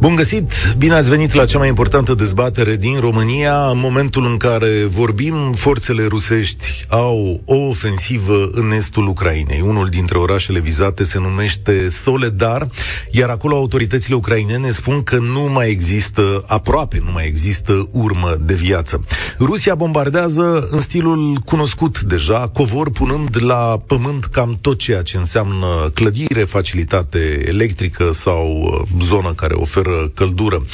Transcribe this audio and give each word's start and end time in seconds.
Bun 0.00 0.14
găsit! 0.14 0.52
Bine 0.76 0.94
ați 0.94 1.08
venit 1.08 1.32
la 1.32 1.44
cea 1.44 1.58
mai 1.58 1.68
importantă 1.68 2.14
dezbatere 2.14 2.76
din 2.76 3.00
România. 3.00 3.68
În 3.70 3.78
momentul 3.78 4.24
în 4.24 4.36
care 4.36 4.84
vorbim, 4.84 5.52
forțele 5.52 6.06
rusești 6.06 6.64
au 6.88 7.40
o 7.44 7.54
ofensivă 7.54 8.50
în 8.52 8.70
estul 8.70 9.06
Ucrainei. 9.06 9.60
Unul 9.60 9.88
dintre 9.88 10.18
orașele 10.18 10.58
vizate 10.58 11.04
se 11.04 11.18
numește 11.18 11.88
Soledar, 11.90 12.68
iar 13.10 13.28
acolo 13.28 13.56
autoritățile 13.56 14.14
ucrainene 14.14 14.70
spun 14.70 15.02
că 15.02 15.16
nu 15.16 15.40
mai 15.52 15.70
există, 15.70 16.44
aproape 16.46 17.02
nu 17.04 17.12
mai 17.12 17.26
există 17.26 17.88
urmă 17.92 18.36
de 18.40 18.54
viață. 18.54 19.04
Rusia 19.38 19.74
bombardează 19.74 20.68
în 20.70 20.80
stilul 20.80 21.40
cunoscut 21.44 22.00
deja, 22.00 22.50
covor 22.52 22.90
punând 22.90 23.36
la 23.42 23.82
pământ 23.86 24.24
cam 24.24 24.58
tot 24.60 24.78
ceea 24.78 25.02
ce 25.02 25.16
înseamnă 25.16 25.90
clădire, 25.94 26.44
facilitate 26.44 27.44
electrică 27.46 28.10
sau 28.12 28.60
uh, 28.62 29.02
zonă 29.02 29.32
care 29.32 29.54
oferă 29.54 29.86
oferă 29.88 30.08
căldură. 30.14 30.64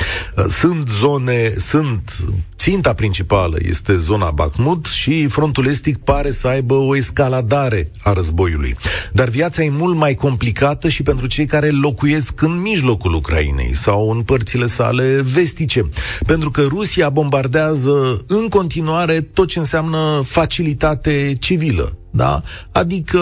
Sunt 0.49 0.89
zone, 0.89 1.55
sunt 1.57 2.25
Ținta 2.57 2.95
principală 2.95 3.57
este 3.69 3.97
zona 3.97 4.31
Bakhmut 4.31 4.87
și 4.87 5.27
frontul 5.27 5.67
estic 5.67 5.97
pare 5.97 6.31
să 6.31 6.47
aibă 6.47 6.75
o 6.75 6.97
escaladare 6.97 7.91
a 8.03 8.13
războiului. 8.13 8.77
Dar 9.13 9.29
viața 9.29 9.63
e 9.63 9.71
mult 9.71 9.97
mai 9.97 10.15
complicată 10.15 10.89
și 10.89 11.03
pentru 11.03 11.27
cei 11.27 11.47
care 11.47 11.71
locuiesc 11.71 12.43
în 12.43 12.61
mijlocul 12.61 13.15
Ucrainei 13.15 13.75
sau 13.75 14.11
în 14.11 14.23
părțile 14.23 14.67
sale 14.67 15.21
vestice. 15.23 15.89
Pentru 16.27 16.51
că 16.51 16.63
Rusia 16.63 17.09
bombardează 17.09 18.25
în 18.27 18.49
continuare 18.49 19.21
tot 19.21 19.49
ce 19.49 19.59
înseamnă 19.59 20.23
facilitate 20.25 21.33
civilă 21.41 21.97
da? 22.17 22.41
Adică 22.73 23.21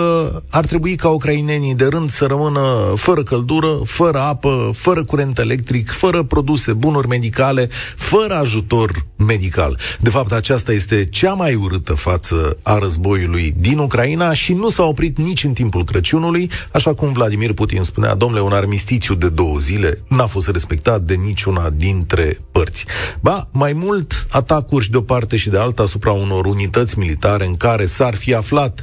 ar 0.50 0.66
trebui 0.66 0.96
ca 0.96 1.08
ucrainenii 1.08 1.74
de 1.74 1.84
rând 1.84 2.10
să 2.10 2.24
rămână 2.24 2.92
fără 2.94 3.22
căldură, 3.22 3.80
fără 3.84 4.18
apă, 4.18 4.70
fără 4.74 5.04
curent 5.04 5.38
electric, 5.38 5.90
fără 5.90 6.22
produse, 6.22 6.72
bunuri 6.72 7.08
medicale, 7.08 7.68
fără 7.96 8.34
ajutor 8.34 9.06
medical. 9.16 9.78
De 10.00 10.10
fapt, 10.10 10.32
aceasta 10.32 10.72
este 10.72 11.06
cea 11.10 11.32
mai 11.32 11.54
urâtă 11.54 11.94
față 11.94 12.56
a 12.62 12.78
războiului 12.78 13.54
din 13.58 13.78
Ucraina 13.78 14.32
și 14.32 14.52
nu 14.52 14.68
s-a 14.68 14.82
oprit 14.82 15.18
nici 15.18 15.44
în 15.44 15.52
timpul 15.52 15.84
Crăciunului, 15.84 16.50
așa 16.72 16.94
cum 16.94 17.12
Vladimir 17.12 17.52
Putin 17.52 17.82
spunea, 17.82 18.14
domnule, 18.14 18.42
un 18.42 18.52
armistițiu 18.52 19.14
de 19.14 19.28
două 19.28 19.58
zile 19.58 19.98
n-a 20.08 20.26
fost 20.26 20.48
respectat 20.48 21.00
de 21.00 21.14
niciuna 21.14 21.70
dintre 21.70 22.40
părți. 22.52 22.84
Ba, 23.20 23.48
mai 23.52 23.72
mult, 23.72 24.26
atacuri 24.30 24.84
și 24.84 24.90
de 24.90 24.96
o 24.96 25.00
parte 25.00 25.36
și 25.36 25.50
de 25.50 25.58
alta 25.58 25.82
asupra 25.82 26.12
unor 26.12 26.46
unități 26.46 26.98
militare 26.98 27.46
în 27.46 27.56
care 27.56 27.86
s-ar 27.86 28.14
fi 28.14 28.34
aflat 28.34 28.81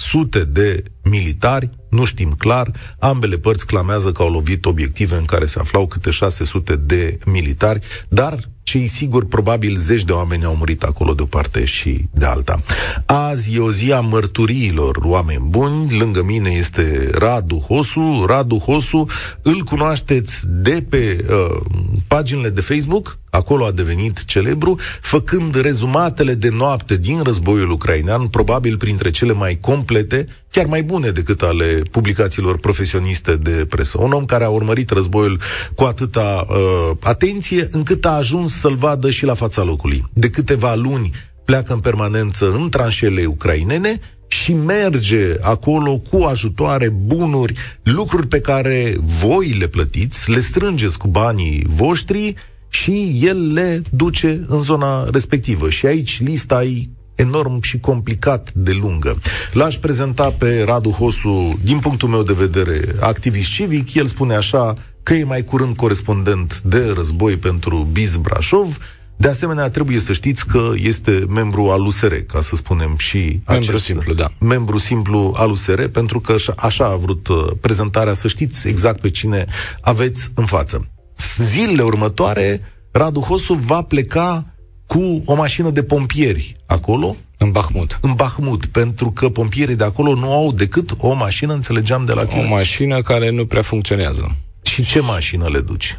sute 0.00 0.44
de 0.44 0.82
militari, 1.02 1.70
nu 1.90 2.04
știm 2.04 2.34
clar, 2.38 2.70
ambele 2.98 3.36
părți 3.36 3.66
clamează 3.66 4.12
că 4.12 4.22
au 4.22 4.30
lovit 4.30 4.64
obiective 4.64 5.16
în 5.16 5.24
care 5.24 5.44
se 5.44 5.58
aflau 5.58 5.86
câte 5.86 6.10
600 6.10 6.76
de 6.76 7.18
militari, 7.24 7.80
dar 8.08 8.38
cei 8.62 8.86
sigur, 8.86 9.26
probabil 9.26 9.76
zeci 9.76 10.04
de 10.04 10.12
oameni 10.12 10.44
au 10.44 10.56
murit 10.56 10.82
acolo 10.82 11.14
de 11.14 11.22
o 11.22 11.24
parte 11.24 11.64
și 11.64 12.08
de 12.10 12.24
alta. 12.24 12.62
Azi 13.06 13.54
e 13.54 13.58
o 13.58 13.72
zi 13.72 13.92
a 13.92 14.00
mărturiilor 14.00 14.98
oameni 15.02 15.46
buni. 15.48 15.98
Lângă 15.98 16.22
mine 16.22 16.50
este 16.50 17.10
Radu 17.12 17.56
Hosu. 17.56 18.24
Radu 18.26 18.56
Hosu 18.56 19.06
îl 19.42 19.62
cunoașteți 19.62 20.40
de 20.46 20.86
pe 20.88 21.24
uh, 21.28 21.60
paginile 22.06 22.48
de 22.48 22.60
Facebook, 22.60 23.18
acolo 23.30 23.64
a 23.64 23.70
devenit 23.70 24.24
celebru, 24.24 24.78
făcând 25.00 25.60
rezumatele 25.60 26.34
de 26.34 26.48
noapte 26.48 26.96
din 26.96 27.22
războiul 27.22 27.70
ucrainean, 27.70 28.26
probabil 28.26 28.76
printre 28.76 29.10
cele 29.10 29.32
mai 29.32 29.58
complete, 29.60 30.26
chiar 30.50 30.66
mai 30.66 30.82
bune 30.82 31.10
decât 31.10 31.42
ale 31.42 31.82
publicațiilor 31.90 32.58
profesioniste 32.58 33.36
de 33.36 33.66
presă. 33.68 33.98
Un 34.00 34.12
om 34.12 34.24
care 34.24 34.44
a 34.44 34.48
urmărit 34.48 34.90
războiul 34.90 35.40
cu 35.74 35.84
atâta 35.84 36.46
uh, 36.48 36.96
atenție, 37.00 37.68
încât 37.70 38.04
a 38.04 38.10
ajuns 38.10 38.52
să-l 38.52 38.74
vadă 38.74 39.10
și 39.10 39.24
la 39.24 39.34
fața 39.34 39.62
locului. 39.62 40.04
De 40.12 40.30
câteva 40.30 40.74
luni 40.74 41.10
pleacă 41.44 41.72
în 41.72 41.80
permanență 41.80 42.50
în 42.50 42.68
tranșele 42.68 43.24
ucrainene 43.24 44.00
și 44.26 44.52
merge 44.52 45.34
acolo 45.40 45.98
cu 45.98 46.22
ajutoare, 46.22 46.88
bunuri, 46.88 47.54
lucruri 47.82 48.26
pe 48.26 48.40
care 48.40 48.94
voi 49.00 49.56
le 49.58 49.66
plătiți, 49.66 50.30
le 50.30 50.40
strângeți 50.40 50.98
cu 50.98 51.08
banii 51.08 51.66
voștri 51.68 52.34
și 52.70 53.18
el 53.20 53.52
le 53.52 53.82
duce 53.90 54.44
în 54.46 54.60
zona 54.60 55.08
respectivă. 55.10 55.70
Și 55.70 55.86
aici 55.86 56.20
lista 56.22 56.64
e 56.64 56.88
enorm 57.14 57.62
și 57.62 57.78
complicat 57.78 58.52
de 58.52 58.72
lungă. 58.80 59.18
L-aș 59.52 59.76
prezenta 59.76 60.30
pe 60.38 60.62
Radu 60.66 60.90
Hosu, 60.90 61.58
din 61.62 61.78
punctul 61.78 62.08
meu 62.08 62.22
de 62.22 62.32
vedere, 62.32 62.80
activist 63.00 63.50
civic. 63.50 63.94
El 63.94 64.06
spune 64.06 64.34
așa 64.34 64.74
că 65.02 65.14
e 65.14 65.24
mai 65.24 65.44
curând 65.44 65.76
corespondent 65.76 66.60
de 66.60 66.92
război 66.94 67.36
pentru 67.36 67.88
Biz 67.92 68.16
Brașov, 68.16 68.78
de 69.20 69.28
asemenea, 69.28 69.70
trebuie 69.70 69.98
să 69.98 70.12
știți 70.12 70.46
că 70.46 70.72
este 70.74 71.24
membru 71.28 71.70
al 71.70 71.86
USR, 71.86 72.14
ca 72.14 72.40
să 72.40 72.56
spunem 72.56 72.94
și 72.96 73.18
Membru 73.18 73.70
acest, 73.70 73.84
simplu, 73.84 74.14
da. 74.14 74.30
Membru 74.38 74.78
simplu 74.78 75.34
al 75.36 75.50
USR, 75.50 75.82
pentru 75.84 76.20
că 76.20 76.34
așa 76.56 76.84
a 76.84 76.96
vrut 76.96 77.28
uh, 77.28 77.46
prezentarea, 77.60 78.12
să 78.12 78.28
știți 78.28 78.68
exact 78.68 79.00
pe 79.00 79.10
cine 79.10 79.46
aveți 79.80 80.30
în 80.34 80.44
față. 80.44 80.90
Zilele 81.36 81.82
următoare, 81.82 82.60
Radu 82.90 83.20
Hosu 83.20 83.54
va 83.54 83.82
pleca 83.82 84.46
cu 84.86 85.22
o 85.24 85.34
mașină 85.34 85.70
de 85.70 85.82
pompieri 85.82 86.56
acolo. 86.66 87.16
În 87.38 87.50
Bahmut. 87.50 87.98
În 88.02 88.12
Bahmut, 88.14 88.66
pentru 88.66 89.10
că 89.10 89.28
pompierii 89.28 89.74
de 89.74 89.84
acolo 89.84 90.14
nu 90.14 90.32
au 90.32 90.52
decât 90.52 90.90
o 90.98 91.14
mașină, 91.14 91.52
înțelegeam 91.52 92.04
de 92.04 92.12
la 92.12 92.24
tine. 92.24 92.42
O 92.42 92.48
mașină 92.48 93.02
care 93.02 93.30
nu 93.30 93.46
prea 93.46 93.62
funcționează. 93.62 94.36
Și 94.62 94.84
ce 94.84 95.00
mașină 95.00 95.48
le 95.48 95.60
duci? 95.60 95.98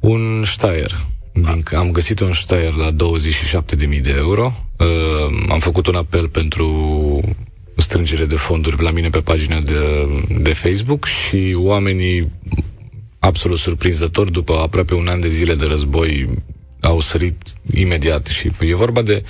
Un 0.00 0.42
Steyr. 0.44 1.00
Din, 1.32 1.64
am 1.76 1.90
găsit 1.90 2.20
un 2.20 2.32
Steyr 2.32 2.74
la 2.74 2.90
27.000 2.92 4.00
de 4.00 4.14
euro. 4.16 4.52
Uh, 4.78 4.86
am 5.50 5.58
făcut 5.58 5.86
un 5.86 5.94
apel 5.94 6.28
pentru 6.28 7.20
strângere 7.76 8.24
de 8.24 8.36
fonduri 8.36 8.82
la 8.82 8.90
mine 8.90 9.08
pe 9.08 9.20
pagina 9.20 9.58
de, 9.58 10.08
de 10.40 10.52
Facebook 10.52 11.04
și 11.04 11.56
oamenii 11.58 12.32
absolut 13.24 13.58
surprinzător 13.58 14.30
după 14.30 14.58
aproape 14.58 14.94
un 14.94 15.08
an 15.08 15.20
de 15.20 15.28
zile 15.28 15.54
de 15.54 15.64
război 15.64 16.28
au 16.80 17.00
sărit 17.00 17.36
imediat 17.74 18.26
și 18.26 18.50
e 18.60 18.74
vorba 18.74 19.02
de 19.02 19.22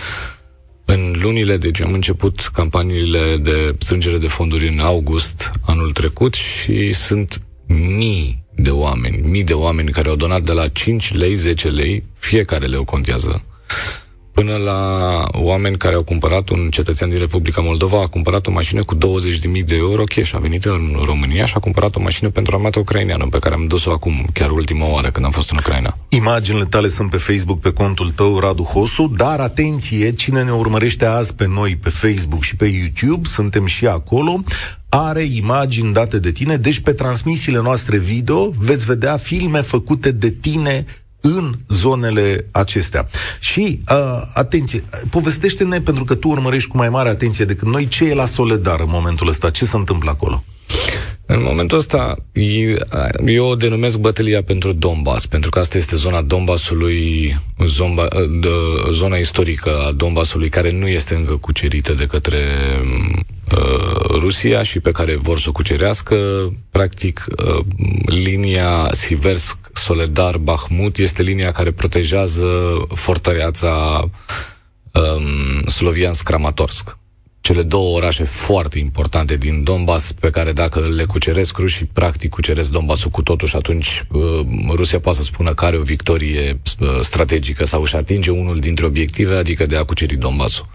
în 0.84 1.14
lunile, 1.22 1.56
deci 1.56 1.80
am 1.80 1.92
început 1.92 2.50
campaniile 2.52 3.36
de 3.36 3.74
strângere 3.78 4.18
de 4.18 4.28
fonduri 4.28 4.68
în 4.68 4.78
august 4.78 5.50
anul 5.66 5.92
trecut 5.92 6.34
și 6.34 6.92
sunt 6.92 7.42
mii 7.66 8.44
de 8.54 8.70
oameni, 8.70 9.28
mii 9.28 9.44
de 9.44 9.52
oameni 9.52 9.90
care 9.90 10.08
au 10.08 10.16
donat 10.16 10.42
de 10.42 10.52
la 10.52 10.68
5 10.68 11.14
lei, 11.14 11.34
10 11.34 11.68
lei, 11.68 12.04
fiecare 12.18 12.66
leu 12.66 12.84
contează, 12.84 13.42
până 14.34 14.56
la 14.56 14.80
oameni 15.32 15.76
care 15.76 15.94
au 15.94 16.02
cumpărat, 16.02 16.48
un 16.48 16.68
cetățean 16.70 17.10
din 17.10 17.18
Republica 17.18 17.60
Moldova 17.60 18.00
a 18.00 18.06
cumpărat 18.06 18.46
o 18.46 18.50
mașină 18.50 18.84
cu 18.84 18.94
20.000 18.96 19.00
de 19.64 19.76
euro 19.76 20.04
cash, 20.04 20.34
a 20.34 20.38
venit 20.38 20.64
în 20.64 20.96
România 21.04 21.44
și 21.44 21.52
a 21.56 21.60
cumpărat 21.60 21.96
o 21.96 22.00
mașină 22.00 22.30
pentru 22.30 22.56
armata 22.56 22.78
ucraineană, 22.78 23.26
pe 23.30 23.38
care 23.38 23.54
am 23.54 23.66
dus-o 23.66 23.90
acum, 23.90 24.26
chiar 24.32 24.50
ultima 24.50 24.86
oară 24.86 25.10
când 25.10 25.24
am 25.24 25.30
fost 25.30 25.50
în 25.50 25.56
Ucraina. 25.56 25.98
Imaginile 26.08 26.64
tale 26.64 26.88
sunt 26.88 27.10
pe 27.10 27.16
Facebook, 27.16 27.60
pe 27.60 27.72
contul 27.72 28.10
tău, 28.10 28.38
Radu 28.38 28.62
Hosu, 28.62 29.12
dar 29.16 29.40
atenție, 29.40 30.10
cine 30.10 30.42
ne 30.42 30.52
urmărește 30.52 31.04
azi 31.04 31.34
pe 31.34 31.46
noi, 31.46 31.76
pe 31.76 31.88
Facebook 31.88 32.42
și 32.42 32.56
pe 32.56 32.66
YouTube, 32.66 33.28
suntem 33.28 33.66
și 33.66 33.86
acolo, 33.86 34.42
are 34.88 35.22
imagini 35.22 35.92
date 35.92 36.18
de 36.18 36.30
tine, 36.30 36.56
deci 36.56 36.78
pe 36.78 36.92
transmisiile 36.92 37.60
noastre 37.60 37.98
video 37.98 38.50
veți 38.58 38.84
vedea 38.84 39.16
filme 39.16 39.60
făcute 39.60 40.10
de 40.10 40.30
tine 40.30 40.84
în 41.26 41.54
zonele 41.68 42.46
acestea. 42.50 43.08
Și, 43.40 43.80
uh, 43.90 44.22
atenție, 44.34 44.84
povestește-ne, 45.10 45.80
pentru 45.80 46.04
că 46.04 46.14
tu 46.14 46.28
urmărești 46.28 46.68
cu 46.68 46.76
mai 46.76 46.88
mare 46.88 47.08
atenție 47.08 47.44
decât 47.44 47.68
noi, 47.68 47.88
ce 47.88 48.04
e 48.04 48.14
la 48.14 48.26
Soledar 48.26 48.80
în 48.80 48.88
momentul 48.88 49.28
ăsta, 49.28 49.50
ce 49.50 49.64
se 49.64 49.76
întâmplă 49.76 50.10
acolo? 50.10 50.44
În 51.26 51.42
momentul 51.42 51.78
ăsta, 51.78 52.16
eu 53.26 53.46
o 53.46 53.54
denumesc 53.54 53.98
bătălia 53.98 54.42
pentru 54.42 54.72
Donbass, 54.72 55.26
pentru 55.26 55.50
că 55.50 55.58
asta 55.58 55.76
este 55.76 55.96
zona 55.96 56.22
Donbassului, 56.22 57.36
zona, 57.66 58.08
zona 58.90 59.16
istorică 59.16 59.78
a 59.78 59.92
Donbassului, 59.92 60.48
care 60.48 60.72
nu 60.72 60.86
este 60.86 61.14
încă 61.14 61.36
cucerită 61.36 61.92
de 61.92 62.04
către 62.04 62.38
uh, 62.80 63.18
Rusia 64.08 64.62
și 64.62 64.80
pe 64.80 64.90
care 64.90 65.16
vor 65.16 65.38
să 65.38 65.48
o 65.48 65.52
cucerească. 65.52 66.16
Practic, 66.70 67.26
uh, 67.44 67.64
linia 68.06 68.88
Siversk 68.92 69.56
Soledar 69.72 70.36
Bahmut 70.36 70.96
este 70.96 71.22
linia 71.22 71.52
care 71.52 71.70
protejează 71.70 72.46
fortăreața 72.94 74.04
um, 74.92 75.62
Sloviansk-Kramatorsk. 75.66 76.96
Cele 77.40 77.62
două 77.62 77.96
orașe 77.96 78.24
foarte 78.24 78.78
importante 78.78 79.36
din 79.36 79.64
Donbass, 79.64 80.12
pe 80.12 80.30
care 80.30 80.52
dacă 80.52 80.80
le 80.80 81.04
cuceresc 81.04 81.58
rușii, 81.58 81.90
practic 81.92 82.30
cuceresc 82.30 82.70
Donbassul 82.70 83.10
cu 83.10 83.22
totul 83.22 83.48
și 83.48 83.56
atunci 83.56 84.04
uh, 84.10 84.46
Rusia 84.70 85.00
poate 85.00 85.18
să 85.18 85.24
spună 85.24 85.54
că 85.54 85.64
are 85.64 85.76
o 85.76 85.82
victorie 85.82 86.60
uh, 86.80 87.00
strategică 87.00 87.64
sau 87.64 87.82
își 87.82 87.96
atinge 87.96 88.30
unul 88.30 88.58
dintre 88.58 88.86
obiective, 88.86 89.34
adică 89.36 89.66
de 89.66 89.76
a 89.76 89.84
cuceri 89.84 90.16
Donbassul. 90.16 90.66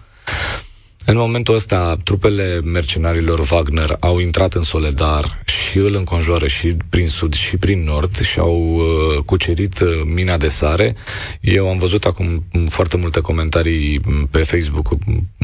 În 1.04 1.16
momentul 1.16 1.54
ăsta, 1.54 1.96
trupele 2.04 2.60
mercenarilor 2.64 3.48
Wagner 3.50 3.96
au 4.00 4.18
intrat 4.18 4.54
în 4.54 4.62
Soledar 4.62 5.42
și 5.44 5.78
îl 5.78 5.94
înconjoară 5.94 6.46
și 6.46 6.76
prin 6.88 7.08
sud 7.08 7.34
și 7.34 7.56
prin 7.56 7.84
nord 7.84 8.20
și 8.20 8.38
au 8.38 8.74
uh, 8.74 9.22
cucerit 9.24 9.80
uh, 9.80 9.88
mina 10.04 10.36
de 10.36 10.48
sare. 10.48 10.96
Eu 11.40 11.68
am 11.68 11.78
văzut 11.78 12.04
acum 12.04 12.44
foarte 12.68 12.96
multe 12.96 13.20
comentarii 13.20 14.00
pe 14.30 14.38
Facebook 14.38 14.88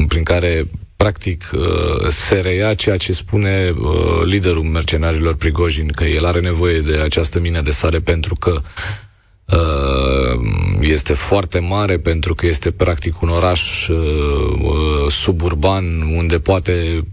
prin 0.07 0.23
care 0.23 0.67
practic 0.95 1.49
uh, 1.53 2.07
se 2.07 2.35
reia 2.35 2.73
ceea 2.73 2.97
ce 2.97 3.11
spune 3.13 3.73
uh, 3.77 4.23
liderul 4.25 4.63
mercenarilor 4.63 5.35
Prigojin, 5.35 5.87
că 5.87 6.03
el 6.03 6.25
are 6.25 6.39
nevoie 6.39 6.79
de 6.79 6.99
această 7.03 7.39
mină 7.39 7.61
de 7.61 7.71
sare 7.71 7.99
pentru 7.99 8.35
că 8.35 8.51
Uh, 8.51 9.06
este 10.81 11.13
foarte 11.13 11.59
mare 11.59 11.97
pentru 11.97 12.35
că 12.35 12.45
este 12.45 12.71
practic 12.71 13.21
un 13.21 13.29
oraș 13.29 13.87
uh, 13.87 13.97
uh, 13.97 15.11
suburban 15.11 16.01
unde 16.01 16.39
poate 16.39 17.07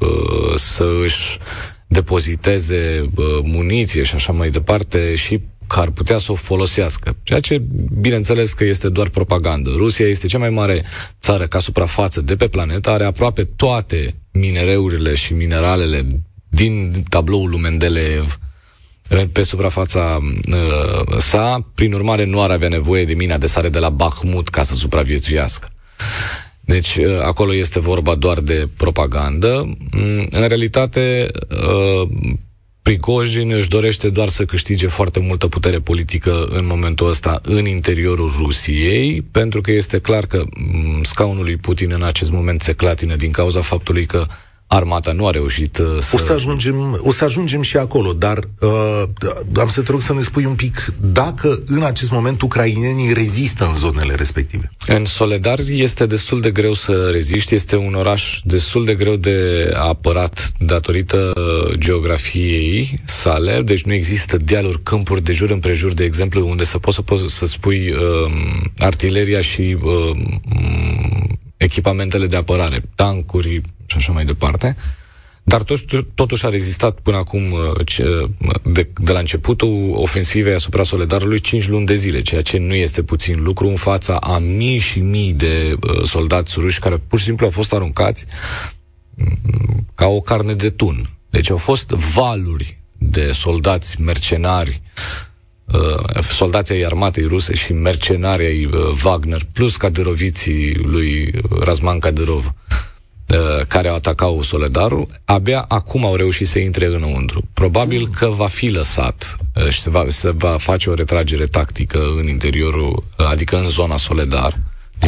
să 0.54 0.86
își 1.02 1.38
depoziteze 1.86 3.10
muniție 3.42 4.02
și 4.02 4.14
așa 4.14 4.32
mai 4.32 4.50
departe 4.50 5.14
și 5.14 5.40
că 5.66 5.80
ar 5.80 5.90
putea 5.90 6.18
să 6.18 6.32
o 6.32 6.34
folosească. 6.34 7.16
Ceea 7.22 7.40
ce, 7.40 7.62
bineînțeles 8.00 8.52
că 8.52 8.64
este 8.64 8.88
doar 8.88 9.08
propagandă. 9.08 9.70
Rusia 9.76 10.06
este 10.06 10.26
cea 10.26 10.38
mai 10.38 10.50
mare 10.50 10.84
țară 11.20 11.46
ca 11.46 11.58
suprafață 11.58 12.20
de 12.20 12.36
pe 12.36 12.48
planetă, 12.48 12.90
are 12.90 13.04
aproape 13.04 13.42
toate 13.42 14.14
minereurile 14.32 15.14
și 15.14 15.34
mineralele 15.34 16.06
din 16.48 17.04
tabloul 17.08 17.50
lui 17.50 17.60
Mendeleev 17.60 18.38
pe 19.32 19.42
suprafața 19.42 20.18
uh, 20.52 21.16
sa, 21.18 21.70
prin 21.74 21.92
urmare 21.92 22.24
nu 22.24 22.42
ar 22.42 22.50
avea 22.50 22.68
nevoie 22.68 23.04
de 23.04 23.14
mina 23.14 23.38
de 23.38 23.46
sare 23.46 23.68
de 23.68 23.78
la 23.78 23.88
Bahmut 23.88 24.48
ca 24.48 24.62
să 24.62 24.74
supraviețuiască. 24.74 25.68
Deci 26.60 26.96
uh, 26.96 27.20
acolo 27.22 27.54
este 27.54 27.80
vorba 27.80 28.14
doar 28.14 28.40
de 28.40 28.68
propagandă. 28.76 29.76
Mm, 29.90 30.26
în 30.30 30.48
realitate, 30.48 31.30
uh, 31.50 32.08
Prigojin 32.84 33.52
își 33.52 33.68
dorește 33.68 34.08
doar 34.08 34.28
să 34.28 34.44
câștige 34.44 34.86
foarte 34.86 35.20
multă 35.20 35.46
putere 35.46 35.78
politică 35.78 36.44
în 36.50 36.66
momentul 36.66 37.08
ăsta 37.08 37.40
în 37.42 37.66
interiorul 37.66 38.32
Rusiei, 38.38 39.22
pentru 39.22 39.60
că 39.60 39.70
este 39.70 39.98
clar 39.98 40.26
că 40.26 40.44
mm, 40.56 41.02
scaunul 41.02 41.44
lui 41.44 41.56
Putin 41.56 41.92
în 41.92 42.02
acest 42.02 42.30
moment 42.30 42.62
se 42.62 42.72
clatină 42.72 43.16
din 43.16 43.30
cauza 43.30 43.60
faptului 43.60 44.06
că 44.06 44.26
armata 44.74 45.12
nu 45.12 45.26
a 45.26 45.30
reușit 45.30 45.78
uh, 45.78 45.86
să... 45.98 46.16
O 46.16 46.18
să 46.18 46.32
ajungem, 46.32 47.00
o 47.02 47.12
să 47.12 47.24
ajungem 47.24 47.62
și 47.62 47.76
acolo, 47.76 48.12
dar 48.12 48.38
uh, 48.60 49.02
am 49.56 49.68
să 49.68 49.80
te 49.80 49.90
rog 49.90 50.00
să 50.00 50.12
ne 50.12 50.20
spui 50.20 50.44
un 50.44 50.54
pic 50.54 50.92
dacă 51.00 51.62
în 51.66 51.82
acest 51.82 52.10
moment 52.10 52.42
ucrainenii 52.42 53.12
rezistă 53.12 53.64
în 53.64 53.74
zonele 53.74 54.14
respective. 54.14 54.70
În 54.86 55.04
Soledar 55.04 55.58
este 55.68 56.06
destul 56.06 56.40
de 56.40 56.50
greu 56.50 56.72
să 56.72 57.08
reziști, 57.12 57.54
este 57.54 57.76
un 57.76 57.94
oraș 57.94 58.40
destul 58.44 58.84
de 58.84 58.94
greu 58.94 59.16
de 59.16 59.70
apărat 59.74 60.52
datorită 60.58 61.32
uh, 61.36 61.78
geografiei 61.78 63.00
sale, 63.04 63.62
deci 63.62 63.82
nu 63.82 63.92
există 63.92 64.36
dealuri, 64.36 64.82
câmpuri 64.82 65.22
de 65.22 65.32
jur 65.32 65.50
împrejur, 65.50 65.92
de 65.92 66.04
exemplu, 66.04 66.48
unde 66.48 66.64
să 66.64 66.78
poți 66.78 66.96
să, 66.96 67.02
poți 67.02 67.34
să 67.34 67.46
spui 67.46 67.90
uh, 67.90 67.98
artileria 68.78 69.40
și 69.40 69.76
uh, 69.82 70.16
echipamentele 71.64 72.26
de 72.26 72.36
apărare, 72.36 72.82
tancuri, 72.94 73.60
și 73.86 73.96
așa 73.96 74.12
mai 74.12 74.24
departe. 74.24 74.76
Dar 75.46 75.62
tot, 75.62 75.80
totuși 76.14 76.46
a 76.46 76.48
rezistat 76.48 76.98
până 76.98 77.16
acum, 77.16 77.52
uh, 77.52 78.28
de, 78.62 78.88
de 78.94 79.12
la 79.12 79.18
începutul 79.18 79.90
ofensivei 79.94 80.54
asupra 80.54 80.82
Soledarului, 80.82 81.40
5 81.40 81.68
luni 81.68 81.86
de 81.86 81.94
zile, 81.94 82.22
ceea 82.22 82.40
ce 82.40 82.58
nu 82.58 82.74
este 82.74 83.02
puțin 83.02 83.42
lucru 83.42 83.68
în 83.68 83.76
fața 83.76 84.16
a 84.16 84.38
mii 84.38 84.78
și 84.78 85.00
mii 85.00 85.32
de 85.32 85.72
uh, 85.80 86.02
soldați 86.02 86.54
ruși 86.58 86.78
care 86.80 86.96
pur 86.96 87.18
și 87.18 87.24
simplu 87.24 87.44
au 87.44 87.50
fost 87.50 87.72
aruncați 87.72 88.26
mm, 89.14 89.86
ca 89.94 90.06
o 90.06 90.20
carne 90.20 90.54
de 90.54 90.70
tun. 90.70 91.08
Deci 91.30 91.50
au 91.50 91.56
fost 91.56 91.88
valuri 91.88 92.78
de 92.98 93.30
soldați 93.32 94.00
mercenari, 94.00 94.80
uh, 94.96 95.33
soldații 96.20 96.74
ai 96.74 96.82
armatei 96.82 97.24
ruse 97.26 97.54
și 97.54 97.72
mercenarii 97.72 98.46
ai 98.46 98.70
Wagner, 99.04 99.40
plus 99.52 99.76
caderoviții 99.76 100.74
lui 100.74 101.40
Razman 101.60 101.98
Kadyrov 101.98 102.54
Uh, 103.28 103.66
care 103.68 103.88
atacau 103.88 104.42
Soledarul, 104.42 105.06
abia 105.24 105.64
acum 105.68 106.04
au 106.04 106.14
reușit 106.14 106.46
să 106.46 106.58
intre 106.58 106.86
înăuntru. 106.86 107.42
Probabil 107.52 108.08
că 108.08 108.26
va 108.26 108.46
fi 108.46 108.68
lăsat 108.68 109.36
uh, 109.54 109.68
și 109.68 109.80
se 109.80 109.90
va, 109.90 110.04
se 110.08 110.30
va 110.30 110.56
face 110.56 110.90
o 110.90 110.94
retragere 110.94 111.46
tactică 111.46 111.98
în 112.18 112.28
interiorul, 112.28 113.04
uh, 113.18 113.26
adică 113.26 113.56
în 113.56 113.68
zona 113.68 113.96
Soledar. 113.96 114.58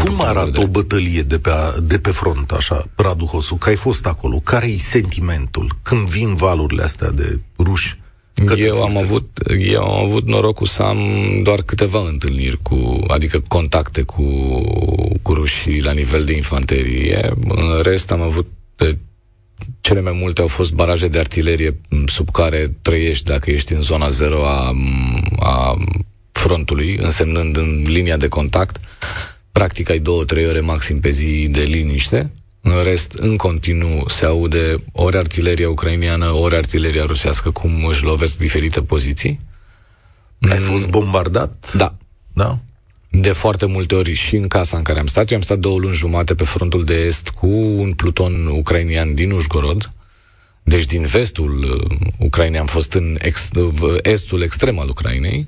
Cum 0.05 0.21
arată 0.21 0.61
o 0.61 0.67
bătălie 0.67 1.23
de 1.23 1.39
pe, 1.39 1.51
de 1.83 1.99
pe 1.99 2.11
front, 2.11 2.51
așa, 2.51 2.89
Radu 2.95 3.25
Hosu, 3.25 3.55
că 3.55 3.69
ai 3.69 3.77
fost 3.77 4.07
acolo? 4.07 4.41
Care-i 4.45 4.79
sentimentul 4.79 5.77
când 5.83 6.09
vin 6.09 6.35
valurile 6.35 6.83
astea 6.83 7.11
de 7.11 7.39
ruși? 7.59 7.99
Eu 8.57 8.83
am, 8.83 8.97
avut, 8.97 9.41
eu 9.59 9.83
am 9.83 10.05
avut 10.05 10.27
norocul 10.27 10.67
să 10.67 10.83
am 10.83 11.01
doar 11.43 11.63
câteva 11.63 12.09
întâlniri 12.09 12.59
cu, 12.63 13.05
adică 13.09 13.43
contacte 13.49 14.03
cu, 14.03 14.25
cu 15.23 15.35
rușii 15.35 15.83
la 15.83 15.93
nivel 15.93 16.25
de 16.25 16.37
infanterie. 16.37 17.33
În 17.49 17.81
rest 17.83 18.11
am 18.11 18.21
avut 18.21 18.47
de, 18.77 18.99
cele 19.81 20.01
mai 20.01 20.13
multe 20.13 20.41
au 20.41 20.47
fost 20.47 20.73
baraje 20.73 21.09
de 21.09 21.19
artilerie 21.19 21.81
sub 22.07 22.31
care 22.31 22.77
trăiești 22.83 23.25
dacă 23.25 23.51
ești 23.51 23.73
în 23.73 23.81
zona 23.81 24.09
zero 24.09 24.47
a, 24.47 24.73
a 25.39 25.77
frontului, 26.33 26.97
însemnând 26.97 27.57
în 27.57 27.83
linia 27.87 28.17
de 28.17 28.29
contact. 28.29 28.81
Practic 29.53 29.91
ai 29.91 29.99
două, 29.99 30.25
trei 30.25 30.47
ore 30.47 30.61
maxim 30.61 31.01
pe 31.01 31.11
zi 31.11 31.49
de 31.51 31.61
liniște 31.61 32.31
în 32.67 32.83
rest, 32.83 33.13
în 33.13 33.37
continuu 33.37 34.09
se 34.09 34.25
aude 34.25 34.83
ori 34.93 35.17
artileria 35.17 35.71
ucrainiană, 35.71 36.31
ori 36.31 36.57
artileria 36.57 37.05
rusească, 37.05 37.51
cum 37.51 37.85
își 37.85 38.05
lovesc 38.05 38.39
diferite 38.39 38.83
poziții. 38.83 39.41
Ai 40.51 40.59
fost 40.59 40.89
bombardat? 40.89 41.73
Da. 41.77 41.95
Da? 42.33 42.59
De 43.11 43.33
foarte 43.33 43.67
multe 43.67 43.95
ori 43.95 44.13
și 44.13 44.37
în 44.37 44.49
casa 44.49 44.77
în 44.77 44.83
care 44.83 44.99
am 44.99 45.07
stat. 45.07 45.31
Eu 45.31 45.37
am 45.37 45.43
stat 45.43 45.59
două 45.59 45.79
luni 45.79 45.95
jumate 45.95 46.35
pe 46.35 46.45
frontul 46.45 46.85
de 46.85 46.95
est 46.95 47.29
cu 47.29 47.47
un 47.57 47.93
pluton 47.93 48.47
ucrainian 48.47 49.15
din 49.15 49.31
Ușgorod. 49.31 49.93
Deci 50.63 50.85
din 50.85 51.03
vestul 51.07 51.63
uh, 51.63 52.09
Ucrainei 52.19 52.61
am 52.61 52.67
fost 52.67 52.93
în 52.93 53.17
ex, 53.21 53.51
uh, 53.57 53.97
estul 54.03 54.43
extrem 54.43 54.79
al 54.79 54.89
Ucrainei. 54.89 55.47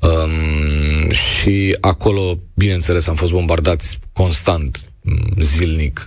Um, 0.00 1.10
și 1.10 1.76
acolo, 1.80 2.38
bineînțeles, 2.54 3.06
am 3.06 3.14
fost 3.14 3.32
bombardați 3.32 3.98
constant 4.12 4.92
zilnic, 5.40 6.04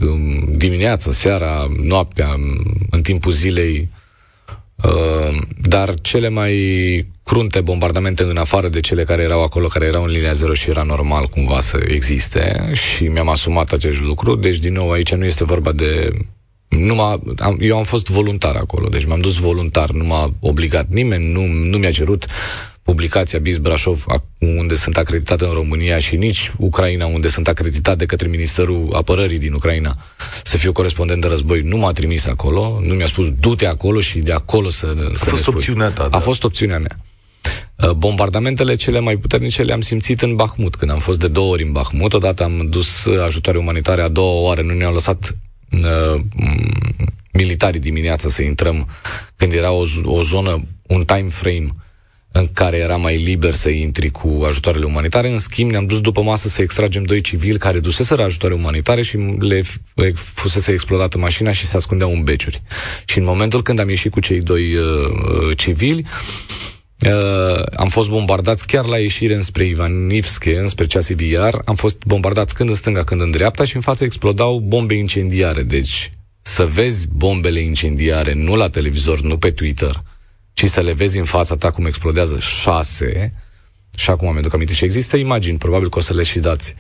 dimineața, 0.49 1.11
seara, 1.11 1.67
noaptea, 1.81 2.35
în 2.89 3.01
timpul 3.01 3.31
zilei, 3.31 3.89
uh, 4.83 5.41
dar 5.61 5.93
cele 6.01 6.29
mai 6.29 6.55
crunte 7.23 7.61
bombardamente 7.61 8.23
în 8.23 8.37
afară 8.37 8.67
de 8.67 8.79
cele 8.79 9.03
care 9.03 9.23
erau 9.23 9.43
acolo, 9.43 9.67
care 9.67 9.85
erau 9.85 10.03
în 10.03 10.09
linia 10.09 10.31
zero 10.31 10.53
și 10.53 10.69
era 10.69 10.83
normal 10.83 11.25
cumva 11.25 11.59
să 11.59 11.79
existe 11.87 12.71
și 12.73 13.07
mi-am 13.07 13.29
asumat 13.29 13.71
acest 13.71 14.01
lucru, 14.01 14.35
deci 14.35 14.57
din 14.57 14.73
nou 14.73 14.91
aici 14.91 15.13
nu 15.13 15.25
este 15.25 15.43
vorba 15.43 15.71
de 15.71 16.11
nu 16.67 17.01
am, 17.01 17.57
eu 17.59 17.77
am 17.77 17.83
fost 17.83 18.07
voluntar 18.07 18.55
acolo, 18.55 18.87
deci 18.87 19.05
m-am 19.05 19.19
dus 19.19 19.35
voluntar, 19.35 19.89
nu 19.89 20.03
m-a 20.03 20.33
obligat 20.39 20.87
nimeni, 20.89 21.31
nu, 21.31 21.45
nu 21.45 21.77
mi-a 21.77 21.91
cerut 21.91 22.25
publicația 22.87 23.39
BIS 23.39 23.57
Brașov, 23.57 24.05
unde 24.39 24.75
sunt 24.75 24.97
acreditat 24.97 25.41
în 25.41 25.51
România 25.51 25.97
și 25.97 26.15
nici 26.15 26.51
Ucraina, 26.57 27.05
unde 27.05 27.27
sunt 27.27 27.47
acreditat 27.47 27.97
de 27.97 28.05
către 28.05 28.27
Ministerul 28.27 28.89
Apărării 28.93 29.37
din 29.37 29.53
Ucraina, 29.53 29.97
să 30.43 30.57
fiu 30.57 30.71
corespondent 30.71 31.21
de 31.21 31.27
război, 31.27 31.61
nu 31.61 31.77
m-a 31.77 31.91
trimis 31.91 32.25
acolo, 32.25 32.79
nu 32.83 32.93
mi-a 32.93 33.07
spus 33.07 33.31
du-te 33.39 33.65
acolo 33.65 33.99
și 33.99 34.19
de 34.19 34.31
acolo 34.31 34.69
să, 34.69 34.95
A 35.13 35.17
să 35.17 35.25
fost 35.25 35.47
opțiunea 35.47 35.89
ta, 35.89 36.07
da. 36.07 36.17
A 36.17 36.19
fost 36.19 36.43
opțiunea 36.43 36.79
mea. 36.79 36.95
Uh, 37.75 37.91
bombardamentele 37.91 38.75
cele 38.75 38.99
mai 38.99 39.15
puternice 39.15 39.63
le-am 39.63 39.81
simțit 39.81 40.21
în 40.21 40.35
Bahmut, 40.35 40.75
când 40.75 40.91
am 40.91 40.99
fost 40.99 41.19
de 41.19 41.27
două 41.27 41.51
ori 41.51 41.63
în 41.63 41.71
Bahmut. 41.71 42.13
Odată 42.13 42.43
am 42.43 42.67
dus 42.69 43.05
ajutoare 43.25 43.57
umanitare, 43.57 44.01
a 44.01 44.07
doua 44.07 44.41
oară 44.41 44.61
nu 44.61 44.73
ne-au 44.73 44.93
lăsat 44.93 45.37
uh, 45.71 46.21
militarii 47.31 47.79
dimineața 47.79 48.29
să 48.29 48.41
intrăm, 48.41 48.87
când 49.35 49.51
era 49.51 49.71
o, 49.71 49.83
o 50.03 50.21
zonă, 50.21 50.63
un 50.87 51.03
time 51.03 51.29
frame 51.29 51.67
în 52.31 52.47
care 52.53 52.77
era 52.77 52.95
mai 52.95 53.17
liber 53.17 53.53
să 53.53 53.69
intri 53.69 54.09
cu 54.09 54.43
ajutoarele 54.45 54.85
umanitare. 54.85 55.31
În 55.31 55.37
schimb, 55.37 55.71
ne-am 55.71 55.85
dus 55.85 56.01
după 56.01 56.21
masă 56.21 56.47
să 56.47 56.61
extragem 56.61 57.03
doi 57.03 57.21
civili 57.21 57.57
care 57.57 57.79
duseseră 57.79 58.23
ajutoare 58.23 58.55
umanitare 58.55 59.01
și 59.01 59.17
le 59.39 59.61
fusese 60.13 60.71
explodată 60.71 61.17
mașina 61.17 61.51
și 61.51 61.65
se 61.65 61.75
ascundeau 61.75 62.11
în 62.11 62.23
beciuri. 62.23 62.61
Și 63.05 63.17
în 63.17 63.23
momentul 63.23 63.61
când 63.61 63.79
am 63.79 63.89
ieșit 63.89 64.11
cu 64.11 64.19
cei 64.19 64.41
doi 64.41 64.75
uh, 64.75 64.83
uh 64.83 65.57
civili, 65.57 66.05
Uh, 67.05 67.63
am 67.75 67.87
fost 67.87 68.09
bombardați 68.09 68.67
chiar 68.67 68.85
la 68.85 68.97
ieșire 68.97 69.35
înspre 69.35 69.65
Ivanivske, 69.65 70.57
înspre 70.57 70.85
Ceasiv 70.85 71.19
Iar. 71.19 71.61
Am 71.65 71.75
fost 71.75 72.03
bombardați 72.05 72.53
când 72.53 72.69
în 72.69 72.75
stânga, 72.75 73.03
când 73.03 73.21
în 73.21 73.31
dreapta 73.31 73.63
și 73.63 73.75
în 73.75 73.81
față 73.81 74.03
explodau 74.03 74.59
bombe 74.59 74.93
incendiare. 74.93 75.61
Deci 75.63 76.11
să 76.41 76.65
vezi 76.65 77.07
bombele 77.11 77.59
incendiare 77.59 78.33
nu 78.33 78.55
la 78.55 78.69
televizor, 78.69 79.21
nu 79.21 79.37
pe 79.37 79.51
Twitter, 79.51 80.01
ci 80.57 80.65
să 80.65 80.81
le 80.81 80.93
vezi 80.93 81.17
în 81.17 81.23
fața 81.23 81.55
ta 81.55 81.71
cum 81.71 81.85
explodează 81.85 82.39
șase, 82.39 83.33
și 83.95 84.09
acum 84.09 84.31
mi-aduc 84.31 84.53
aminte 84.53 84.73
și 84.73 84.83
există 84.83 85.17
imagini, 85.17 85.57
probabil 85.57 85.89
că 85.89 85.97
o 85.97 86.01
să 86.01 86.13
le 86.13 86.23
și 86.23 86.39
dați, 86.39 86.75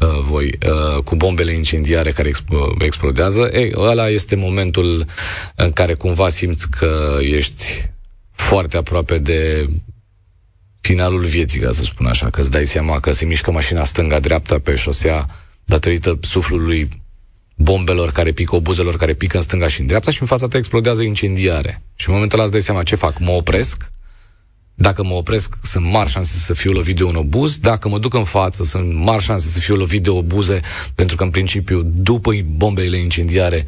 uh, 0.00 0.20
voi, 0.20 0.58
uh, 0.66 1.02
cu 1.02 1.14
bombele 1.14 1.52
incendiare 1.52 2.10
care 2.10 2.30
exp- 2.30 2.78
explodează, 2.78 3.50
ei, 3.52 3.72
ăla 3.76 4.08
este 4.08 4.34
momentul 4.34 5.06
în 5.54 5.72
care 5.72 5.94
cumva 5.94 6.28
simți 6.28 6.70
că 6.70 7.18
ești 7.20 7.90
foarte 8.32 8.76
aproape 8.76 9.18
de 9.18 9.68
finalul 10.80 11.24
vieții, 11.24 11.60
ca 11.60 11.70
să 11.70 11.82
spun 11.82 12.06
așa, 12.06 12.30
că 12.30 12.40
îți 12.40 12.50
dai 12.50 12.66
seama 12.66 13.00
că 13.00 13.12
se 13.12 13.24
mișcă 13.24 13.50
mașina 13.50 13.84
stânga-dreapta 13.84 14.58
pe 14.58 14.74
șosea 14.74 15.26
datorită 15.64 16.18
suflului 16.20 16.88
bombelor 17.54 18.12
care 18.12 18.32
pică, 18.32 18.54
obuzelor 18.54 18.96
care 18.96 19.14
pică 19.14 19.36
în 19.36 19.42
stânga 19.42 19.68
și 19.68 19.80
în 19.80 19.86
dreapta 19.86 20.10
și 20.10 20.20
în 20.20 20.26
fața 20.26 20.48
ta 20.48 20.58
explodează 20.58 21.02
incendiare. 21.02 21.82
Și 21.94 22.08
în 22.08 22.14
momentul 22.14 22.38
ăla 22.38 22.46
îți 22.46 22.52
dai 22.52 22.62
seama 22.62 22.82
ce 22.82 22.96
fac. 22.96 23.18
Mă 23.18 23.30
opresc, 23.30 23.92
dacă 24.74 25.04
mă 25.04 25.14
opresc, 25.14 25.56
sunt 25.62 25.84
mari 25.84 26.10
șanse 26.10 26.36
să 26.36 26.54
fiu 26.54 26.72
lovit 26.72 26.96
de 26.96 27.04
un 27.04 27.14
obuz. 27.14 27.58
Dacă 27.58 27.88
mă 27.88 27.98
duc 27.98 28.14
în 28.14 28.24
față, 28.24 28.64
sunt 28.64 28.94
mari 28.94 29.22
șanse 29.22 29.48
să 29.48 29.58
fiu 29.58 29.76
lovit 29.76 30.02
de 30.02 30.10
obuze, 30.10 30.60
pentru 30.94 31.16
că, 31.16 31.22
în 31.22 31.30
principiu, 31.30 31.82
după 31.82 32.32
bombele 32.44 32.98
incendiare, 32.98 33.66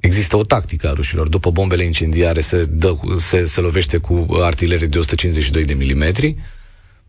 există 0.00 0.36
o 0.36 0.44
tactică 0.44 0.88
a 0.88 0.92
rușilor. 0.92 1.28
După 1.28 1.50
bombele 1.50 1.84
incendiare 1.84 2.40
se, 2.40 2.64
dă, 2.64 2.94
se, 3.16 3.44
se 3.44 3.60
lovește 3.60 3.96
cu 3.96 4.26
artilerie 4.40 4.86
de 4.86 4.98
152 4.98 5.64
de 5.64 5.74
milimetri. 5.74 6.36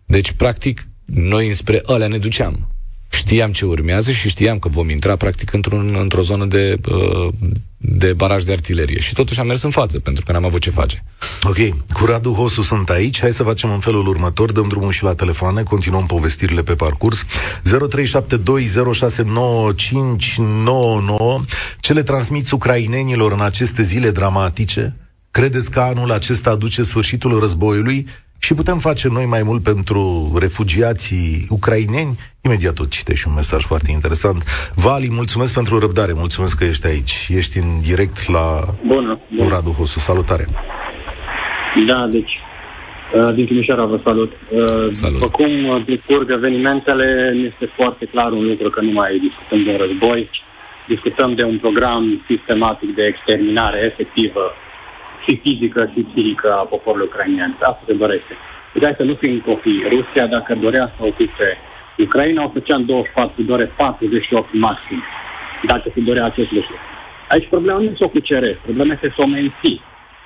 Deci, 0.06 0.32
practic, 0.32 0.84
noi 1.06 1.48
înspre 1.48 1.82
ălea 1.88 2.08
ne 2.08 2.18
duceam. 2.18 2.69
Știam 3.10 3.52
ce 3.52 3.66
urmează 3.66 4.12
și 4.12 4.30
știam 4.30 4.60
că 4.60 4.70
vom 4.70 4.90
intra 4.90 5.16
practic 5.16 5.54
într-un, 5.54 5.96
într-o 6.00 6.22
zonă 6.22 6.46
de, 6.46 6.76
uh, 6.90 7.34
de 7.78 8.14
baraj 8.14 8.44
de 8.44 8.52
artilerie. 8.52 9.00
Și 9.00 9.14
totuși 9.14 9.40
am 9.40 9.48
mers 9.48 9.62
în 9.62 9.70
față, 9.70 10.00
pentru 10.00 10.24
că 10.26 10.32
n-am 10.32 10.46
avut 10.46 10.62
ce 10.62 10.70
face. 10.70 11.04
Ok, 11.44 11.58
cu 11.94 12.06
Radu 12.06 12.32
Hosu 12.32 12.62
sunt 12.62 12.90
aici. 12.90 13.20
Hai 13.20 13.34
să 13.34 13.44
facem 13.44 13.72
în 13.72 13.80
felul 13.80 14.08
următor. 14.08 14.52
Dăm 14.52 14.68
drumul 14.68 14.92
și 14.92 15.04
la 15.04 15.14
telefoane, 15.14 15.64
continuăm 15.64 16.06
povestirile 16.06 16.64
pe 16.64 16.76
parcurs. 16.76 17.24
0372069599 17.24 17.26
Ce 21.80 21.94
le 21.94 22.04
transmiți 22.04 22.54
ucrainenilor 22.54 23.32
în 23.32 23.42
aceste 23.42 23.84
zile 23.84 24.12
dramatice? 24.12 24.96
Credeți 25.32 25.72
că 25.72 25.80
anul 25.80 26.12
acesta 26.12 26.50
aduce 26.50 26.84
sfârșitul 26.84 27.40
războiului? 27.40 28.08
Și 28.40 28.54
putem 28.54 28.78
face 28.78 29.08
noi 29.08 29.26
mai 29.26 29.44
mult 29.44 29.64
pentru 29.64 30.02
refugiații 30.40 31.48
ucraineni? 31.50 32.18
Imediat 32.42 32.74
tot 32.74 32.90
citești 32.90 33.28
un 33.28 33.34
mesaj 33.34 33.64
foarte 33.64 33.92
interesant. 33.92 34.44
Vali, 34.76 35.08
mulțumesc 35.12 35.54
pentru 35.54 35.80
răbdare, 35.80 36.14
mulțumesc 36.16 36.58
că 36.58 36.64
ești 36.64 36.88
aici. 36.88 37.28
Ești 37.30 37.58
în 37.58 37.70
direct 37.82 38.32
la 38.32 38.46
bună, 38.86 39.20
bună. 39.36 39.50
Radu 39.50 39.70
Hosu. 39.70 40.00
Salutare! 40.00 40.46
Da, 41.86 42.08
deci, 42.08 42.34
uh, 43.14 43.34
din 43.34 43.46
Timișoara 43.46 43.86
vă 43.86 44.00
salut. 44.04 44.32
Uh, 44.32 44.88
salut. 44.92 45.20
După 45.20 45.30
cum 45.30 45.84
discurg 45.86 46.32
evenimentele, 46.32 47.34
este 47.52 47.74
foarte 47.76 48.06
clar 48.06 48.32
un 48.32 48.46
lucru 48.46 48.70
că 48.70 48.82
nu 48.82 48.92
mai 48.92 49.12
discutăm 49.28 49.64
de 49.64 49.70
un 49.72 49.78
război, 49.86 50.30
discutăm 50.88 51.34
de 51.36 51.44
un 51.44 51.58
program 51.60 52.26
sistematic 52.30 52.96
de 52.96 53.04
exterminare 53.06 53.80
efectivă 53.92 54.54
și 55.30 55.42
fizică 55.44 55.92
și 55.94 56.02
psihică 56.02 56.54
a 56.54 56.64
poporului 56.74 57.06
ucrainean. 57.06 57.58
Asta 57.60 57.84
se 57.86 57.94
dorește. 57.94 58.34
Deci 58.74 58.84
hai 58.84 58.94
să 58.98 59.04
nu 59.04 59.16
fim 59.22 59.40
copii. 59.40 59.84
Rusia, 59.90 60.26
dacă 60.28 60.56
dorea 60.56 60.94
să 60.98 61.06
ocupe 61.06 61.58
Ucraina, 61.98 62.44
o 62.44 62.50
făcea 62.50 62.76
în 62.76 62.86
24 62.86 63.42
de 63.42 63.52
ore, 63.52 63.72
48 63.78 64.54
maxim, 64.54 65.04
dacă 65.68 65.92
se 65.94 66.00
dorea 66.02 66.26
acest 66.26 66.52
lucru. 66.52 66.76
Aici 67.30 67.48
problema 67.48 67.78
nu 67.78 67.84
este 67.84 68.04
o 68.04 68.10
cucere, 68.10 68.60
problema 68.64 68.94
este 68.94 69.14
să 69.16 69.22
o 69.24 69.28
menții. 69.28 69.82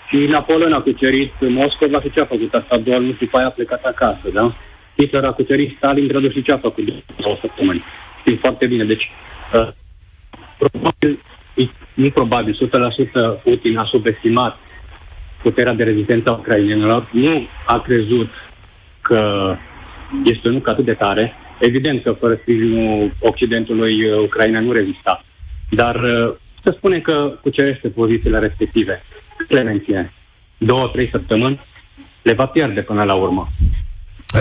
Și 0.07 0.15
Napoleon 0.15 0.74
a 0.74 0.81
cucerit 0.81 1.33
Moscova 1.39 2.01
și 2.01 2.12
ce 2.12 2.22
a 2.22 2.25
făcut 2.25 2.53
asta 2.53 2.77
două 2.77 2.98
luni 2.98 3.12
și 3.12 3.19
după 3.19 3.38
aia 3.38 3.48
a 3.48 3.50
plecat 3.57 3.83
acasă, 3.83 4.29
da? 4.33 4.55
Hitler 4.98 5.24
a 5.24 5.31
cucerit 5.31 5.75
Stalingrad 5.77 6.31
și 6.31 6.41
ce 6.41 6.51
a 6.51 6.57
făcut 6.57 6.86
două 7.17 7.38
săptămâni. 7.41 7.83
Știm 8.19 8.38
foarte 8.38 8.67
bine. 8.67 8.83
Deci, 8.83 9.12
uh, 9.53 9.67
probabil, 10.57 11.19
nu 11.93 12.10
probabil, 12.10 12.53
100% 12.53 13.41
Putin 13.43 13.77
a 13.77 13.86
subestimat 13.86 14.57
puterea 15.43 15.73
de 15.73 15.83
rezistență 15.83 16.29
a 16.29 16.33
ucrainenilor, 16.33 17.09
nu 17.12 17.47
a 17.65 17.79
crezut 17.79 18.29
că 19.01 19.21
este 20.23 20.50
nu 20.50 20.62
atât 20.65 20.85
de 20.85 20.93
tare. 20.93 21.33
Evident 21.59 22.03
că 22.03 22.12
fără 22.19 22.38
sprijinul 22.41 23.13
Occidentului, 23.19 23.93
Ucraina 24.13 24.59
nu 24.59 24.71
rezista. 24.71 25.23
Dar 25.69 25.95
să 26.63 26.73
spune 26.77 27.00
că 27.00 27.38
cucerește 27.41 27.88
pozițiile 27.88 28.39
respective. 28.39 29.03
Clemenție, 29.47 30.13
două, 30.57 30.88
trei 30.88 31.09
săptămâni, 31.12 31.59
le 32.21 32.33
va 32.33 32.45
pierde 32.45 32.81
până 32.81 33.03
la 33.03 33.13
urmă. 33.13 33.47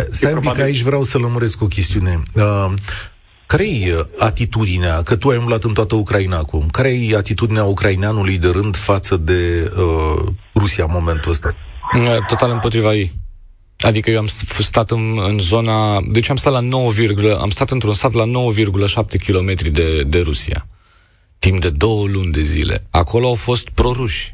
Stai 0.09 0.33
un 0.33 0.41
pic, 0.41 0.61
aici 0.61 0.83
vreau 0.83 1.03
să 1.03 1.19
lămuresc 1.19 1.63
o 1.63 1.67
chestiune. 1.67 2.23
Uh, 2.35 2.73
care 3.53 3.69
e 3.69 3.95
uh, 3.95 4.05
atitudinea, 4.19 5.03
că 5.03 5.17
tu 5.17 5.29
ai 5.29 5.37
umblat 5.37 5.63
în 5.63 5.73
toată 5.73 5.95
Ucraina 5.95 6.39
acum, 6.39 6.69
care 6.71 6.89
e 6.89 7.17
atitudinea 7.17 7.65
ucraineanului 7.65 8.39
de 8.39 8.49
rând 8.49 8.77
față 8.77 9.17
de 9.17 9.73
uh, 9.77 10.25
Rusia 10.55 10.85
în 10.85 10.91
momentul 10.93 11.31
ăsta? 11.31 11.55
Uh, 11.95 12.17
total 12.27 12.51
împotriva 12.51 12.95
ei. 12.95 13.13
Adică 13.79 14.11
eu 14.11 14.19
am 14.19 14.27
stat 14.59 14.91
în, 14.91 15.19
în 15.29 15.39
zona... 15.39 16.01
Deci 16.11 16.31
am 16.31 16.37
stat 16.37 16.53
la 16.53 16.61
9, 16.61 16.93
am 17.41 17.51
stat 17.51 17.71
într-un 17.71 17.95
sat 17.95 18.13
la 18.13 18.25
9,7 18.25 19.27
km 19.27 19.71
de, 19.71 20.03
de 20.03 20.21
Rusia. 20.21 20.67
Timp 21.39 21.61
de 21.61 21.71
două 21.71 22.07
luni 22.07 22.33
de 22.33 22.41
zile. 22.41 22.87
Acolo 22.91 23.27
au 23.27 23.35
fost 23.35 23.69
proruși. 23.69 24.33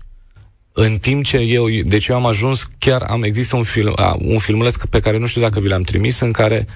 În 0.73 0.99
timp 0.99 1.25
ce 1.25 1.37
eu... 1.37 1.67
Deci 1.85 2.07
eu 2.07 2.17
am 2.17 2.27
ajuns 2.27 2.69
chiar... 2.79 3.03
Am, 3.03 3.23
există 3.23 3.57
un, 3.57 3.63
film, 3.63 3.95
un 4.19 4.39
filmuleț 4.39 4.75
pe 4.91 5.01
care 5.01 5.19
nu 5.19 5.27
știu 5.27 5.41
dacă 5.41 5.61
vi 5.61 5.69
l-am 5.69 5.83
trimis, 5.83 6.21
în 6.21 6.33
care 6.33 6.67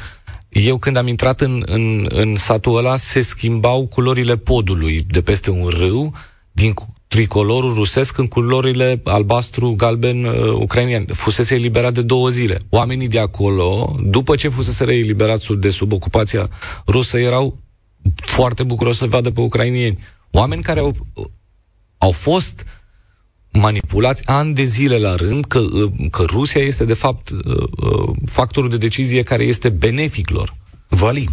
eu 0.53 0.79
când 0.79 0.97
am 0.97 1.07
intrat 1.07 1.41
în, 1.41 1.63
în, 1.67 2.07
în 2.09 2.37
satul 2.37 2.77
ăla, 2.77 2.97
se 2.97 3.21
schimbau 3.21 3.87
culorile 3.87 4.37
podului 4.37 5.07
de 5.11 5.23
peste 5.23 5.51
un 5.51 5.67
râu, 5.69 6.15
din 6.53 6.75
tricolorul 7.09 7.75
rusesc 7.75 8.19
în 8.19 8.27
culorile 8.27 9.01
albastru, 9.05 9.75
galben, 9.77 10.25
uh, 10.25 10.53
ucrainian. 10.53 11.05
Fusese 11.13 11.55
eliberat 11.55 11.93
de 11.93 12.03
două 12.03 12.29
zile. 12.29 12.59
Oamenii 12.71 13.09
de 13.09 13.19
acolo, 13.19 13.97
după 14.05 14.37
ce 14.37 14.49
fusese 14.49 14.93
eliberați 14.93 15.53
de 15.53 15.69
sub 15.69 15.93
ocupația 15.93 16.51
rusă, 16.87 17.19
erau 17.19 17.59
foarte 18.15 18.63
bucuroși 18.63 18.99
să 18.99 19.07
vadă 19.07 19.31
pe 19.31 19.41
ucrainieni. 19.41 19.99
Oameni 20.31 20.63
care 20.63 20.81
au, 20.81 20.97
au 21.99 22.11
fost 22.11 22.65
manipulați 23.53 24.29
ani 24.29 24.55
de 24.55 24.63
zile 24.63 24.99
la 24.99 25.15
rând 25.15 25.45
că, 25.45 25.59
uh, 25.59 25.91
că 26.11 26.25
Rusia 26.27 26.63
este 26.63 26.85
de 26.85 26.95
fapt 26.95 27.31
uh, 27.31 27.41
uh, 27.57 28.09
factorul 28.27 28.71
de 28.71 28.77
decizie 28.77 29.23
care 29.23 29.43
este 29.43 29.69
benefic 29.69 30.31
lor. 30.31 30.49
Vali, 30.89 31.27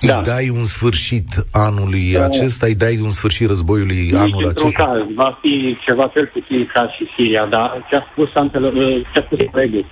da. 0.00 0.16
îi 0.16 0.22
dai 0.22 0.48
un 0.48 0.64
sfârșit 0.64 1.28
anului 1.52 2.12
da. 2.12 2.24
acesta, 2.24 2.66
îi 2.66 2.74
dai 2.74 2.98
un 3.02 3.10
sfârșit 3.10 3.46
războiului 3.46 3.96
Nici 3.96 4.14
anul 4.14 4.48
acesta? 4.48 4.84
caz, 4.84 5.02
va 5.14 5.38
fi 5.40 5.78
ceva 5.86 6.10
cel 6.14 6.26
puțin 6.26 6.70
ca 6.72 6.88
și 6.96 7.06
Siria, 7.16 7.46
dar 7.46 7.86
ce 7.88 7.96
a 7.96 8.02
spus, 8.12 8.28
antele, 8.34 8.70
ce 9.12 9.18
a 9.18 9.22
spus 9.22 9.38
colegul, 9.50 9.86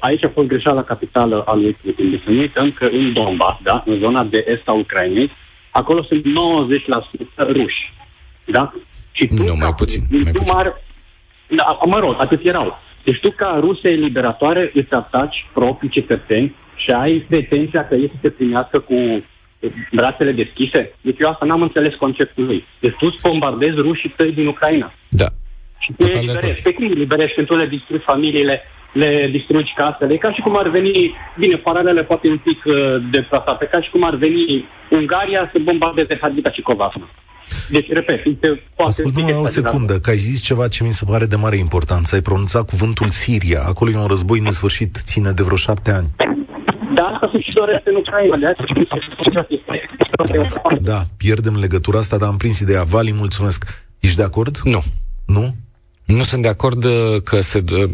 aici 0.00 0.24
a 0.24 0.30
fost 0.34 0.46
greșeala 0.48 0.82
capitală 0.82 1.42
a 1.46 1.54
lui 1.54 1.76
Putin. 1.82 2.10
Deci 2.10 2.22
să 2.24 2.30
nu 2.30 2.40
uităm 2.40 2.72
că 2.72 2.84
în 2.84 3.12
Donbass, 3.12 3.58
da, 3.62 3.82
în 3.86 3.98
zona 3.98 4.24
de 4.24 4.44
est 4.48 4.68
a 4.68 4.72
Ucrainei, 4.72 5.30
acolo 5.70 6.02
sunt 6.02 6.24
90% 6.24 7.52
ruși. 7.52 7.92
Da? 8.44 8.72
Și 9.16 9.26
tu, 9.26 9.42
nu, 9.42 9.54
mai 9.64 9.74
puțin. 9.76 10.02
Mai 10.10 10.32
tu 10.32 10.38
puțin. 10.38 10.54
Mare, 10.54 10.70
da, 11.48 11.78
mă 11.86 11.98
rog, 11.98 12.14
atât 12.18 12.40
erau. 12.44 12.78
Deci 13.04 13.20
tu, 13.20 13.30
ca 13.30 13.58
Rusia 13.60 13.90
eliberatoare, 13.90 14.70
îți 14.74 14.92
ataci 14.92 15.46
proprii 15.52 15.90
cetățeni 15.90 16.54
și 16.76 16.90
ai 16.90 17.26
pretenția 17.28 17.86
că 17.88 17.94
ei 17.94 18.10
să 18.12 18.18
te 18.20 18.30
primească 18.30 18.78
cu 18.78 18.94
brațele 19.92 20.32
deschise? 20.32 20.94
Deci 21.00 21.18
eu 21.18 21.30
asta 21.30 21.44
n-am 21.44 21.62
înțeles 21.62 21.94
conceptul 21.94 22.44
lui. 22.44 22.64
Deci 22.80 22.96
tu 22.98 23.06
îți 23.06 23.28
bombardezi 23.28 23.76
rușii 23.76 24.14
tăi 24.16 24.32
din 24.32 24.46
Ucraina. 24.46 24.92
Da. 25.08 25.26
Și 25.78 25.92
tu 25.92 26.04
îi 26.06 26.18
eliberezi. 26.18 26.62
Pe 26.62 26.72
cum 26.72 26.84
îi 26.84 26.94
liberezi 26.94 27.34
când 27.34 27.46
tu 27.46 27.56
le 27.56 27.66
distrugi 27.66 28.04
familiile, 28.04 28.62
le 28.92 29.28
distrugi 29.30 29.72
casele? 29.76 30.12
E 30.12 30.16
ca 30.16 30.32
și 30.32 30.40
cum 30.40 30.56
ar 30.56 30.68
veni, 30.68 31.14
bine, 31.38 31.56
paralele 31.56 32.02
poate 32.02 32.28
un 32.28 32.38
pic 32.38 32.64
uh, 32.64 32.74
deplasate, 33.10 33.64
ca 33.66 33.82
și 33.82 33.90
cum 33.90 34.04
ar 34.04 34.14
veni 34.14 34.64
Ungaria 34.90 35.50
să 35.52 35.58
bombardeze 35.58 36.18
Hadita 36.20 36.50
și 36.50 36.60
Covasna. 36.60 37.08
Deci, 37.70 37.86
repet, 37.88 38.20
este 38.24 38.62
Ascultă-mă 38.76 39.34
o 39.42 39.46
secundă, 39.46 39.98
că 39.98 40.10
ai 40.10 40.16
zis 40.16 40.40
ceva 40.40 40.68
ce 40.68 40.84
mi 40.84 40.92
se 40.92 41.04
pare 41.04 41.26
de 41.26 41.36
mare 41.36 41.56
importanță. 41.56 42.14
Ai 42.14 42.20
pronunțat 42.20 42.68
cuvântul 42.68 43.08
Siria. 43.08 43.62
Acolo 43.66 43.90
e 43.90 43.96
un 43.96 44.06
război 44.06 44.40
nesfârșit, 44.40 44.96
ține 44.96 45.30
de 45.30 45.42
vreo 45.42 45.56
șapte 45.56 45.90
ani. 45.90 46.10
Da, 46.94 47.02
asta 47.02 47.30
se 47.32 47.40
și 47.40 47.52
doresc 47.52 47.80
în 47.84 47.94
Ucraina. 47.94 48.36
Da, 50.80 51.02
pierdem 51.16 51.56
legătura 51.56 51.98
asta, 51.98 52.16
dar 52.16 52.28
am 52.28 52.36
prins 52.36 52.58
ideea. 52.58 52.82
Vali, 52.82 53.12
mulțumesc. 53.12 53.84
Ești 54.00 54.16
de 54.16 54.22
acord? 54.22 54.60
Nu. 54.64 54.82
Nu? 55.26 55.54
Nu 56.04 56.22
sunt 56.22 56.42
de 56.42 56.48
acord 56.48 56.84
uh, 56.84 57.16
că 57.24 57.40
se, 57.40 57.64
uh, 57.72 57.90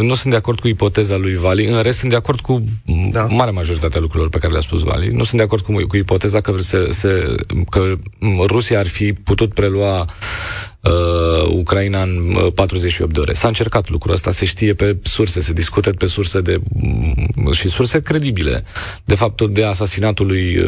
nu 0.00 0.14
sunt 0.14 0.32
de 0.32 0.38
acord 0.38 0.60
cu 0.60 0.68
ipoteza 0.68 1.16
lui 1.16 1.34
Vali. 1.34 1.66
În 1.66 1.82
rest, 1.82 1.98
sunt 1.98 2.10
de 2.10 2.16
acord 2.16 2.40
cu 2.40 2.64
da. 3.10 3.24
marea 3.24 3.52
majoritatea 3.52 4.00
lucrurilor 4.00 4.30
pe 4.30 4.38
care 4.38 4.52
le-a 4.52 4.60
spus 4.60 4.82
Vali. 4.82 5.08
Nu 5.08 5.22
sunt 5.22 5.36
de 5.40 5.42
acord 5.42 5.62
cu, 5.62 5.86
cu 5.86 5.96
ipoteza 5.96 6.40
că, 6.40 6.54
se, 6.58 6.86
se, 6.90 7.34
că 7.70 7.94
Rusia 8.46 8.78
ar 8.78 8.86
fi 8.86 9.12
putut 9.12 9.54
prelua 9.54 10.06
uh, 10.84 11.48
Ucraina 11.48 12.02
în 12.02 12.34
uh, 12.44 12.52
48 12.52 13.12
de 13.12 13.20
ore. 13.20 13.32
S-a 13.32 13.48
încercat 13.48 13.90
lucrul 13.90 14.12
ăsta, 14.12 14.30
se 14.30 14.44
știe 14.44 14.74
pe 14.74 14.96
surse, 15.02 15.40
se 15.40 15.52
discută 15.52 15.90
pe 15.90 16.06
surse 16.06 16.40
de 16.40 16.60
mm, 16.72 17.52
și 17.52 17.68
surse 17.68 18.02
credibile. 18.02 18.64
De 19.04 19.14
fapt, 19.14 19.42
de 19.42 19.64
asasinatul 19.64 20.26
lui 20.26 20.58
uh, 20.58 20.66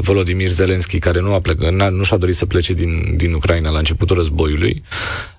Volodymyr 0.00 0.48
Zelensky, 0.48 0.98
care 0.98 1.20
nu, 1.20 1.32
a 1.32 1.40
plecat, 1.40 1.92
nu 1.92 2.02
și-a 2.02 2.16
dorit 2.16 2.36
să 2.36 2.46
plece 2.46 2.72
din, 2.72 3.16
din 3.16 3.32
Ucraina 3.32 3.70
la 3.70 3.78
începutul 3.78 4.16
războiului, 4.16 4.82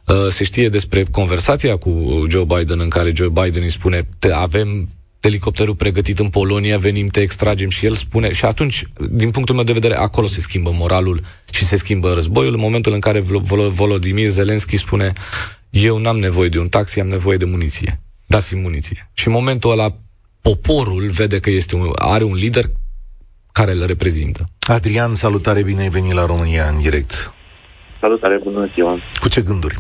uh, 0.06 0.28
se 0.28 0.44
știe 0.44 0.70
despre 0.70 1.06
conversația 1.12 1.78
cu 1.78 2.26
Joe 2.30 2.44
Biden 2.44 2.80
în 2.80 2.90
care 2.90 3.12
Joe 3.16 3.30
Biden 3.30 3.64
îi 3.64 3.72
spune 3.72 4.08
avem 4.34 4.90
elicopterul 5.20 5.76
pregătit 5.76 6.20
în 6.20 6.30
Polonia, 6.30 6.78
venim, 6.78 7.08
te 7.08 7.22
extragem 7.22 7.70
și 7.70 7.86
el 7.86 7.94
spune, 7.94 8.32
și 8.32 8.46
atunci, 8.46 8.84
din 9.10 9.32
punctul 9.32 9.56
meu 9.56 9.64
de 9.64 9.74
vedere, 9.74 9.96
acolo 9.96 10.28
se 10.28 10.40
schimbă 10.40 10.72
moralul 10.74 11.22
și 11.52 11.64
se 11.64 11.76
schimbă 11.76 12.14
războiul, 12.14 12.54
în 12.54 12.60
momentul 12.60 12.94
în 12.94 13.00
care 13.00 13.20
Volodymyr 13.70 14.30
Zelensky 14.30 14.76
spune 14.76 15.14
eu 15.70 15.98
n-am 15.98 16.18
nevoie 16.18 16.50
de 16.50 16.60
un 16.60 16.68
taxi, 16.68 17.00
am 17.00 17.08
nevoie 17.08 17.38
de 17.38 17.46
muniție. 17.46 18.00
Dați-mi 18.26 18.62
muniție. 18.62 19.10
Și 19.14 19.28
în 19.28 19.34
momentul 19.34 19.72
ăla 19.72 19.88
poporul 20.42 21.10
vede 21.10 21.40
că 21.40 21.50
este 21.50 21.76
un, 21.76 21.92
are 21.96 22.24
un 22.24 22.34
lider 22.34 22.64
care 23.52 23.72
îl 23.72 23.86
reprezintă. 23.86 24.44
Adrian, 24.68 25.14
salutare, 25.16 25.64
bine 25.64 25.82
ai 25.82 25.90
venit 25.90 26.14
la 26.14 26.26
România 26.26 26.64
în 26.74 26.82
direct. 26.82 27.34
Salutare, 28.00 28.40
bună 28.44 28.72
ziua. 28.74 29.00
Cu 29.20 29.28
ce 29.30 29.42
gânduri? 29.42 29.76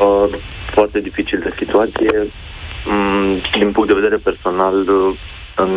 Uh, 0.00 0.40
foarte 0.74 1.00
dificil 1.00 1.38
de 1.38 1.52
situație. 1.58 2.32
Mm, 2.88 3.40
din 3.58 3.72
punct 3.72 3.88
de 3.88 4.00
vedere 4.00 4.16
personal, 4.16 4.74
în 5.56 5.72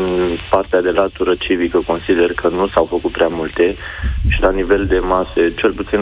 partea 0.50 0.82
de 0.82 0.90
latură 0.92 1.36
civică 1.36 1.84
consider 1.88 2.34
că 2.34 2.48
nu 2.48 2.68
s-au 2.68 2.86
făcut 2.86 3.12
prea 3.12 3.28
multe 3.28 3.76
și 4.30 4.42
la 4.42 4.52
nivel 4.52 4.86
de 4.86 5.00
mase, 5.00 5.54
cel 5.56 5.72
puțin 5.72 6.02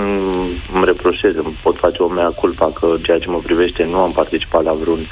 îmi 0.74 0.86
reproșez, 0.86 1.36
îmi 1.36 1.60
pot 1.64 1.78
face 1.78 2.02
o 2.02 2.08
mea 2.08 2.30
culpa 2.30 2.72
că 2.72 2.96
ceea 3.02 3.20
ce 3.20 3.30
mă 3.30 3.40
privește 3.40 3.84
nu 3.84 3.98
am 4.00 4.12
participat 4.12 4.64
la 4.64 4.74
vreun 4.74 5.08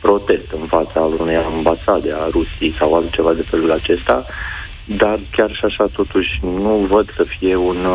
protest 0.00 0.50
în 0.60 0.66
fața 0.66 1.00
unei 1.00 1.36
ambasade 1.36 2.12
a 2.12 2.28
Rusiei 2.30 2.76
sau 2.78 2.94
altceva 2.94 3.32
de 3.32 3.46
felul 3.50 3.72
acesta, 3.72 4.26
dar 4.84 5.20
chiar 5.30 5.50
și 5.54 5.64
așa 5.64 5.86
totuși 5.86 6.40
nu 6.42 6.86
văd 6.90 7.06
să 7.16 7.24
fie 7.38 7.56
un, 7.56 7.86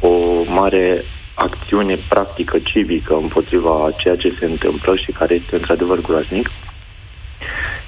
o 0.00 0.42
mare 0.46 1.04
acțiune 1.34 1.98
practică 2.08 2.58
civică 2.58 3.14
împotriva 3.14 3.90
ceea 3.96 4.16
ce 4.16 4.36
se 4.38 4.44
întâmplă 4.44 4.96
și 4.96 5.12
care 5.12 5.34
este 5.34 5.56
într-adevăr 5.56 6.00
groaznic. 6.00 6.50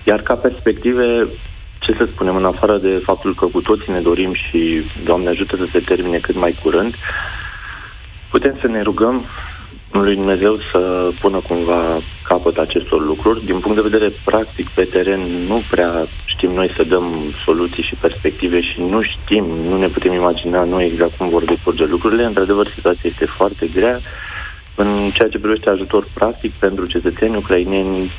Iar 0.09 0.23
ca 0.23 0.35
perspective, 0.37 1.29
ce 1.79 1.93
să 1.99 2.09
spunem, 2.13 2.37
în 2.37 2.45
afară 2.45 2.79
de 2.79 3.03
faptul 3.05 3.35
că 3.35 3.47
cu 3.47 3.61
toții 3.61 3.93
ne 3.93 4.01
dorim 4.01 4.33
și 4.33 4.83
Doamne 5.05 5.29
ajută 5.29 5.57
să 5.57 5.67
se 5.73 5.81
termine 5.81 6.19
cât 6.19 6.35
mai 6.35 6.59
curând, 6.63 6.95
putem 8.31 8.59
să 8.61 8.67
ne 8.67 8.83
rugăm 8.83 9.27
lui 9.91 10.15
Dumnezeu 10.15 10.59
să 10.73 11.11
pună 11.21 11.41
cumva 11.41 12.03
capăt 12.23 12.57
acestor 12.57 13.01
lucruri. 13.05 13.45
Din 13.45 13.59
punct 13.61 13.77
de 13.77 13.89
vedere 13.89 14.13
practic, 14.25 14.69
pe 14.69 14.85
teren, 14.85 15.21
nu 15.21 15.63
prea 15.71 16.09
știm 16.25 16.53
noi 16.53 16.73
să 16.77 16.85
dăm 16.85 17.35
soluții 17.45 17.83
și 17.83 17.95
perspective 17.95 18.61
și 18.61 18.81
nu 18.81 19.03
știm, 19.03 19.45
nu 19.45 19.79
ne 19.79 19.89
putem 19.89 20.13
imagina 20.13 20.65
noi 20.65 20.85
exact 20.85 21.17
cum 21.17 21.29
vor 21.29 21.45
decurge 21.45 21.85
lucrurile. 21.85 22.25
Într-adevăr, 22.25 22.73
situația 22.75 23.11
este 23.13 23.25
foarte 23.25 23.67
grea 23.67 24.01
în 24.77 25.11
ceea 25.15 25.29
ce 25.29 25.39
privește 25.39 25.71
ajutor 25.71 26.11
practic 26.15 26.53
pentru 26.53 26.87
cetățeni 26.87 27.37
ucraineni, 27.37 28.13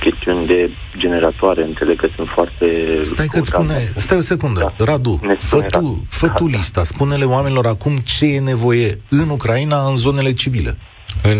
chestiuni 0.00 0.46
de 0.46 0.70
generatoare, 0.98 1.62
înțeleg 1.62 2.00
că 2.00 2.08
sunt 2.16 2.28
foarte... 2.34 2.66
Stai 3.02 3.26
că 3.26 3.40
spune, 3.42 3.92
stai 3.96 4.18
o 4.18 4.20
secundă, 4.20 4.72
da. 4.76 4.84
Radu, 4.84 5.20
fă 5.38 5.66
tu, 5.70 6.04
fă 6.08 6.28
tu 6.28 6.44
da. 6.44 6.56
lista, 6.56 6.82
spune-le 6.82 7.24
oamenilor 7.24 7.66
acum 7.66 7.96
ce 7.96 8.26
e 8.26 8.40
nevoie 8.40 8.98
în 9.08 9.28
Ucraina, 9.28 9.88
în 9.88 9.96
zonele 9.96 10.32
civile. 10.32 10.76
În 11.22 11.38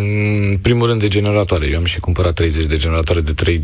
primul 0.63 0.87
rând 0.87 1.01
de 1.01 1.09
generatoare. 1.09 1.69
Eu 1.69 1.79
am 1.79 1.85
și 1.85 2.01
cumpărat 2.01 2.35
30 2.35 2.67
de 2.67 2.77
generatoare 2.77 3.21
de 3.21 3.33
3 3.33 3.61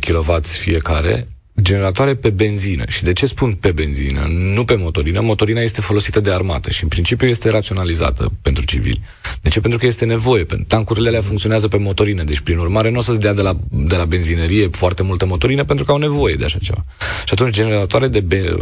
kW 0.00 0.34
fiecare 0.42 1.26
generatoare 1.62 2.14
pe 2.14 2.30
benzină. 2.30 2.84
Și 2.88 3.02
de 3.02 3.12
ce 3.12 3.26
spun 3.26 3.52
pe 3.52 3.72
benzină, 3.72 4.26
nu 4.28 4.64
pe 4.64 4.74
motorină? 4.74 5.20
Motorina 5.20 5.60
este 5.60 5.80
folosită 5.80 6.20
de 6.20 6.32
armată 6.32 6.70
și 6.70 6.82
în 6.82 6.88
principiu 6.88 7.28
este 7.28 7.50
raționalizată 7.50 8.32
pentru 8.42 8.64
civili. 8.64 9.02
De 9.40 9.48
ce? 9.48 9.60
Pentru 9.60 9.78
că 9.78 9.86
este 9.86 10.04
nevoie. 10.04 10.46
Tancurile 10.66 11.08
alea 11.08 11.20
funcționează 11.20 11.68
pe 11.68 11.76
motorină, 11.76 12.22
deci 12.22 12.40
prin 12.40 12.58
urmare 12.58 12.90
nu 12.90 12.98
o 12.98 13.00
să-ți 13.00 13.20
dea 13.20 13.34
de 13.34 13.42
la, 13.42 13.56
de 13.68 13.96
la 13.96 14.04
benzinerie 14.04 14.68
foarte 14.68 15.02
multă 15.02 15.26
motorină 15.26 15.64
pentru 15.64 15.84
că 15.84 15.90
au 15.90 15.98
nevoie 15.98 16.34
de 16.34 16.44
așa 16.44 16.58
ceva. 16.58 16.84
Și 17.24 17.32
atunci 17.32 17.54
generatoare 17.54 18.08
de 18.08 18.20
be, 18.20 18.54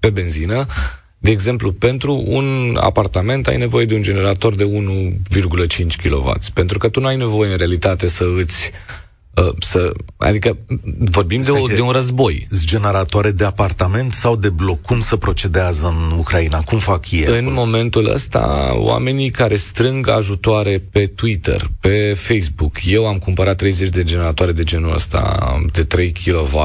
pe 0.00 0.10
benzină 0.10 0.66
de 1.18 1.30
exemplu, 1.30 1.72
pentru 1.72 2.24
un 2.26 2.78
apartament 2.80 3.46
ai 3.46 3.56
nevoie 3.56 3.86
de 3.86 3.94
un 3.94 4.02
generator 4.02 4.54
de 4.54 4.64
1,5 4.64 5.86
kW, 6.02 6.32
pentru 6.54 6.78
că 6.78 6.88
tu 6.88 7.00
nu 7.00 7.06
ai 7.06 7.16
nevoie 7.16 7.50
în 7.50 7.56
realitate 7.56 8.06
să 8.06 8.24
îți 8.36 8.72
Uh, 8.72 9.01
să, 9.58 9.92
adică 10.16 10.56
vorbim 10.98 11.42
de, 11.42 11.50
o, 11.50 11.66
de 11.66 11.80
un 11.80 11.90
război. 11.90 12.46
generatoare 12.64 13.30
de 13.30 13.44
apartament 13.44 14.12
sau 14.12 14.36
de 14.36 14.48
bloc? 14.48 14.80
Cum 14.80 15.00
se 15.00 15.16
procedează 15.16 15.86
în 15.86 16.18
Ucraina? 16.18 16.60
Cum 16.60 16.78
fac 16.78 17.10
ei? 17.10 17.24
În 17.24 17.34
acolo? 17.34 17.50
momentul 17.50 18.12
ăsta, 18.12 18.72
oamenii 18.74 19.30
care 19.30 19.56
strâng 19.56 20.08
ajutoare 20.08 20.82
pe 20.92 21.06
Twitter, 21.06 21.70
pe 21.80 22.12
Facebook, 22.14 22.76
eu 22.84 23.06
am 23.06 23.18
cumpărat 23.18 23.56
30 23.56 23.88
de 23.88 24.02
generatoare 24.02 24.52
de 24.52 24.62
genul 24.62 24.92
ăsta 24.92 25.56
de 25.72 25.84
3 25.84 26.12
kW 26.12 26.58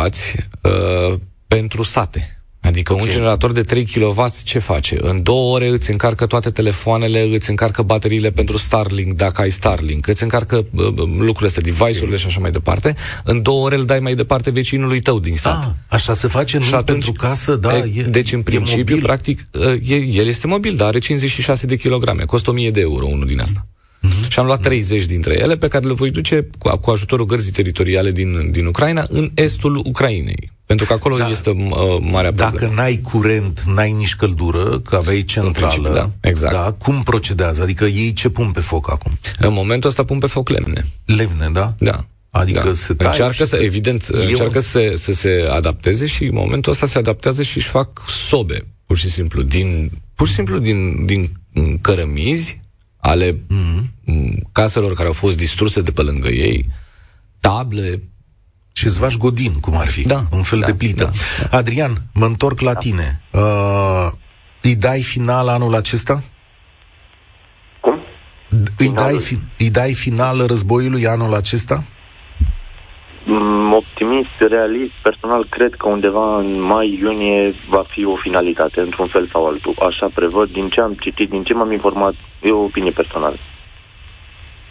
uh, 0.61 1.19
pentru 1.47 1.83
sate 1.83 2.36
Adică 2.67 2.93
okay. 2.93 3.05
un 3.05 3.11
generator 3.11 3.51
de 3.51 3.61
3 3.61 3.85
kW 3.85 4.25
ce 4.43 4.59
face? 4.59 4.97
În 5.01 5.23
două 5.23 5.53
ore 5.53 5.67
îți 5.67 5.91
încarcă 5.91 6.25
toate 6.25 6.49
telefoanele, 6.49 7.21
îți 7.21 7.49
încarcă 7.49 7.81
bateriile 7.81 8.31
pentru 8.31 8.57
Starlink, 8.57 9.13
dacă 9.13 9.41
ai 9.41 9.49
Starlink, 9.49 10.07
îți 10.07 10.23
încarcă 10.23 10.55
uh, 10.55 10.85
lucrurile 10.97 11.45
astea, 11.45 11.61
device-urile 11.61 12.05
okay. 12.05 12.17
și 12.17 12.25
așa 12.25 12.39
mai 12.39 12.51
departe. 12.51 12.95
În 13.23 13.41
două 13.41 13.63
ore 13.65 13.75
îl 13.75 13.85
dai 13.85 13.99
mai 13.99 14.15
departe 14.15 14.49
vecinului 14.49 14.99
tău 14.99 15.19
din 15.19 15.35
sat. 15.35 15.63
Ah, 15.63 15.69
așa 15.87 16.13
se 16.13 16.27
face, 16.27 16.57
nu 16.57 16.63
și 16.63 16.73
atunci, 16.73 16.85
pentru 16.87 17.11
casă, 17.11 17.55
da. 17.55 17.77
E, 17.77 18.05
deci, 18.09 18.33
în 18.33 18.41
principiu, 18.41 18.95
mobil. 18.95 19.01
practic, 19.01 19.47
e, 19.87 19.95
el 19.95 20.27
este 20.27 20.47
mobil, 20.47 20.75
dar 20.75 20.87
are 20.87 20.99
56 20.99 21.65
de 21.65 21.75
kilograme, 21.75 22.23
costă 22.23 22.49
1000 22.49 22.71
de 22.71 22.79
euro 22.79 23.05
unul 23.05 23.27
din 23.27 23.39
asta. 23.39 23.61
Uh-huh. 24.07 24.27
Și 24.27 24.39
am 24.39 24.45
luat 24.45 24.61
30 24.61 25.05
dintre 25.05 25.39
ele 25.39 25.57
pe 25.57 25.67
care 25.67 25.85
le 25.85 25.93
voi 25.93 26.11
duce 26.11 26.47
cu, 26.57 26.77
cu 26.77 26.91
ajutorul 26.91 27.25
gărzii 27.25 27.51
teritoriale 27.51 28.11
din, 28.11 28.51
din 28.51 28.65
Ucraina 28.65 29.05
în 29.09 29.31
estul 29.33 29.81
Ucrainei. 29.85 30.51
Pentru 30.67 30.85
că 30.85 30.93
acolo 30.93 31.17
da. 31.17 31.29
este 31.29 31.49
uh, 31.49 31.65
marea 31.99 32.31
problemă. 32.31 32.51
Dacă 32.51 32.73
n-ai 32.75 32.97
curent, 32.97 33.61
n-ai 33.61 33.91
nici 33.91 34.15
căldură, 34.15 34.79
că 34.79 34.95
aveai 34.95 35.23
centrală, 35.23 35.93
da, 35.93 36.29
exact. 36.29 36.53
da, 36.53 36.71
cum 36.71 37.03
procedează? 37.03 37.61
Adică 37.61 37.85
ei 37.85 38.13
ce 38.13 38.29
pun 38.29 38.51
pe 38.51 38.59
foc 38.59 38.91
acum? 38.91 39.19
În 39.39 39.53
momentul 39.53 39.89
ăsta 39.89 40.03
pun 40.03 40.19
pe 40.19 40.27
foc 40.27 40.49
lemne. 40.49 40.85
Lemne, 41.05 41.49
da? 41.53 41.75
Da. 41.77 42.05
Adică 42.29 42.67
da. 42.67 42.73
se 42.73 42.93
taie 42.93 43.09
încearcă 43.09 43.45
să, 43.45 43.55
se... 43.55 43.63
evident, 43.63 44.07
Eu 44.13 44.21
încearcă 44.21 44.59
să, 44.59 44.91
să 44.95 45.13
se 45.13 45.47
adapteze 45.51 46.05
și 46.05 46.23
în 46.23 46.35
momentul 46.35 46.71
ăsta 46.71 46.85
se 46.85 46.97
adaptează 46.97 47.41
și 47.41 47.57
își 47.57 47.67
fac 47.67 48.03
sobe, 48.07 48.65
pur 48.85 48.97
și 48.97 49.09
simplu, 49.09 49.41
din, 49.41 49.91
pur 50.15 50.27
și 50.27 50.33
simplu 50.33 50.59
din, 50.59 51.05
din 51.05 51.37
cărămizi 51.81 52.61
ale 52.97 53.33
mm-hmm. 53.33 54.41
caselor 54.51 54.93
care 54.93 55.07
au 55.07 55.13
fost 55.13 55.37
distruse 55.37 55.81
de 55.81 55.91
pe 55.91 56.01
lângă 56.01 56.27
ei, 56.27 56.69
table, 57.39 58.01
și 58.77 58.85
îți 58.85 58.99
faci 58.99 59.17
godin, 59.17 59.53
cum 59.61 59.77
ar 59.77 59.87
fi, 59.87 60.03
da, 60.03 60.19
un 60.31 60.43
fel 60.43 60.59
da, 60.59 60.65
de 60.65 60.73
plită. 60.73 61.03
Da, 61.03 61.09
da. 61.49 61.57
Adrian, 61.57 61.91
mă 62.13 62.25
întorc 62.25 62.59
la 62.59 62.73
da. 62.73 62.79
tine. 62.79 63.21
Uh, 63.31 64.07
îi 64.61 64.75
dai 64.75 65.01
final 65.01 65.47
anul 65.47 65.75
acesta? 65.75 66.21
Cum? 67.81 67.99
Îi 68.77 68.91
dai, 68.93 69.17
fi, 69.17 69.37
îi 69.57 69.69
dai 69.69 69.93
final 69.93 70.45
războiului 70.45 71.07
anul 71.07 71.33
acesta? 71.33 71.83
Mm, 73.25 73.73
optimist, 73.73 74.35
realist, 74.39 74.93
personal, 75.03 75.47
cred 75.49 75.73
că 75.77 75.87
undeva 75.87 76.37
în 76.37 76.61
mai-iunie 76.61 77.55
va 77.69 77.83
fi 77.93 78.05
o 78.05 78.15
finalitate, 78.15 78.79
într-un 78.79 79.07
fel 79.07 79.29
sau 79.31 79.47
altul. 79.47 79.75
Așa 79.89 80.09
prevăd, 80.13 80.49
din 80.51 80.69
ce 80.69 80.81
am 80.81 80.93
citit, 80.93 81.29
din 81.29 81.43
ce 81.43 81.53
m-am 81.53 81.71
informat, 81.71 82.13
e 82.41 82.51
o 82.51 82.63
opinie 82.63 82.91
personală. 82.91 83.37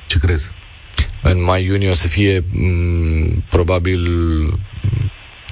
Ce 0.07 0.19
crezi? 0.19 0.53
În 1.31 1.43
mai-iunie 1.43 1.89
o 1.91 1.93
să 1.95 2.09
fie 2.09 2.41
m- 2.41 2.45
mm, 2.53 3.45
probabil 3.51 4.01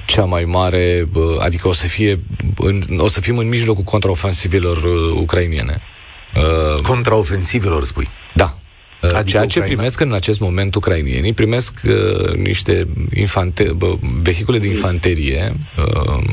cea 0.05 0.23
mai 0.25 0.43
mare, 0.43 1.07
adică 1.39 1.67
o 1.67 1.73
să 1.73 1.87
fie 1.87 2.19
în, 2.57 2.81
o 2.97 3.07
să 3.07 3.21
fim 3.21 3.37
în 3.37 3.47
mijlocul 3.47 3.83
contraofensivelor 3.83 4.77
uh, 4.77 5.17
ucrainiene. 5.21 5.81
Uh, 6.35 6.81
contraofensivelor, 6.81 7.83
spui? 7.83 8.07
Da. 8.35 8.53
Uh, 9.01 9.09
adică 9.09 9.23
Ceea 9.29 9.45
ce 9.45 9.59
Ucraina? 9.59 9.75
primesc 9.75 9.99
în 9.99 10.13
acest 10.13 10.39
moment 10.39 10.75
ucrainienii, 10.75 11.33
primesc 11.33 11.79
uh, 11.85 12.33
niște 12.35 12.87
infante, 13.13 13.77
vehicule 14.21 14.57
de 14.57 14.67
infanterie, 14.67 15.55
uh, 15.77 16.23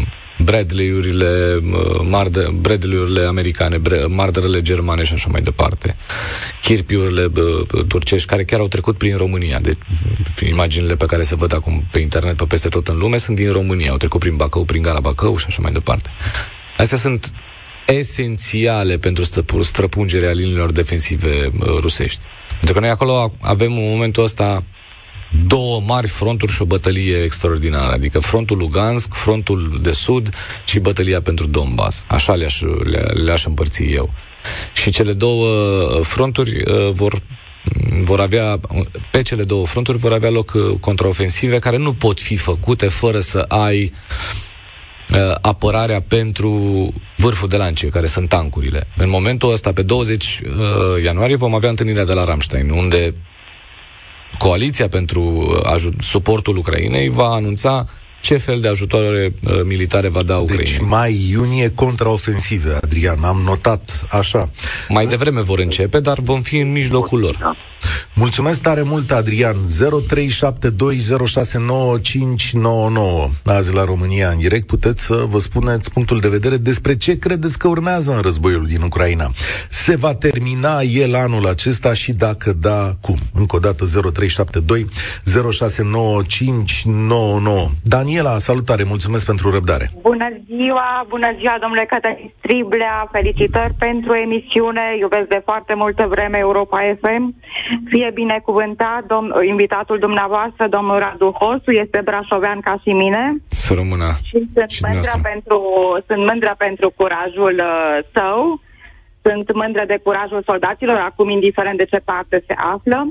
Bradley-urile, 0.44 1.61
marde, 2.02 2.57
Bradley-urile 2.61 3.24
americane, 3.24 3.81
marderele 4.09 4.62
germane 4.62 5.02
și 5.02 5.12
așa 5.12 5.28
mai 5.31 5.42
departe. 5.42 5.96
Chirpiurile 6.62 7.33
turcești, 7.88 8.28
care 8.28 8.44
chiar 8.44 8.61
au 8.61 8.68
trecut 8.68 8.96
prin 8.98 9.16
România. 9.16 9.59
Deci, 9.59 9.78
imaginile 10.48 10.96
pe 10.96 11.07
care 11.07 11.22
se 11.22 11.37
văd 11.37 11.55
acum 11.55 11.85
pe 11.90 11.98
internet, 11.98 12.37
pe 12.37 12.44
peste 12.44 12.68
tot 12.68 12.88
în 12.88 12.98
lume, 12.98 13.16
sunt 13.16 13.37
din 13.37 13.52
România. 13.52 13.90
Au 13.90 13.96
trecut 13.96 14.20
prin 14.20 14.37
Bacău, 14.37 14.64
prin 14.64 14.83
Gara 14.83 15.00
Bacău 15.00 15.37
și 15.37 15.44
așa 15.48 15.59
mai 15.62 15.72
departe. 15.72 16.11
Astea 16.78 16.98
sunt 16.98 17.33
esențiale 17.87 18.98
pentru 18.98 19.24
străpungerea 19.62 20.31
liniilor 20.31 20.72
defensive 20.72 21.50
uh, 21.59 21.66
rusești. 21.81 22.24
Pentru 22.48 22.72
că 22.72 22.81
noi 22.81 22.88
acolo 22.88 23.35
avem 23.40 23.72
în 23.72 23.90
momentul 23.90 24.22
ăsta 24.22 24.64
două 25.46 25.80
mari 25.80 26.08
fronturi 26.08 26.52
și 26.52 26.62
o 26.62 26.64
bătălie 26.64 27.22
extraordinară, 27.22 27.92
adică 27.92 28.18
frontul 28.18 28.56
Lugansk, 28.56 29.14
frontul 29.14 29.78
de 29.82 29.92
sud 29.92 30.34
și 30.64 30.78
bătălia 30.78 31.20
pentru 31.20 31.46
Donbass. 31.46 32.04
Așa 32.08 32.34
le-aș, 32.34 32.60
le-aș 33.24 33.44
împărți 33.44 33.82
eu. 33.82 34.12
Și 34.72 34.90
cele 34.90 35.12
două 35.12 35.48
fronturi 36.02 36.62
uh, 36.70 36.90
vor 36.92 37.22
vor 38.02 38.20
avea, 38.20 38.60
pe 39.10 39.22
cele 39.22 39.42
două 39.42 39.66
fronturi 39.66 39.98
vor 39.98 40.12
avea 40.12 40.30
loc 40.30 40.52
uh, 40.54 40.78
contraofensive 40.80 41.58
care 41.58 41.76
nu 41.76 41.92
pot 41.92 42.20
fi 42.20 42.36
făcute 42.36 42.86
fără 42.86 43.20
să 43.20 43.38
ai 43.38 43.92
uh, 45.14 45.34
apărarea 45.40 46.00
pentru 46.00 46.92
vârful 47.16 47.48
de 47.48 47.56
lance, 47.56 47.86
care 47.86 48.06
sunt 48.06 48.28
tancurile. 48.28 48.86
În 48.96 49.08
momentul 49.08 49.52
ăsta, 49.52 49.72
pe 49.72 49.82
20 49.82 50.40
uh, 50.44 51.02
ianuarie, 51.04 51.36
vom 51.36 51.54
avea 51.54 51.70
întâlnirea 51.70 52.04
de 52.04 52.12
la 52.12 52.24
Ramstein, 52.24 52.70
unde 52.70 53.14
Coaliția 54.38 54.88
pentru 54.88 55.22
uh, 55.74 55.92
suportul 56.00 56.56
Ucrainei 56.56 57.08
va 57.08 57.26
anunța 57.26 57.86
ce 58.22 58.36
fel 58.36 58.60
de 58.60 58.68
ajutoare 58.68 59.32
uh, 59.44 59.60
militare 59.64 60.08
va 60.08 60.22
da 60.22 60.36
Ucraina. 60.36 60.62
Deci 60.62 60.78
mai-iunie 60.78 61.72
contraofensive, 61.74 62.78
Adrian, 62.82 63.22
am 63.24 63.42
notat 63.44 64.06
așa. 64.10 64.50
Mai 64.88 65.06
devreme 65.06 65.40
vor 65.40 65.58
începe, 65.58 66.00
dar 66.00 66.18
vom 66.20 66.42
fi 66.42 66.58
în 66.58 66.72
mijlocul 66.72 67.18
lor. 67.20 67.56
Da. 68.22 68.28
Mulțumesc 68.28 68.62
tare 68.62 68.82
mult, 68.82 69.11
Adrian. 69.11 69.54
0372069599 69.54 69.56
Azi 73.44 73.74
la 73.74 73.85
România 73.85 74.28
în 74.28 74.38
direct 74.38 74.66
puteți 74.66 75.04
să 75.04 75.24
vă 75.28 75.38
spuneți 75.38 75.92
punctul 75.92 76.20
de 76.20 76.28
vedere 76.28 76.56
despre 76.56 76.96
ce 76.96 77.18
credeți 77.18 77.58
că 77.58 77.68
urmează 77.68 78.12
în 78.14 78.20
războiul 78.22 78.66
din 78.66 78.82
Ucraina. 78.82 79.26
Se 79.68 79.96
va 79.96 80.14
termina 80.14 80.80
el 80.80 81.14
anul 81.14 81.46
acesta 81.46 81.92
și 81.92 82.12
dacă 82.12 82.52
da, 82.52 82.90
cum? 83.00 83.18
Încă 83.35 83.56
o 83.56 83.58
dată 83.58 83.85
0372069599 83.85 83.90
Daniela, 87.85 88.38
salutare, 88.38 88.85
mulțumesc 88.85 89.26
pentru 89.26 89.50
răbdare. 89.50 89.90
Bună 90.02 90.28
ziua, 90.46 91.06
bună 91.08 91.35
ziua, 91.38 91.56
domnule 91.61 91.87
Cătălin 91.88 92.32
Striblea, 92.38 93.08
felicitări 93.12 93.74
pentru 93.78 94.14
emisiune, 94.14 94.96
iubesc 94.98 95.28
de 95.28 95.40
foarte 95.44 95.74
multă 95.74 96.06
vreme 96.11 96.38
Europa 96.38 96.78
FM. 97.00 97.35
Fie 97.88 98.12
binecuvântat 98.14 99.03
dom- 99.05 99.46
invitatul 99.46 99.98
dumneavoastră, 99.98 100.68
domnul 100.68 100.98
Radu 100.98 101.31
Hosu, 101.31 101.70
este 101.70 102.01
brașovean 102.05 102.61
ca 102.61 102.75
și 102.83 102.92
mine. 102.92 103.37
Să 103.48 103.75
rămână. 103.75 104.09
Și 104.29 104.38
sunt, 104.55 104.70
și 104.70 104.85
mândră, 104.88 105.14
pentru, 105.22 105.59
sunt 106.07 106.27
mândră 106.29 106.55
pentru 106.59 106.92
curajul 106.96 107.55
uh, 107.59 107.98
său. 108.14 108.61
Sunt 109.22 109.55
mândră 109.55 109.85
de 109.87 110.01
curajul 110.03 110.42
soldaților, 110.46 110.96
acum 110.96 111.29
indiferent 111.29 111.79
de 111.79 111.85
ce 111.85 111.98
parte 112.05 112.44
se 112.46 112.55
află. 112.57 113.09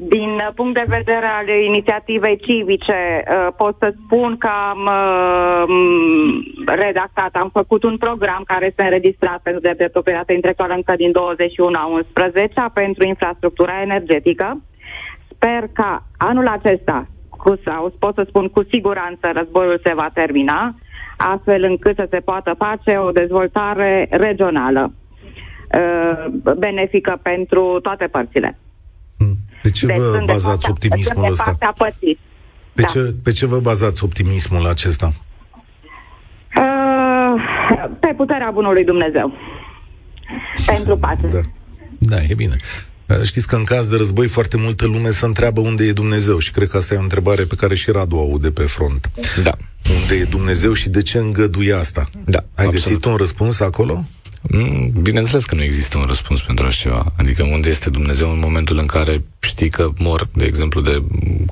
Din 0.00 0.50
punct 0.54 0.74
de 0.74 0.84
vedere 0.88 1.26
al 1.26 1.48
inițiativei 1.48 2.36
civice, 2.36 3.24
uh, 3.28 3.48
pot 3.56 3.76
să 3.78 3.94
spun 4.04 4.36
că 4.36 4.48
am 4.70 4.80
uh, 4.86 5.64
redactat, 6.66 7.34
am 7.34 7.50
făcut 7.52 7.82
un 7.82 7.96
program 7.96 8.42
care 8.46 8.66
este 8.66 8.82
înregistrat 8.82 9.40
pentru 9.42 9.60
de 9.76 9.88
proprietate 9.92 10.32
intelectuală 10.32 10.74
încă 10.74 10.94
din 10.96 11.12
21 11.12 11.78
a 11.78 11.86
11 11.86 12.52
pentru 12.74 13.06
infrastructura 13.06 13.82
energetică. 13.82 14.62
Sper 15.32 15.68
că 15.72 15.98
anul 16.16 16.46
acesta, 16.46 17.06
cu, 17.30 17.60
sau 17.64 17.94
pot 17.98 18.14
să 18.14 18.24
spun 18.28 18.48
cu 18.48 18.62
siguranță, 18.70 19.30
războiul 19.32 19.80
se 19.84 19.94
va 19.94 20.10
termina, 20.14 20.74
astfel 21.16 21.62
încât 21.62 21.96
să 21.96 22.06
se 22.10 22.18
poată 22.18 22.54
face 22.58 22.98
o 22.98 23.10
dezvoltare 23.10 24.06
regională 24.10 24.92
uh, 25.74 26.24
benefică 26.58 27.18
pentru 27.22 27.78
toate 27.82 28.06
părțile. 28.06 28.58
Pe 29.68 29.74
ce 29.74 29.86
deci 29.86 29.96
vă 29.96 30.22
bazați 30.24 30.46
partea, 30.46 30.70
optimismul 30.70 31.30
ăsta? 31.30 31.56
Pe, 32.72 32.82
da. 32.82 32.86
ce, 32.86 33.14
pe 33.22 33.32
ce 33.32 33.46
vă 33.46 33.58
bazați 33.58 34.04
optimismul 34.04 34.66
acesta? 34.66 35.12
Uh, 36.56 37.34
pe 38.00 38.14
puterea 38.16 38.50
bunului 38.50 38.84
Dumnezeu. 38.84 39.32
Pentru 40.66 40.96
pace. 40.96 41.26
Da. 41.26 41.40
da, 41.98 42.16
e 42.28 42.34
bine. 42.34 42.56
Uh, 43.06 43.22
știți 43.22 43.46
că 43.46 43.56
în 43.56 43.64
caz 43.64 43.86
de 43.86 43.96
război 43.96 44.26
foarte 44.26 44.56
multă 44.56 44.86
lume 44.86 45.10
se 45.10 45.24
întreabă 45.24 45.60
unde 45.60 45.84
e 45.84 45.92
Dumnezeu 45.92 46.38
și 46.38 46.50
cred 46.50 46.68
că 46.68 46.76
asta 46.76 46.94
e 46.94 46.98
o 46.98 47.02
întrebare 47.02 47.44
pe 47.44 47.54
care 47.54 47.74
și 47.74 47.90
Radu 47.90 48.16
aude 48.16 48.50
pe 48.50 48.62
front. 48.62 49.10
Da. 49.42 49.52
Unde 50.00 50.14
e 50.14 50.24
Dumnezeu 50.24 50.72
și 50.72 50.88
de 50.88 51.02
ce 51.02 51.18
îngăduie 51.18 51.72
asta? 51.72 52.08
Da, 52.24 52.38
Ai 52.38 52.44
absolut. 52.64 52.72
găsit 52.72 53.04
un 53.04 53.16
răspuns 53.16 53.60
acolo? 53.60 54.04
Mm, 54.42 54.90
bineînțeles 55.02 55.44
că 55.44 55.54
nu 55.54 55.62
există 55.62 55.98
un 55.98 56.04
răspuns 56.04 56.40
pentru 56.40 56.66
așa 56.66 56.80
ceva. 56.80 57.12
Adică 57.16 57.42
unde 57.42 57.68
este 57.68 57.90
Dumnezeu 57.90 58.30
în 58.30 58.38
momentul 58.38 58.78
în 58.78 58.86
care 58.86 59.24
știi 59.40 59.68
că 59.68 59.90
mor, 59.98 60.28
de 60.34 60.44
exemplu, 60.44 60.80
de 60.80 61.02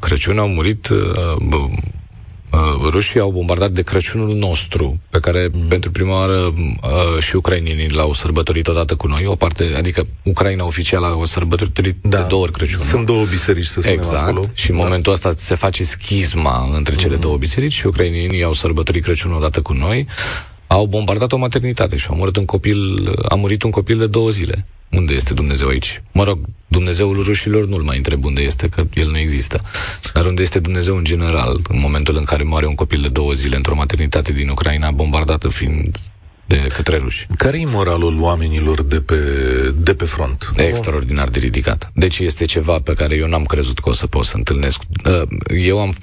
Crăciun, 0.01 0.39
au 0.39 0.49
murit 0.49 0.89
uh, 0.89 1.69
Uh, 2.57 2.91
rușii 2.91 3.21
au 3.21 3.31
bombardat 3.31 3.71
de 3.71 3.83
Crăciunul 3.83 4.35
nostru, 4.35 5.01
pe 5.11 5.21
care 5.21 5.51
mm. 5.53 5.69
pentru 5.69 5.91
prima 5.91 6.15
oară 6.15 6.39
uh, 6.39 7.19
și 7.19 7.37
ucrainienii 7.37 7.91
l-au 7.91 8.13
sărbătorit 8.13 8.69
odată 8.69 8.95
cu 8.95 9.07
noi, 9.07 9.27
o 9.27 9.35
parte, 9.35 9.73
adică 9.77 10.07
Ucraina 10.23 10.65
oficială 10.65 11.07
a 11.07 11.25
sărbătorit 11.25 11.97
da. 12.01 12.17
de 12.17 12.25
două 12.29 12.43
ori 12.43 12.53
Crăciunul. 12.53 12.85
Sunt 12.85 13.07
două 13.07 13.25
biserici, 13.25 13.65
să 13.65 13.81
spunem 13.81 13.99
Exact, 13.99 14.29
acolo. 14.29 14.45
și 14.55 14.71
în 14.71 14.77
da. 14.77 14.83
momentul 14.83 15.13
ăsta 15.13 15.33
se 15.37 15.55
face 15.55 15.85
schizma 15.85 16.71
între 16.75 16.95
cele 16.95 17.15
mm. 17.15 17.21
două 17.21 17.37
biserici 17.37 17.73
și 17.73 17.87
ucrainienii 17.87 18.43
au 18.43 18.53
sărbătorit 18.53 19.03
Crăciunul 19.03 19.37
odată 19.37 19.61
cu 19.61 19.73
noi 19.73 20.07
au 20.67 20.87
bombardat 20.87 21.33
o 21.33 21.37
maternitate 21.37 21.97
și 21.97 22.07
a 22.11 22.15
murit 22.15 22.37
un 22.37 22.45
copil, 22.45 23.13
a 23.29 23.35
murit 23.35 23.63
un 23.63 23.71
copil 23.71 23.99
de 23.99 24.07
două 24.07 24.31
zile. 24.31 24.67
Unde 24.91 25.15
este 25.15 25.35
Dumnezeu 25.35 25.69
aici? 25.69 26.03
Mă 26.13 26.25
rog, 26.25 26.39
Dumnezeul 26.67 27.23
rușilor 27.23 27.67
nu-l 27.67 27.83
mai 27.83 27.97
întreb 27.97 28.25
unde 28.25 28.43
este, 28.43 28.69
că 28.69 28.87
el 28.95 29.11
nu 29.11 29.19
există. 29.19 29.61
Dar 30.15 30.25
unde 30.25 30.43
este 30.43 30.59
Dumnezeu 30.59 30.97
în 30.97 31.05
general, 31.05 31.61
în 31.69 31.79
momentul 31.79 32.17
în 32.17 32.25
care 32.25 32.43
moare 32.43 32.67
un 32.67 32.75
copil 32.75 33.01
de 33.01 33.09
două 33.09 33.33
zile 33.33 33.57
într-o 33.57 33.75
maternitate 33.75 34.33
din 34.33 34.49
Ucraina, 34.49 34.91
bombardată 34.91 35.49
fiind 35.49 35.99
de 36.47 36.67
către 36.75 36.97
ruși. 36.97 37.27
Care 37.37 37.61
e 37.61 37.65
moralul 37.65 38.21
oamenilor 38.21 38.83
de 38.83 39.01
pe, 39.01 39.17
de 39.77 39.95
pe 39.95 40.05
front? 40.05 40.51
Extraordinar 40.57 41.29
de 41.29 41.39
ridicat. 41.39 41.91
Deci 41.95 42.19
este 42.19 42.45
ceva 42.45 42.79
pe 42.79 42.95
care 42.95 43.15
eu 43.15 43.29
n-am 43.29 43.45
crezut 43.45 43.79
că 43.79 43.89
o 43.89 43.93
să 43.93 44.07
pot 44.07 44.25
să 44.25 44.37
întâlnesc. 44.37 44.81
Uh, 45.05 45.29
eu 45.65 45.81
am, 45.81 45.95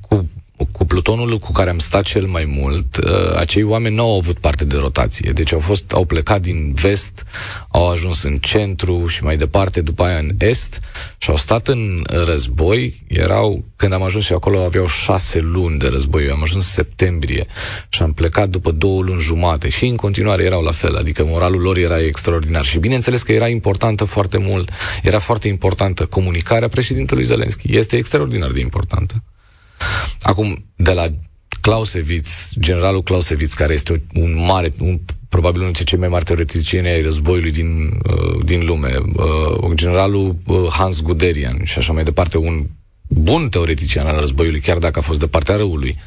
cu 0.00 0.28
cu 0.72 0.84
plutonul 0.84 1.38
cu 1.38 1.52
care 1.52 1.70
am 1.70 1.78
stat 1.78 2.02
cel 2.02 2.26
mai 2.26 2.44
mult, 2.44 2.96
uh, 2.96 3.36
acei 3.36 3.62
oameni 3.62 3.94
nu 3.94 4.02
au 4.02 4.16
avut 4.16 4.38
parte 4.38 4.64
de 4.64 4.76
rotație. 4.76 5.30
Deci 5.30 5.52
au 5.52 5.58
fost, 5.58 5.92
au 5.92 6.04
plecat 6.04 6.40
din 6.40 6.72
vest, 6.74 7.24
au 7.68 7.88
ajuns 7.90 8.22
în 8.22 8.38
centru 8.38 9.06
și 9.06 9.24
mai 9.24 9.36
departe, 9.36 9.80
după 9.80 10.02
aia 10.02 10.18
în 10.18 10.30
est 10.38 10.80
și 11.18 11.30
au 11.30 11.36
stat 11.36 11.68
în 11.68 12.04
război. 12.06 13.04
Erau, 13.08 13.64
când 13.76 13.92
am 13.92 14.02
ajuns 14.02 14.28
eu 14.28 14.36
acolo, 14.36 14.64
aveau 14.64 14.86
șase 14.86 15.40
luni 15.40 15.78
de 15.78 15.88
război. 15.88 16.24
Eu 16.24 16.32
am 16.32 16.42
ajuns 16.42 16.64
în 16.64 16.70
septembrie 16.84 17.46
și 17.88 18.02
am 18.02 18.12
plecat 18.12 18.48
după 18.48 18.70
două 18.70 19.02
luni 19.02 19.20
jumate 19.20 19.68
și 19.68 19.86
în 19.86 19.96
continuare 19.96 20.44
erau 20.44 20.62
la 20.62 20.72
fel. 20.72 20.96
Adică 20.96 21.24
moralul 21.24 21.60
lor 21.60 21.76
era 21.76 22.00
extraordinar. 22.00 22.64
Și 22.64 22.78
bineînțeles 22.78 23.22
că 23.22 23.32
era 23.32 23.48
importantă 23.48 24.04
foarte 24.04 24.38
mult, 24.38 24.70
era 25.02 25.18
foarte 25.18 25.48
importantă 25.48 26.06
comunicarea 26.06 26.68
președintelui 26.68 27.24
Zelenski. 27.24 27.76
Este 27.76 27.96
extraordinar 27.96 28.50
de 28.50 28.60
importantă. 28.60 29.22
Acum, 30.20 30.64
de 30.76 30.92
la 30.92 31.06
Clausewitz, 31.60 32.50
generalul 32.60 33.02
Clausewitz, 33.02 33.52
care 33.52 33.72
este 33.72 34.02
un 34.14 34.44
mare, 34.46 34.72
un, 34.80 35.00
probabil 35.28 35.60
unul 35.60 35.72
dintre 35.72 35.84
cei 35.84 35.98
mai 35.98 36.08
mari 36.08 36.24
teoreticieni 36.24 36.88
ai 36.88 37.00
războiului 37.00 37.50
din, 37.50 38.00
uh, 38.06 38.44
din 38.44 38.66
lume, 38.66 38.94
uh, 39.62 39.70
generalul 39.74 40.36
uh, 40.46 40.66
Hans 40.70 41.02
Guderian 41.02 41.60
și 41.64 41.78
așa 41.78 41.92
mai 41.92 42.04
departe, 42.04 42.38
un 42.38 42.66
bun 43.08 43.48
teoretician 43.48 44.06
al 44.06 44.18
războiului, 44.18 44.60
chiar 44.60 44.78
dacă 44.78 44.98
a 44.98 45.02
fost 45.02 45.18
de 45.18 45.26
partea 45.26 45.56
răului, 45.56 45.98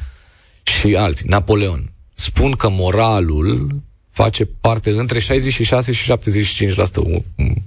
și 0.62 0.94
alții, 0.94 1.28
Napoleon, 1.28 1.92
spun 2.14 2.52
că 2.52 2.68
moralul 2.68 3.82
face 4.12 4.44
parte 4.44 4.90
între 4.90 5.18
66 5.18 5.92
și 5.92 6.12
75%, 6.12 6.74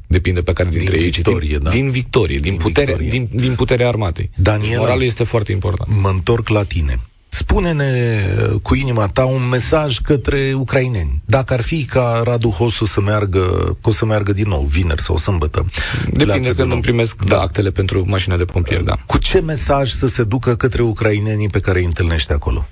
depinde 0.08 0.42
pe 0.42 0.54
care 0.54 0.70
dintre 0.70 0.96
din 0.96 1.04
ei. 1.04 1.10
Victorie, 1.10 1.50
din, 1.50 1.64
da. 1.64 1.70
din 1.70 1.90
victorie, 1.90 2.40
din, 2.40 2.52
din, 2.52 2.62
putere, 2.62 2.86
victorie. 2.86 3.10
Din, 3.10 3.30
din 3.32 3.56
puterea 3.56 3.88
armatei. 3.88 4.30
Daniela, 4.36 4.80
Moralul 4.80 5.04
este 5.04 5.24
foarte 5.24 5.52
important. 5.52 6.02
Mă 6.02 6.10
întorc 6.10 6.48
la 6.48 6.64
tine. 6.64 7.00
Spune-ne 7.28 8.22
uh, 8.50 8.60
cu 8.62 8.76
inima 8.76 9.08
ta 9.08 9.26
un 9.26 9.48
mesaj 9.50 9.98
către 9.98 10.54
ucraineni. 10.56 11.22
Dacă 11.26 11.54
ar 11.54 11.62
fi 11.62 11.86
ca 11.86 12.22
Radu 12.24 12.50
Hosu 12.50 12.86
să 12.86 13.02
meargă, 13.02 13.78
o 13.82 13.92
să 13.92 14.06
meargă 14.06 14.34
din 14.34 14.48
nou, 14.48 14.62
vineri 14.62 15.02
sau 15.02 15.18
sâmbătă. 15.18 15.66
Depinde 16.12 16.54
când 16.54 16.72
îmi 16.72 16.82
primesc 16.82 17.24
da. 17.24 17.42
actele 17.42 17.72
pentru 17.72 18.04
mașina 18.08 18.38
de 18.38 18.46
pompier, 18.46 18.82
da. 18.82 18.96
Cu 19.06 19.18
ce 19.18 19.40
mesaj 19.40 19.92
să 19.92 20.08
se 20.08 20.24
ducă 20.24 20.56
către 20.56 20.82
ucrainenii 20.82 21.50
pe 21.50 21.60
care 21.60 21.80
îi 21.80 21.86
întâlnește 21.86 22.34
acolo? 22.34 22.66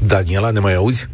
Daniela, 0.00 0.50
ne 0.50 0.60
mai 0.60 0.74
auzi? 0.74 1.08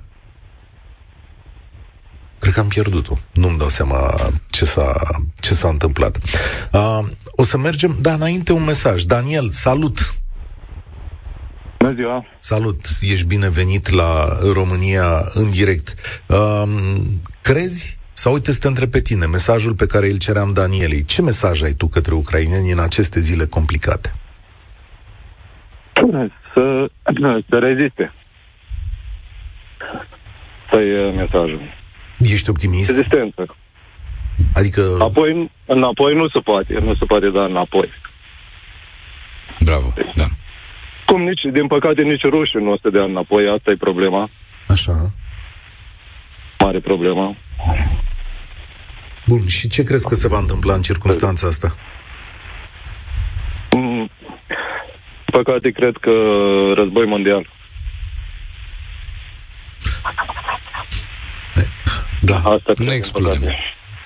Cred 2.38 2.54
că 2.54 2.60
am 2.60 2.68
pierdut-o. 2.68 3.18
Nu-mi 3.32 3.58
dau 3.58 3.68
seama 3.68 4.14
ce 4.50 4.64
s-a, 4.64 5.00
ce 5.40 5.54
s-a 5.54 5.68
întâmplat. 5.68 6.18
Uh, 6.72 6.98
o 7.30 7.42
să 7.42 7.58
mergem, 7.58 7.96
dar 8.00 8.14
înainte 8.14 8.52
un 8.52 8.64
mesaj. 8.64 9.02
Daniel, 9.02 9.50
salut! 9.50 10.14
Bună 11.78 11.94
ziua! 11.94 12.24
Salut! 12.40 12.86
Ești 13.00 13.26
binevenit 13.26 13.90
la 13.90 14.38
România 14.52 15.04
în 15.34 15.50
direct. 15.50 15.94
Um, 16.26 16.70
crezi 17.42 17.98
sau 18.12 18.32
uite 18.32 18.52
să 18.52 18.58
te 18.58 18.66
întreb 18.66 18.90
pe 18.90 19.00
tine, 19.00 19.26
mesajul 19.26 19.74
pe 19.74 19.86
care 19.86 20.10
îl 20.10 20.18
ceream 20.18 20.52
Danielei. 20.52 21.04
Ce 21.04 21.22
mesaj 21.22 21.62
ai 21.62 21.72
tu 21.72 21.86
către 21.86 22.14
ucraineni 22.14 22.72
în 22.72 22.78
aceste 22.78 23.20
zile 23.20 23.46
complicate? 23.46 24.14
Să, 26.54 26.90
să 27.48 27.58
reziste. 27.58 28.12
Asta 30.64 30.80
e 30.80 31.10
mesajul. 31.10 31.60
Ești 32.18 32.50
optimist? 32.50 32.90
Rezistență. 32.90 33.56
Adică... 34.54 34.96
Apoi, 35.00 35.50
înapoi 35.66 36.14
nu 36.14 36.28
se 36.28 36.38
poate, 36.38 36.76
nu 36.80 36.94
se 36.94 37.04
poate 37.04 37.30
da 37.30 37.44
înapoi. 37.44 37.90
Bravo, 39.60 39.92
da. 40.14 40.24
Cum 41.06 41.22
nici, 41.22 41.40
din 41.52 41.66
păcate, 41.66 42.02
nici 42.02 42.22
rușii 42.22 42.60
nu 42.60 42.70
o 42.70 42.76
să 42.82 42.90
dea 42.90 43.02
înapoi, 43.02 43.48
asta 43.48 43.70
e 43.70 43.76
problema. 43.76 44.30
Așa. 44.68 44.92
Mare 46.58 46.80
problema. 46.80 47.36
Bun, 49.26 49.46
și 49.46 49.68
ce 49.68 49.82
crezi 49.82 50.08
că 50.08 50.14
se 50.14 50.28
va 50.28 50.38
întâmpla 50.38 50.74
în 50.74 50.82
circunstanța 50.82 51.46
asta? 51.46 51.74
Mm, 53.70 54.10
păcate, 55.24 55.70
cred 55.70 55.96
că 55.96 56.10
război 56.74 57.06
mondial. 57.06 57.46
Da. 62.24 62.36
Asta 62.36 62.72
nu 62.76 62.92
excludem. 62.92 63.42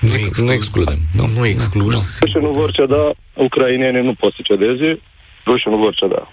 Nu, 0.01 0.15
ex- 0.15 0.41
nu 0.41 0.53
excludem. 0.53 0.99
Nu, 1.13 1.27
nu 1.27 1.47
excluzi. 1.47 2.19
Rușii 2.21 2.41
nu 2.41 2.51
vor 2.51 2.71
ceda, 2.71 3.15
ucrainenii 3.35 4.03
nu 4.03 4.15
pot 4.15 4.33
să 4.33 4.41
cedeze, 4.45 5.01
rușii 5.47 5.71
nu 5.71 5.77
vor 5.77 5.95
ceda. 5.95 6.29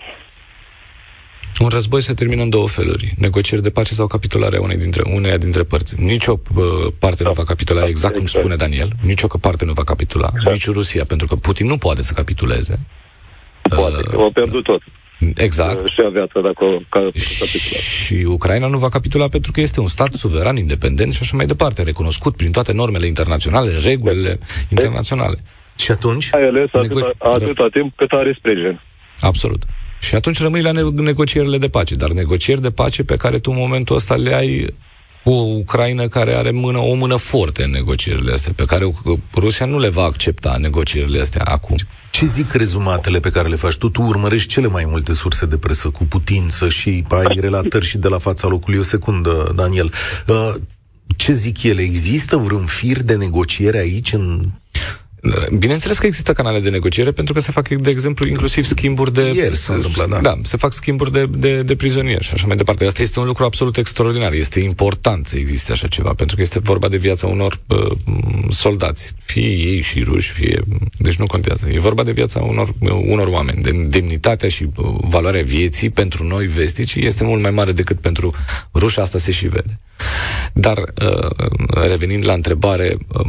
Un 1.59 1.67
război 1.67 2.01
se 2.01 2.13
termină 2.13 2.41
în 2.41 2.49
două 2.49 2.67
feluri. 2.67 3.13
Negocieri 3.17 3.63
de 3.63 3.69
pace 3.69 3.93
sau 3.93 4.07
capitularea 4.07 4.61
unei 4.61 4.77
dintre, 4.77 5.03
uneia 5.13 5.37
dintre 5.37 5.63
părți. 5.63 6.01
Nici 6.01 6.27
o 6.27 6.39
uh, 6.55 6.65
parte 6.99 7.23
da. 7.23 7.29
nu 7.29 7.35
va 7.35 7.43
capitula, 7.43 7.79
exact, 7.79 7.95
exact 7.95 8.15
cum 8.15 8.25
spune 8.25 8.55
Daniel. 8.55 8.89
Nici 9.01 9.21
o 9.21 9.37
parte 9.37 9.65
nu 9.65 9.73
va 9.73 9.83
capitula. 9.83 10.29
Exact. 10.33 10.51
Nici 10.51 10.65
Rusia, 10.69 11.05
pentru 11.05 11.27
că 11.27 11.35
Putin 11.35 11.67
nu 11.67 11.77
poate 11.77 12.01
să 12.01 12.13
capituleze. 12.13 12.79
Poate, 13.61 13.95
uh, 14.07 14.13
au 14.13 14.31
pierdut 14.31 14.63
tot. 14.63 14.81
Exact. 15.35 15.87
Și 15.87 16.01
viața 16.11 16.39
dacă 16.41 16.65
ca, 16.89 17.09
Și 18.03 18.13
Ucraina 18.13 18.67
nu 18.67 18.77
va 18.77 18.89
capitula 18.89 19.27
pentru 19.27 19.51
că 19.51 19.61
este 19.61 19.79
un 19.79 19.87
stat 19.87 20.13
suveran, 20.13 20.57
independent 20.57 21.13
și 21.13 21.19
așa 21.21 21.35
mai 21.35 21.45
departe, 21.45 21.83
recunoscut 21.83 22.35
prin 22.35 22.51
toate 22.51 22.71
normele 22.71 23.07
internaționale, 23.07 23.71
regulile 23.83 24.39
internaționale. 24.69 25.43
Și 25.75 25.91
atunci? 25.91 26.29
Ai 26.33 26.47
ales 26.47 26.69
atâta, 26.71 27.11
atâta 27.17 27.67
timp 27.73 27.93
cât 27.95 28.11
are 28.11 28.35
sprijin. 28.37 28.81
Absolut. 29.21 29.63
Și 29.99 30.15
atunci 30.15 30.41
rămâi 30.41 30.61
la 30.61 30.71
negocierile 30.93 31.57
de 31.57 31.67
pace, 31.67 31.95
dar 31.95 32.09
negocieri 32.09 32.61
de 32.61 32.71
pace 32.71 33.03
pe 33.03 33.15
care 33.15 33.39
tu 33.39 33.51
în 33.51 33.57
momentul 33.57 33.95
ăsta 33.95 34.15
le 34.15 34.33
ai 34.33 34.75
cu 35.23 35.31
o 35.31 35.41
Ucraina 35.41 36.07
care 36.07 36.33
are 36.33 36.51
mână, 36.51 36.77
o 36.77 36.93
mână 36.93 37.15
forte 37.15 37.63
în 37.63 37.71
negocierile 37.71 38.31
astea, 38.31 38.53
pe 38.55 38.65
care 38.65 38.91
Rusia 39.35 39.65
nu 39.65 39.79
le 39.79 39.89
va 39.89 40.03
accepta 40.03 40.55
negocierile 40.59 41.19
astea 41.19 41.41
acum. 41.45 41.75
Ce 42.13 42.25
zic 42.25 42.51
rezumatele 42.51 43.19
pe 43.19 43.29
care 43.29 43.47
le 43.47 43.55
faci 43.55 43.77
tu? 43.77 43.89
Tu 43.89 44.01
urmărești 44.01 44.47
cele 44.47 44.67
mai 44.67 44.85
multe 44.87 45.13
surse 45.13 45.45
de 45.45 45.57
presă 45.57 45.89
cu 45.89 46.03
putință 46.03 46.69
și 46.69 47.03
ai 47.09 47.37
relatări 47.39 47.85
și 47.85 47.97
de 47.97 48.07
la 48.07 48.17
fața 48.17 48.47
locului. 48.47 48.79
O 48.79 48.83
secundă, 48.83 49.51
Daniel. 49.55 49.91
Uh, 50.27 50.53
ce 51.17 51.33
zic 51.33 51.63
ele? 51.63 51.81
Există 51.81 52.37
vreun 52.37 52.65
fir 52.65 53.03
de 53.03 53.15
negociere 53.15 53.77
aici 53.77 54.13
în 54.13 54.49
Bineînțeles 55.57 55.97
că 55.97 56.05
există 56.05 56.33
canale 56.33 56.59
de 56.59 56.69
negociere 56.69 57.11
pentru 57.11 57.33
că 57.33 57.39
se 57.39 57.51
fac, 57.51 57.69
de 57.69 57.89
exemplu, 57.89 58.27
inclusiv 58.27 58.65
schimburi 58.65 59.13
de... 59.13 59.31
Ieri 59.33 59.55
se 59.55 59.73
întâmplă, 59.73 60.07
da. 60.09 60.19
Da, 60.21 60.39
se 60.41 60.57
fac 60.57 60.73
schimburi 60.73 61.11
de, 61.11 61.25
de, 61.25 61.61
de 61.61 61.75
prizonieri 61.75 62.23
și 62.23 62.31
așa 62.33 62.47
mai 62.47 62.55
departe. 62.55 62.85
Asta 62.85 63.01
este 63.01 63.19
un 63.19 63.25
lucru 63.25 63.43
absolut 63.43 63.77
extraordinar. 63.77 64.33
Este 64.33 64.59
important 64.59 65.27
să 65.27 65.37
existe 65.37 65.71
așa 65.71 65.87
ceva, 65.87 66.13
pentru 66.13 66.35
că 66.35 66.41
este 66.41 66.59
vorba 66.59 66.87
de 66.87 66.97
viața 66.97 67.27
unor 67.27 67.59
uh, 67.67 67.91
soldați, 68.49 69.13
fie 69.19 69.47
ei 69.47 69.81
și 69.81 70.03
ruși, 70.03 70.31
fie... 70.31 70.61
Deci 70.97 71.15
nu 71.15 71.25
contează. 71.25 71.67
E 71.69 71.79
vorba 71.79 72.03
de 72.03 72.11
viața 72.11 72.39
unor, 72.39 72.69
unor 73.05 73.27
oameni. 73.27 73.61
De 73.61 73.71
demnitatea 73.71 74.49
și 74.49 74.63
uh, 74.75 74.85
valoarea 75.01 75.43
vieții 75.43 75.89
pentru 75.89 76.23
noi 76.23 76.47
vestici 76.47 76.95
este 76.95 77.23
mult 77.23 77.41
mai 77.41 77.51
mare 77.51 77.71
decât 77.71 77.99
pentru 77.99 78.33
ruși, 78.73 78.99
asta 78.99 79.17
se 79.17 79.31
și 79.31 79.47
vede. 79.47 79.79
Dar, 80.53 80.77
uh, 80.77 81.29
revenind 81.87 82.25
la 82.25 82.33
întrebare, 82.33 82.97
uh, 83.07 83.25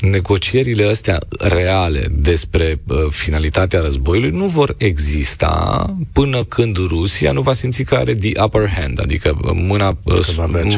negocierile 0.00 0.84
astea 0.84 1.18
reale 1.38 2.06
despre 2.10 2.80
uh, 2.86 2.96
finalitatea 3.10 3.80
războiului 3.80 4.30
nu 4.30 4.46
vor 4.46 4.74
exista 4.78 5.86
până 6.12 6.44
când 6.44 6.76
Rusia 6.76 7.32
nu 7.32 7.42
va 7.42 7.52
simți 7.52 7.82
că 7.82 7.94
are 7.94 8.14
the 8.14 8.42
upper 8.42 8.68
hand, 8.68 9.00
adică 9.00 9.38
mâna, 9.54 9.98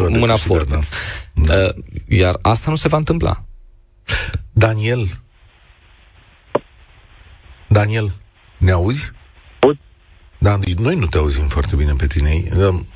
mâna 0.09 0.37
fortă. 0.37 0.83
Da. 1.35 1.75
Iar 2.09 2.39
asta 2.43 2.71
nu 2.71 2.77
se 2.77 2.89
va 2.89 2.97
întâmpla. 2.97 3.45
Daniel? 4.53 5.09
Daniel, 7.69 8.13
ne 8.59 8.71
auzi? 8.71 9.11
Da, 10.39 10.59
noi 10.77 10.97
nu 10.97 11.07
te 11.07 11.19
auzim 11.19 11.49
foarte 11.49 11.77
bine 11.77 11.93
pe 11.97 12.07
tine. 12.07 12.43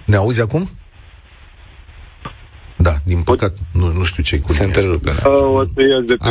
Ne 0.04 0.16
auzi 0.16 0.40
acum? 0.40 0.70
Da, 2.82 2.96
din 3.04 3.20
păcat, 3.22 3.56
nu, 3.72 3.92
nu 3.92 4.04
știu 4.04 4.22
ce 4.22 4.38
cu 4.38 4.52
Se 4.52 4.64
întrerupe. 4.64 5.12
Da. 5.22 5.30
O 5.30 5.62
să 5.62 5.70
ies 5.76 6.06
de 6.06 6.14
pe... 6.14 6.28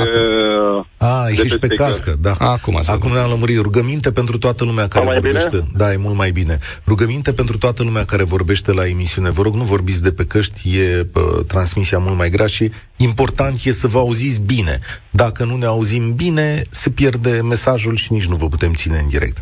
A, 0.97 1.23
ah, 1.23 1.29
ești 1.29 1.57
pe, 1.57 1.67
pe 1.67 1.75
cască, 1.75 2.15
da. 2.19 2.35
Acum, 2.39 2.79
Acum 2.85 3.12
ne-am 3.12 3.29
lămurit. 3.29 3.62
Rugăminte 3.62 4.12
pentru 4.12 4.38
toată 4.38 4.63
lumea 4.63 4.88
care 4.88 5.05
mai 5.05 5.19
vorbește. 5.19 5.49
Bine? 5.49 5.67
Da, 5.75 5.93
e 5.93 5.97
mult 5.97 6.15
mai 6.15 6.31
bine. 6.31 6.59
Rugăminte 6.85 7.33
pentru 7.33 7.57
toată 7.57 7.83
lumea 7.83 8.05
care 8.05 8.23
vorbește 8.23 8.71
la 8.71 8.88
emisiune. 8.88 9.29
Vă 9.29 9.41
rog, 9.41 9.55
nu 9.55 9.63
vorbiți 9.63 10.01
de 10.01 10.12
pe 10.12 10.25
căști, 10.25 10.77
e 10.77 11.03
pă, 11.12 11.43
transmisia 11.47 11.97
mult 11.97 12.17
mai 12.17 12.29
grea 12.29 12.45
și 12.45 12.71
important 12.95 13.63
e 13.63 13.71
să 13.71 13.88
vă 13.88 13.97
auziți 13.97 14.41
bine. 14.41 14.79
Dacă 15.12 15.43
nu 15.43 15.55
ne 15.55 15.65
auzim 15.65 16.13
bine, 16.13 16.62
se 16.69 16.89
pierde 16.89 17.41
mesajul 17.43 17.95
și 17.95 18.13
nici 18.13 18.25
nu 18.25 18.35
vă 18.35 18.47
putem 18.47 18.73
ține 18.73 18.99
în 18.99 19.09
direct. 19.09 19.38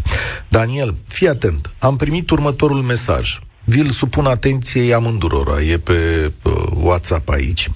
Daniel, 0.48 0.96
fii 1.08 1.28
atent. 1.28 1.76
Am 1.80 1.96
primit 1.96 2.30
următorul 2.30 2.82
mesaj. 2.82 3.40
Vi-l 3.70 3.90
supun 3.90 4.26
atenției 4.26 4.94
amândurora, 4.94 5.62
e 5.62 5.78
pe 5.78 6.32
uh, 6.44 6.57
WhatsApp 6.88 7.30
aici. 7.30 7.70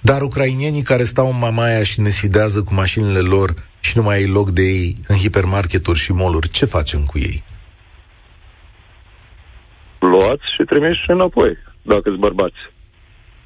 Dar 0.00 0.22
ucrainienii 0.22 0.82
care 0.82 1.02
stau 1.02 1.28
în 1.30 1.38
Mamaia 1.38 1.82
și 1.82 2.00
ne 2.00 2.08
sfidează 2.08 2.62
cu 2.62 2.74
mașinile 2.74 3.18
lor 3.18 3.54
și 3.80 3.96
nu 3.96 4.02
mai 4.02 4.16
ai 4.16 4.26
loc 4.26 4.50
de 4.50 4.62
ei 4.62 4.94
în 5.08 5.16
hipermarketuri 5.16 5.98
și 5.98 6.12
moluri, 6.12 6.48
ce 6.50 6.64
facem 6.64 7.04
cu 7.04 7.18
ei? 7.18 7.44
Luați 9.98 10.44
și 10.56 10.62
trimiți 10.64 11.00
înapoi, 11.06 11.56
dacă 11.82 12.02
sunt 12.04 12.20
bărbați 12.20 12.60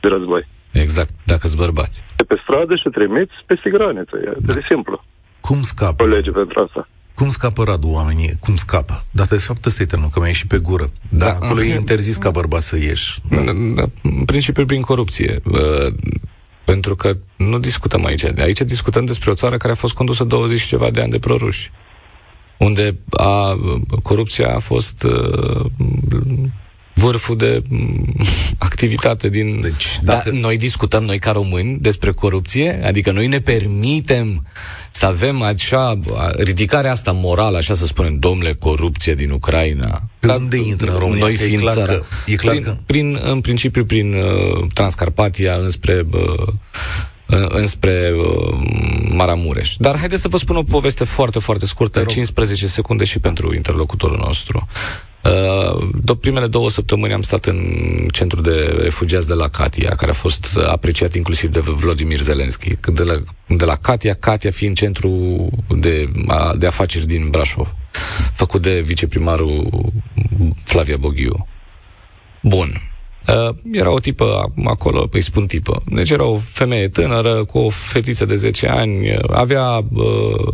de 0.00 0.08
război. 0.08 0.46
Exact, 0.72 1.10
dacă 1.24 1.46
sunt 1.46 1.60
bărbați. 1.60 2.04
De 2.16 2.24
pe 2.24 2.36
stradă 2.42 2.76
și 2.76 2.88
trimiți 2.88 3.34
pe 3.46 3.60
sigraniță, 3.62 4.16
e 4.16 4.32
da. 4.38 4.52
de 4.52 4.60
simplu. 4.68 5.04
Cum 5.40 5.62
scapă? 5.62 6.02
O 6.02 6.06
lege 6.06 6.30
pentru 6.30 6.60
asta. 6.60 6.88
Cum 7.14 7.28
scapă 7.28 7.64
Radu 7.64 7.88
oamenii? 7.88 8.36
Cum 8.40 8.56
scapă? 8.56 9.04
Dar 9.10 9.26
de 9.26 9.36
fapt 9.36 9.66
ăsta 9.66 9.82
e 9.82 9.86
termenul, 9.86 10.12
că 10.12 10.18
mai 10.18 10.28
ieși 10.28 10.46
pe 10.46 10.58
gură. 10.58 10.90
Da, 11.08 11.24
da 11.24 11.32
acolo 11.32 11.62
e 11.62 11.74
interzis 11.74 12.16
ca 12.16 12.30
bărbat 12.30 12.62
să 12.62 12.76
ieși. 12.76 13.20
Da. 13.30 13.36
Da, 13.36 13.52
da, 13.52 13.90
în 14.02 14.24
principiu 14.24 14.64
prin 14.64 14.80
corupție. 14.80 15.42
Uh, 15.44 15.94
pentru 16.64 16.96
că 16.96 17.16
nu 17.36 17.58
discutăm 17.58 18.04
aici. 18.04 18.24
Aici 18.38 18.60
discutăm 18.60 19.04
despre 19.04 19.30
o 19.30 19.34
țară 19.34 19.56
care 19.56 19.72
a 19.72 19.76
fost 19.76 19.94
condusă 19.94 20.24
20 20.24 20.60
și 20.60 20.66
ceva 20.66 20.90
de 20.90 21.00
ani 21.00 21.10
de 21.10 21.18
proruși. 21.18 21.70
Unde 22.56 22.96
a, 23.10 23.58
corupția 24.02 24.54
a 24.54 24.58
fost 24.58 25.02
uh, 25.02 25.70
vârful 26.94 27.36
de 27.36 27.62
activitate 28.58 29.28
din... 29.28 29.60
Deci, 29.60 29.98
dacă... 30.02 30.30
da, 30.30 30.36
noi 30.36 30.56
discutăm, 30.56 31.04
noi 31.04 31.18
ca 31.18 31.30
români, 31.30 31.78
despre 31.80 32.10
corupție, 32.10 32.84
adică 32.84 33.10
noi 33.10 33.26
ne 33.26 33.40
permitem 33.40 34.46
să 34.96 35.06
avem 35.06 35.42
așa, 35.42 35.98
ridicarea 36.36 36.90
asta 36.90 37.12
morală, 37.12 37.56
așa 37.56 37.74
să 37.74 37.86
spunem, 37.86 38.18
domnule, 38.18 38.54
corupție 38.54 39.14
din 39.14 39.30
Ucraina. 39.30 40.02
Pe 40.18 40.26
Dar 40.26 40.36
unde 40.36 40.56
intră 40.56 40.92
în 40.92 40.98
România? 40.98 41.24
Noi 41.24 41.36
fiind 41.36 41.58
e 41.58 41.60
clar 41.60 41.74
țara, 41.74 41.92
că, 41.92 42.02
e 42.26 42.34
clar 42.34 42.54
prin, 42.54 42.64
că... 42.64 42.76
prin, 42.86 43.18
în 43.22 43.40
principiu 43.40 43.84
prin 43.84 44.14
uh, 44.14 44.66
Transcarpatia 44.74 45.54
înspre 45.54 46.06
uh, 46.12 46.48
înspre 47.48 48.12
uh, 48.16 48.56
Maramureș. 49.08 49.76
Dar 49.76 49.98
haideți 49.98 50.20
să 50.20 50.28
vă 50.28 50.36
spun 50.36 50.56
o 50.56 50.62
poveste 50.62 51.04
foarte, 51.04 51.38
foarte 51.38 51.66
scurtă, 51.66 52.04
15 52.04 52.66
secunde 52.66 53.04
și 53.04 53.18
pentru 53.18 53.54
interlocutorul 53.54 54.16
nostru. 54.16 54.68
Uh, 55.24 56.16
primele 56.20 56.46
două 56.46 56.70
săptămâni 56.70 57.12
am 57.12 57.22
stat 57.22 57.44
în 57.46 57.58
centru 58.12 58.40
de 58.40 58.76
refugiați 58.82 59.26
de 59.26 59.34
la 59.34 59.48
Katia, 59.48 59.94
care 59.94 60.10
a 60.10 60.14
fost 60.14 60.58
apreciat 60.66 61.14
inclusiv 61.14 61.50
de 61.50 61.60
Vladimir 61.60 62.18
Zelensky. 62.18 62.74
De 62.92 63.02
la, 63.02 63.22
de 63.46 63.64
la 63.64 63.74
Katia, 63.74 64.14
Katia 64.14 64.50
fiind 64.50 64.76
centru 64.76 65.48
de, 65.68 66.08
de 66.56 66.66
afaceri 66.66 67.06
din 67.06 67.28
Brașov, 67.30 67.74
făcut 68.32 68.62
de 68.62 68.80
viceprimarul 68.80 69.84
Flavia 70.64 70.96
Boghiu. 70.96 71.48
Bun. 72.42 72.93
Uh, 73.28 73.54
era 73.72 73.90
o 73.90 73.98
tipă 73.98 74.52
acolo, 74.64 75.08
îi 75.10 75.22
spun 75.22 75.46
tipă. 75.46 75.82
Deci 75.86 76.10
era 76.10 76.24
o 76.24 76.38
femeie 76.38 76.88
tânără 76.88 77.44
cu 77.44 77.58
o 77.58 77.68
fetiță 77.68 78.24
de 78.24 78.34
10 78.34 78.68
ani, 78.68 79.16
avea 79.28 79.84
uh, 79.92 80.52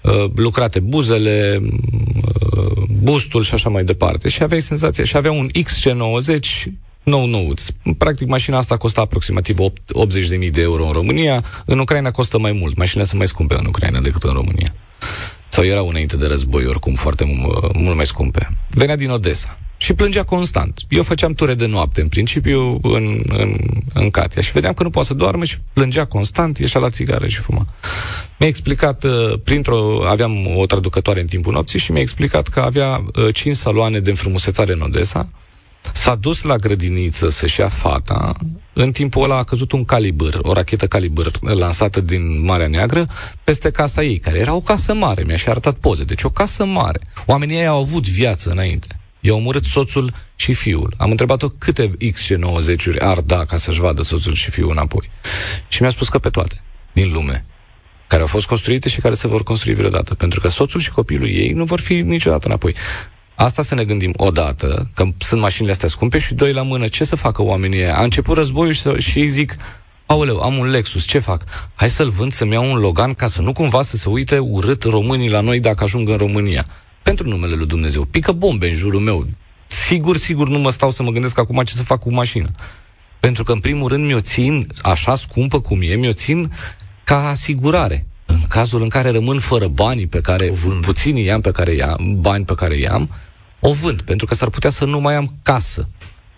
uh, 0.00 0.24
lucrate 0.34 0.80
buzele, 0.80 1.62
uh, 1.62 2.82
bustul 3.02 3.42
și 3.42 3.54
așa 3.54 3.68
mai 3.68 3.84
departe. 3.84 4.28
Și 4.28 4.42
aveai 4.42 4.62
senzația, 4.62 5.04
și 5.04 5.16
avea 5.16 5.32
un 5.32 5.48
XC90 5.48 6.72
nou 7.02 7.26
nouț. 7.26 7.66
Practic, 7.98 8.28
mașina 8.28 8.56
asta 8.56 8.76
costă 8.76 9.00
aproximativ 9.00 9.56
80.000 9.58 10.50
de 10.50 10.60
euro 10.60 10.86
în 10.86 10.92
România. 10.92 11.44
În 11.64 11.78
Ucraina 11.78 12.10
costă 12.10 12.38
mai 12.38 12.52
mult. 12.52 12.76
Mașinile 12.76 13.04
sunt 13.04 13.18
mai 13.18 13.28
scumpe 13.28 13.54
în 13.58 13.66
Ucraina 13.66 14.00
decât 14.00 14.22
în 14.22 14.32
România. 14.32 14.74
Sau 15.54 15.64
erau 15.64 15.88
înainte 15.88 16.16
de 16.16 16.26
război, 16.26 16.66
oricum, 16.66 16.94
foarte 16.94 17.24
mult 17.74 17.96
mai 17.96 18.06
scumpe. 18.06 18.56
Venea 18.70 18.96
din 18.96 19.10
Odessa 19.10 19.58
și 19.76 19.94
plângea 19.94 20.22
constant. 20.22 20.80
Eu 20.88 21.02
făceam 21.02 21.32
ture 21.32 21.54
de 21.54 21.66
noapte, 21.66 22.00
în 22.00 22.08
principiu, 22.08 22.78
în, 22.82 23.22
în, 23.28 23.56
în 23.92 24.10
Catia 24.10 24.42
și 24.42 24.52
vedeam 24.52 24.74
că 24.74 24.82
nu 24.82 24.90
poate 24.90 25.08
să 25.08 25.14
doarmă 25.14 25.44
și 25.44 25.56
plângea 25.72 26.04
constant, 26.04 26.58
ieșea 26.58 26.80
la 26.80 26.90
țigară 26.90 27.26
și 27.26 27.40
fuma. 27.40 27.66
Mi-a 28.38 28.48
explicat, 28.48 29.04
uh, 29.04 29.38
printr-o, 29.44 30.06
aveam 30.06 30.56
o 30.56 30.66
traducătoare 30.66 31.20
în 31.20 31.26
timpul 31.26 31.52
nopții 31.52 31.78
și 31.78 31.92
mi-a 31.92 32.00
explicat 32.00 32.48
că 32.48 32.60
avea 32.60 33.04
uh, 33.16 33.34
cinci 33.34 33.56
saloane 33.56 33.98
de 33.98 34.10
înfrumusețare 34.10 34.72
în 34.72 34.80
Odessa, 34.80 35.28
S-a 35.92 36.14
dus 36.14 36.42
la 36.42 36.56
grădiniță 36.56 37.28
să-și 37.28 37.60
ia 37.60 37.68
fata, 37.68 38.36
în 38.72 38.92
timpul 38.92 39.22
ăla 39.22 39.36
a 39.36 39.42
căzut 39.42 39.72
un 39.72 39.84
calibr, 39.84 40.38
o 40.42 40.52
rachetă 40.52 40.86
calibr 40.86 41.28
lansată 41.40 42.00
din 42.00 42.44
Marea 42.44 42.68
Neagră 42.68 43.06
peste 43.44 43.70
casa 43.70 44.02
ei, 44.02 44.18
care 44.18 44.38
era 44.38 44.54
o 44.54 44.60
casă 44.60 44.94
mare, 44.94 45.22
mi-a 45.26 45.36
și 45.36 45.48
arătat 45.48 45.74
poze, 45.74 46.04
deci 46.04 46.22
o 46.22 46.30
casă 46.30 46.64
mare. 46.64 47.00
Oamenii 47.26 47.56
ei 47.56 47.66
au 47.66 47.80
avut 47.80 48.08
viață 48.08 48.50
înainte. 48.50 48.86
I-a 49.20 49.34
omorât 49.34 49.64
soțul 49.64 50.14
și 50.36 50.54
fiul. 50.54 50.94
Am 50.96 51.10
întrebat-o 51.10 51.48
câte 51.48 51.96
XC90-uri 52.12 52.98
ar 52.98 53.20
da 53.20 53.44
ca 53.44 53.56
să-și 53.56 53.80
vadă 53.80 54.02
soțul 54.02 54.34
și 54.34 54.50
fiul 54.50 54.70
înapoi. 54.70 55.10
Și 55.68 55.82
mi-a 55.82 55.90
spus 55.90 56.08
că 56.08 56.18
pe 56.18 56.28
toate, 56.28 56.62
din 56.92 57.12
lume, 57.12 57.44
care 58.06 58.22
au 58.22 58.28
fost 58.28 58.46
construite 58.46 58.88
și 58.88 59.00
care 59.00 59.14
se 59.14 59.28
vor 59.28 59.42
construi 59.42 59.74
vreodată. 59.74 60.14
Pentru 60.14 60.40
că 60.40 60.48
soțul 60.48 60.80
și 60.80 60.90
copilul 60.90 61.28
ei 61.28 61.52
nu 61.52 61.64
vor 61.64 61.80
fi 61.80 61.94
niciodată 61.94 62.46
înapoi. 62.46 62.74
Asta 63.34 63.62
să 63.62 63.74
ne 63.74 63.84
gândim 63.84 64.12
odată, 64.16 64.90
că 64.94 65.04
sunt 65.18 65.40
mașinile 65.40 65.72
astea 65.72 65.88
scumpe 65.88 66.18
și 66.18 66.34
doi 66.34 66.52
la 66.52 66.62
mână, 66.62 66.86
ce 66.86 67.04
să 67.04 67.16
facă 67.16 67.42
oamenii 67.42 67.78
ăia? 67.78 67.96
A 67.96 68.02
început 68.02 68.36
războiul 68.36 68.72
și, 68.72 68.88
și 68.98 69.18
ei 69.18 69.28
zic, 69.28 69.56
aoleu, 70.06 70.40
am 70.40 70.56
un 70.58 70.70
Lexus, 70.70 71.04
ce 71.04 71.18
fac? 71.18 71.44
Hai 71.74 71.90
să-l 71.90 72.08
vând, 72.08 72.32
să-mi 72.32 72.52
iau 72.52 72.70
un 72.70 72.78
Logan 72.78 73.14
ca 73.14 73.26
să 73.26 73.42
nu 73.42 73.52
cumva 73.52 73.82
să 73.82 73.96
se 73.96 74.08
uite 74.08 74.38
urât 74.38 74.82
românii 74.82 75.30
la 75.30 75.40
noi 75.40 75.60
dacă 75.60 75.84
ajung 75.84 76.08
în 76.08 76.16
România 76.16 76.66
pentru 77.02 77.28
numele 77.28 77.54
lui 77.54 77.66
Dumnezeu. 77.66 78.04
Pică 78.04 78.32
bombe 78.32 78.68
în 78.68 78.74
jurul 78.74 79.00
meu. 79.00 79.26
Sigur, 79.66 80.16
sigur 80.16 80.48
nu 80.48 80.58
mă 80.58 80.70
stau 80.70 80.90
să 80.90 81.02
mă 81.02 81.10
gândesc 81.10 81.38
acum 81.38 81.62
ce 81.62 81.74
să 81.74 81.82
fac 81.82 82.00
cu 82.00 82.12
mașina. 82.12 82.48
Pentru 83.20 83.44
că, 83.44 83.52
în 83.52 83.60
primul 83.60 83.88
rând, 83.88 84.04
mi-o 84.06 84.20
țin 84.20 84.66
așa 84.82 85.14
scumpă 85.14 85.60
cum 85.60 85.78
e, 85.82 85.94
mi-o 85.94 86.12
țin 86.12 86.52
ca 87.04 87.28
asigurare. 87.28 88.06
În 88.26 88.40
cazul 88.48 88.82
în 88.82 88.88
care 88.88 89.10
rămân 89.10 89.38
fără 89.38 89.68
banii 89.68 90.06
pe 90.06 90.20
care, 90.20 90.52
puținii 90.80 91.24
i-am 91.24 91.40
pe 91.40 91.50
care 91.50 91.74
i-am, 91.74 92.16
bani 92.20 92.44
pe 92.44 92.54
care 92.54 92.78
i-am, 92.78 93.10
o 93.60 93.72
vând, 93.72 94.00
pentru 94.02 94.26
că 94.26 94.34
s-ar 94.34 94.48
putea 94.48 94.70
să 94.70 94.84
nu 94.84 95.00
mai 95.00 95.14
am 95.14 95.28
casă, 95.42 95.88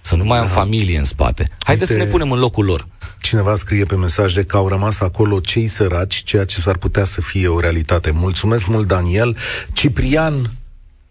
să 0.00 0.16
nu 0.16 0.24
mai 0.24 0.38
am 0.38 0.46
da. 0.46 0.50
familie 0.50 0.98
în 0.98 1.04
spate. 1.04 1.50
Haideți 1.64 1.90
Uite, 1.90 2.02
să 2.02 2.06
ne 2.06 2.12
punem 2.16 2.32
în 2.32 2.38
locul 2.38 2.64
lor. 2.64 2.86
Cineva 3.20 3.54
scrie 3.54 3.84
pe 3.84 3.94
mesaje 3.94 4.44
că 4.44 4.56
au 4.56 4.68
rămas 4.68 5.00
acolo 5.00 5.40
cei 5.40 5.66
săraci, 5.66 6.22
ceea 6.22 6.44
ce 6.44 6.60
s-ar 6.60 6.76
putea 6.76 7.04
să 7.04 7.20
fie 7.20 7.48
o 7.48 7.60
realitate. 7.60 8.10
Mulțumesc 8.10 8.66
mult, 8.66 8.86
Daniel. 8.86 9.36
Ciprian, 9.72 10.34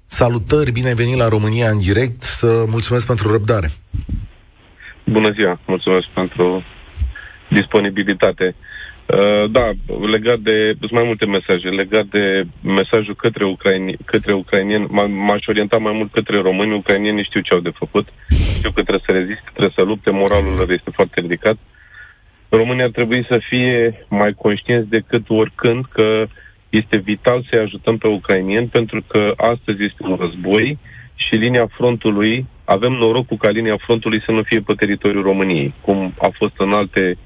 salutări, 0.06 0.72
bine 0.72 0.88
ai 0.88 0.94
venit 0.94 1.18
la 1.18 1.28
România 1.28 1.70
în 1.70 1.80
direct. 1.80 2.24
Să 2.24 2.66
mulțumesc 2.68 3.06
pentru 3.06 3.32
răbdare. 3.32 3.72
Bună 5.06 5.32
ziua, 5.32 5.60
mulțumesc 5.66 6.08
pentru 6.14 6.64
disponibilitate. 7.50 8.56
Uh, 9.06 9.52
da, 9.52 9.72
legat 10.12 10.40
de, 10.40 10.74
sunt 10.80 10.92
mai 10.92 11.04
multe 11.04 11.26
mesaje, 11.26 11.68
legat 11.70 12.06
de 12.06 12.44
mesajul 12.62 13.16
către, 13.16 13.46
ucraini, 13.46 13.98
către 14.06 14.34
ucrainieni, 14.34 14.88
m-aș 15.28 15.46
orienta 15.48 15.78
mai 15.78 15.94
mult 15.94 16.12
către 16.12 16.42
români, 16.42 16.74
ucrainieni 16.74 17.24
știu 17.24 17.42
ce 17.42 17.54
au 17.54 17.60
de 17.60 17.72
făcut, 17.76 18.08
știu 18.58 18.72
că 18.72 18.82
trebuie 18.82 19.04
să 19.06 19.12
reziste, 19.12 19.50
trebuie 19.50 19.74
să 19.78 19.84
lupte, 19.84 20.12
moralul 20.12 20.56
lor 20.58 20.72
este 20.72 20.92
foarte 20.94 21.22
ridicat. 21.22 21.58
România 22.50 22.84
ar 22.84 22.92
trebui 22.92 23.26
să 23.30 23.40
fie 23.50 24.06
mai 24.10 24.34
conștienți 24.34 24.90
decât 24.90 25.30
oricând 25.30 25.86
că 25.86 26.26
este 26.70 26.98
vital 26.98 27.46
să-i 27.50 27.60
ajutăm 27.60 27.98
pe 27.98 28.08
ucrainieni, 28.08 28.68
pentru 28.68 29.04
că 29.08 29.34
astăzi 29.38 29.84
este 29.84 30.04
un 30.04 30.16
război 30.20 30.78
și 31.16 31.36
linia 31.36 31.68
frontului, 31.68 32.46
avem 32.66 32.92
norocul 32.92 33.38
ca 33.38 33.50
linia 33.50 33.78
frontului 33.78 34.22
să 34.26 34.32
nu 34.32 34.42
fie 34.42 34.60
pe 34.60 34.74
teritoriul 34.74 35.24
României, 35.24 35.74
cum 35.82 36.14
a 36.20 36.30
fost 36.34 36.54
în 36.58 36.74
alte, 36.74 37.18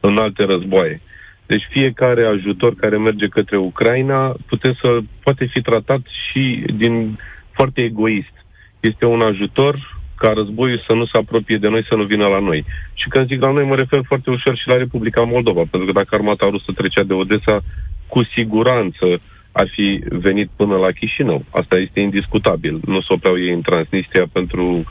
în 0.00 0.18
alte 0.18 0.44
războaie. 0.44 1.00
Deci 1.46 1.66
fiecare 1.70 2.24
ajutor 2.24 2.74
care 2.74 2.98
merge 2.98 3.26
către 3.26 3.56
Ucraina 3.56 4.34
putem 4.46 4.76
să, 4.80 4.98
poate 5.22 5.44
fi 5.52 5.60
tratat 5.60 6.00
și 6.30 6.64
din 6.74 7.18
foarte 7.50 7.82
egoist. 7.82 8.34
Este 8.80 9.04
un 9.04 9.20
ajutor 9.20 10.00
ca 10.16 10.32
războiul 10.32 10.84
să 10.88 10.94
nu 10.94 11.04
se 11.04 11.18
apropie 11.18 11.56
de 11.56 11.68
noi, 11.68 11.84
să 11.88 11.94
nu 11.94 12.04
vină 12.04 12.26
la 12.26 12.38
noi. 12.38 12.64
Și 12.94 13.08
când 13.08 13.26
zic 13.26 13.40
la 13.40 13.50
noi, 13.50 13.64
mă 13.64 13.74
refer 13.74 14.00
foarte 14.06 14.30
ușor 14.30 14.56
și 14.56 14.68
la 14.68 14.76
Republica 14.76 15.22
Moldova, 15.22 15.62
pentru 15.70 15.84
că 15.84 15.92
dacă 15.92 16.14
armata 16.14 16.46
rusă 16.50 16.72
trecea 16.74 17.02
de 17.02 17.12
Odessa, 17.12 17.60
cu 18.06 18.24
siguranță 18.24 19.20
ar 19.52 19.68
fi 19.68 20.02
venit 20.08 20.50
până 20.56 20.76
la 20.76 20.90
Chișinău. 20.90 21.44
Asta 21.50 21.76
este 21.76 22.00
indiscutabil. 22.00 22.80
Nu 22.84 23.00
se 23.00 23.12
opreau 23.12 23.38
ei 23.38 23.52
în 23.52 23.60
Transnistria 23.60 24.26
pentru 24.32 24.84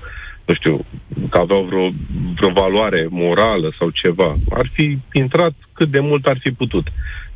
nu 0.45 0.53
știu, 0.53 0.86
că 1.29 1.38
aveau 1.38 1.63
vreo, 1.63 1.89
vreo 2.36 2.51
valoare 2.51 3.08
morală 3.10 3.73
sau 3.79 3.89
ceva. 3.89 4.34
Ar 4.49 4.69
fi 4.73 4.97
intrat 5.12 5.53
cât 5.73 5.89
de 5.89 5.99
mult 5.99 6.25
ar 6.25 6.38
fi 6.39 6.51
putut. 6.51 6.88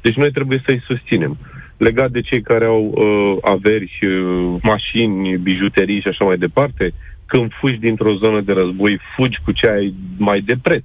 Deci 0.02 0.16
noi 0.16 0.32
trebuie 0.32 0.62
să-i 0.66 0.84
susținem. 0.86 1.38
Legat 1.78 2.12
de 2.12 2.22
cei 2.22 2.42
care 2.42 2.66
au 2.66 2.84
uh, 2.84 3.38
averi, 3.42 4.00
uh, 4.02 4.56
mașini, 4.62 5.38
bijuterii 5.38 6.02
și 6.02 6.08
așa 6.08 6.26
mai 6.26 6.38
departe, 6.38 6.94
când 7.26 7.52
fugi 7.60 7.78
dintr-o 7.78 8.16
zonă 8.16 8.42
de 8.42 8.54
război, 8.54 9.00
fugi 9.16 9.40
cu 9.44 9.52
ce 9.52 9.68
ai 9.68 9.94
mai 10.18 10.42
de 10.42 10.56
preț. 10.62 10.84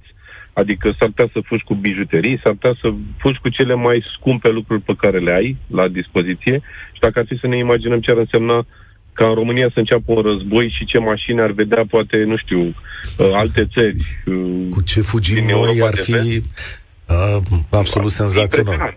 Adică 0.53 0.95
s-ar 0.99 1.07
putea 1.07 1.29
să 1.33 1.39
fugi 1.43 1.63
cu 1.63 1.73
bijuterii, 1.73 2.39
s-ar 2.43 2.53
putea 2.53 2.75
să 2.81 2.93
fugi 3.17 3.39
cu 3.39 3.49
cele 3.49 3.73
mai 3.73 4.05
scumpe 4.13 4.49
lucruri 4.49 4.81
pe 4.81 4.95
care 4.97 5.19
le 5.19 5.31
ai 5.31 5.57
la 5.67 5.87
dispoziție 5.87 6.61
și 6.91 6.99
dacă 6.99 7.19
ar 7.19 7.25
fi 7.25 7.37
să 7.37 7.47
ne 7.47 7.57
imaginăm 7.57 7.99
ce 7.99 8.11
ar 8.11 8.17
însemna 8.17 8.65
ca 9.15 9.27
în 9.27 9.33
România 9.33 9.69
să 9.73 9.79
înceapă 9.79 10.11
un 10.11 10.21
război 10.21 10.73
și 10.77 10.85
ce 10.85 10.99
mașini 10.99 11.41
ar 11.41 11.51
vedea, 11.51 11.83
poate, 11.89 12.17
nu 12.17 12.37
știu, 12.37 12.61
uh, 12.61 13.31
alte 13.33 13.67
țări. 13.73 13.97
Uh, 14.25 14.67
Cu 14.69 14.81
ce 14.81 15.01
fugim 15.01 15.45
noi 15.45 15.81
ar 15.81 15.95
fi 15.95 16.11
uh, 16.11 17.37
absolut 17.69 18.11
senzațional. 18.11 18.95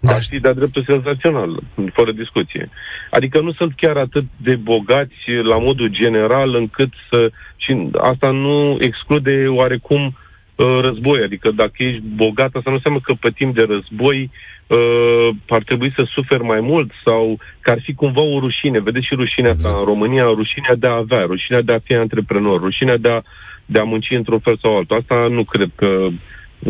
Da. 0.00 0.12
Ar 0.12 0.22
fi 0.22 0.40
de-a 0.40 0.52
dreptul 0.52 0.84
senzațional, 0.88 1.60
fără 1.92 2.12
discuție. 2.12 2.70
Adică 3.10 3.40
nu 3.40 3.52
sunt 3.52 3.72
chiar 3.76 3.96
atât 3.96 4.24
de 4.36 4.54
bogați 4.56 5.20
la 5.42 5.58
modul 5.58 5.88
general 5.88 6.54
încât 6.54 6.92
să... 7.10 7.30
Și 7.56 7.90
asta 8.00 8.30
nu 8.30 8.76
exclude 8.80 9.46
oarecum 9.48 10.04
uh, 10.06 10.12
război. 10.58 11.22
Adică 11.22 11.50
dacă 11.50 11.74
ești 11.76 12.02
bogat, 12.14 12.50
asta 12.54 12.70
nu 12.70 12.74
înseamnă 12.74 13.00
că 13.02 13.14
pe 13.20 13.30
timp 13.30 13.54
de 13.54 13.64
război 13.68 14.30
uh, 14.66 15.28
ar 15.48 15.62
trebui 15.62 15.92
să 15.96 16.06
suferi 16.14 16.42
mai 16.42 16.60
mult 16.60 16.90
sau 17.04 17.38
că 17.60 17.70
ar 17.70 17.80
fi 17.82 17.94
cumva 17.94 18.22
o 18.22 18.38
rușine. 18.38 18.80
Vedeți 18.80 19.06
și 19.06 19.14
rușinea 19.14 19.50
exact. 19.50 19.74
asta 19.74 19.80
în 19.80 19.92
România, 19.92 20.22
rușinea 20.22 20.74
de 20.74 20.86
a 20.86 20.96
avea, 20.96 21.24
rușinea 21.24 21.62
de 21.62 21.72
a 21.72 21.78
fi 21.84 21.94
antreprenor, 21.94 22.60
rușinea 22.60 22.96
de 22.96 23.10
a, 23.10 23.22
de 23.66 23.78
a 23.78 23.84
munci 23.84 24.10
într-un 24.10 24.38
fel 24.38 24.58
sau 24.62 24.76
altul. 24.76 24.96
Asta 24.96 25.26
nu 25.30 25.44
cred 25.44 25.70
că 25.74 26.08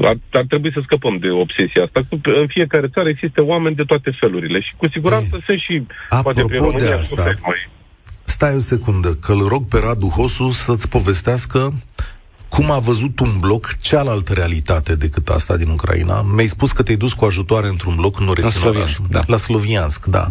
ar, 0.03 0.17
ar 0.33 0.45
trebui 0.49 0.73
să 0.73 0.81
scăpăm 0.85 1.17
de 1.19 1.31
obsesia 1.31 1.83
asta. 1.83 2.01
În 2.23 2.47
fiecare 2.47 2.89
țară 2.89 3.09
există 3.09 3.45
oameni 3.45 3.75
de 3.75 3.83
toate 3.83 4.11
felurile 4.21 4.61
și 4.61 4.73
cu 4.77 4.89
siguranță 4.91 5.37
e, 5.37 5.43
sunt 5.47 5.61
și 5.61 5.83
poate 6.23 6.43
prin 6.45 6.61
România 6.61 6.87
de 6.87 6.93
asta, 6.93 7.23
mai... 7.23 7.69
Stai 8.25 8.55
o 8.55 8.59
secundă, 8.59 9.15
că 9.15 9.33
îl 9.33 9.47
rog 9.49 9.63
pe 9.69 9.79
Radu 9.79 10.07
Hosu 10.07 10.51
să-ți 10.51 10.89
povestească 10.89 11.73
cum 12.49 12.71
a 12.71 12.79
văzut 12.79 13.21
un 13.21 13.31
bloc 13.41 13.77
cealaltă 13.81 14.33
realitate 14.33 14.95
decât 14.95 15.29
asta 15.29 15.57
din 15.57 15.69
Ucraina. 15.69 16.23
Mi-ai 16.23 16.47
spus 16.47 16.73
că 16.73 16.83
te-ai 16.83 16.97
dus 16.97 17.13
cu 17.13 17.25
ajutoare 17.25 17.69
într-un 17.69 17.95
bloc, 17.97 18.21
nu 18.21 18.33
rețin 18.33 18.61
Sloviansk, 18.61 19.01
da. 19.01 19.21
La 19.27 19.37
Sloviansk, 19.37 20.05
da. 20.05 20.31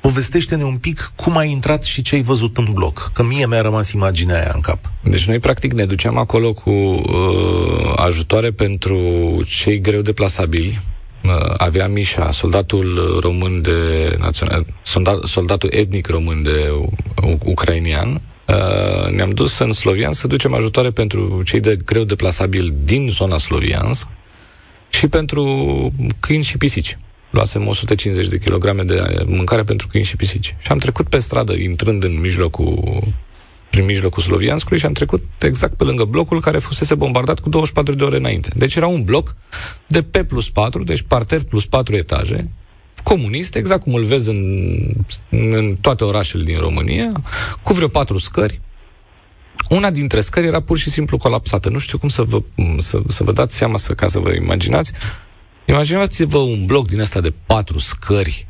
Povestește-ne 0.00 0.64
un 0.64 0.76
pic 0.76 1.12
cum 1.14 1.36
ai 1.36 1.50
intrat 1.50 1.82
și 1.84 2.02
ce 2.02 2.14
ai 2.14 2.22
văzut 2.22 2.56
în 2.56 2.66
bloc, 2.72 3.10
că 3.14 3.22
mie 3.22 3.46
mi-a 3.46 3.60
rămas 3.60 3.90
imaginea 3.90 4.40
aia 4.40 4.52
în 4.54 4.60
cap. 4.60 4.78
Deci 5.02 5.26
noi 5.26 5.38
practic 5.38 5.72
ne 5.72 5.84
duceam 5.84 6.18
acolo 6.18 6.52
cu 6.52 6.70
uh, 6.70 7.92
ajutoare 7.96 8.50
pentru 8.50 8.98
cei 9.46 9.80
greu 9.80 10.00
deplasabili. 10.00 10.80
Uh, 11.24 11.54
avea 11.56 11.88
Mișa, 11.88 12.30
soldatul 12.30 13.18
român 13.20 13.62
de 13.62 14.16
național, 14.18 14.66
soldat, 14.82 15.24
soldatul 15.24 15.70
etnic 15.72 16.06
român 16.06 16.42
de 16.42 16.68
uh, 17.22 17.36
ucrainian, 17.44 18.20
Uh, 18.48 19.10
ne-am 19.10 19.30
dus 19.30 19.58
în 19.58 19.72
Slovian 19.72 20.12
să 20.12 20.26
ducem 20.26 20.54
ajutoare 20.54 20.90
pentru 20.90 21.42
cei 21.44 21.60
de 21.60 21.76
greu 21.84 22.04
deplasabili 22.04 22.74
din 22.82 23.08
zona 23.08 23.36
Sloviansk 23.36 24.08
și 24.88 25.08
pentru 25.08 25.44
câini 26.20 26.42
și 26.42 26.58
pisici. 26.58 26.98
Luasem 27.30 27.66
150 27.66 28.28
de 28.28 28.38
kilograme 28.38 28.82
de 28.82 29.02
mâncare 29.26 29.62
pentru 29.62 29.86
câini 29.86 30.06
și 30.06 30.16
pisici. 30.16 30.54
Și 30.58 30.70
am 30.70 30.78
trecut 30.78 31.08
pe 31.08 31.18
stradă, 31.18 31.52
intrând 31.52 32.04
în 32.04 32.20
mijlocul 32.20 33.02
prin 33.70 33.84
mijlocul 33.84 34.22
Slovianskului 34.22 34.78
și 34.78 34.86
am 34.86 34.92
trecut 34.92 35.24
exact 35.40 35.74
pe 35.74 35.84
lângă 35.84 36.04
blocul 36.04 36.40
care 36.40 36.58
fusese 36.58 36.94
bombardat 36.94 37.40
cu 37.40 37.48
24 37.48 37.94
de 37.94 38.04
ore 38.04 38.16
înainte. 38.16 38.50
Deci 38.54 38.74
era 38.74 38.86
un 38.86 39.04
bloc 39.04 39.36
de 39.86 40.02
P 40.02 40.16
plus 40.16 40.50
4, 40.50 40.82
deci 40.82 41.02
parter 41.02 41.42
plus 41.42 41.66
4 41.66 41.96
etaje, 41.96 42.48
comunist, 43.08 43.54
exact 43.54 43.82
cum 43.82 43.94
îl 43.94 44.04
vezi 44.04 44.28
în, 44.30 44.40
în 45.30 45.76
toate 45.80 46.04
orașele 46.04 46.42
din 46.42 46.58
România, 46.58 47.12
cu 47.62 47.72
vreo 47.72 47.88
patru 47.88 48.18
scări. 48.18 48.60
Una 49.68 49.90
dintre 49.90 50.20
scări 50.20 50.46
era 50.46 50.60
pur 50.60 50.78
și 50.78 50.90
simplu 50.90 51.16
colapsată. 51.16 51.68
Nu 51.68 51.78
știu 51.78 51.98
cum 51.98 52.08
să 52.08 52.22
vă, 52.22 52.42
să, 52.78 53.00
să 53.08 53.24
vă 53.24 53.32
dați 53.32 53.56
seama, 53.56 53.76
să, 53.76 53.94
ca 53.94 54.06
să 54.06 54.18
vă 54.18 54.32
imaginați. 54.32 54.92
Imaginați-vă 55.64 56.38
un 56.38 56.64
bloc 56.66 56.88
din 56.88 57.00
ăsta 57.00 57.20
de 57.20 57.32
patru 57.46 57.78
scări, 57.78 58.46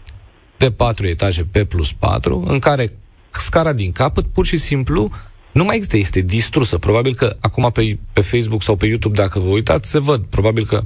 de 0.57 0.71
patru 0.71 1.07
etaje 1.07 1.45
pe 1.45 1.65
plus 1.65 1.93
patru, 1.93 2.45
în 2.49 2.59
care 2.59 2.89
scara 3.31 3.73
din 3.73 3.93
capăt 3.93 4.27
pur 4.27 4.47
și 4.47 4.57
simplu 4.57 5.11
nu 5.53 5.65
mai 5.65 5.77
există, 5.77 5.97
este 5.97 6.21
distrusă. 6.21 6.79
Probabil 6.79 7.15
că 7.15 7.37
acum 7.41 7.71
pe, 7.73 7.99
pe 8.13 8.21
Facebook 8.21 8.63
sau 8.63 8.77
pe 8.77 8.87
YouTube, 8.87 9.17
dacă 9.23 9.39
vă 9.39 9.49
uitați, 9.49 9.91
se 9.91 9.99
văd. 9.99 10.25
Probabil 10.25 10.67
că 10.67 10.83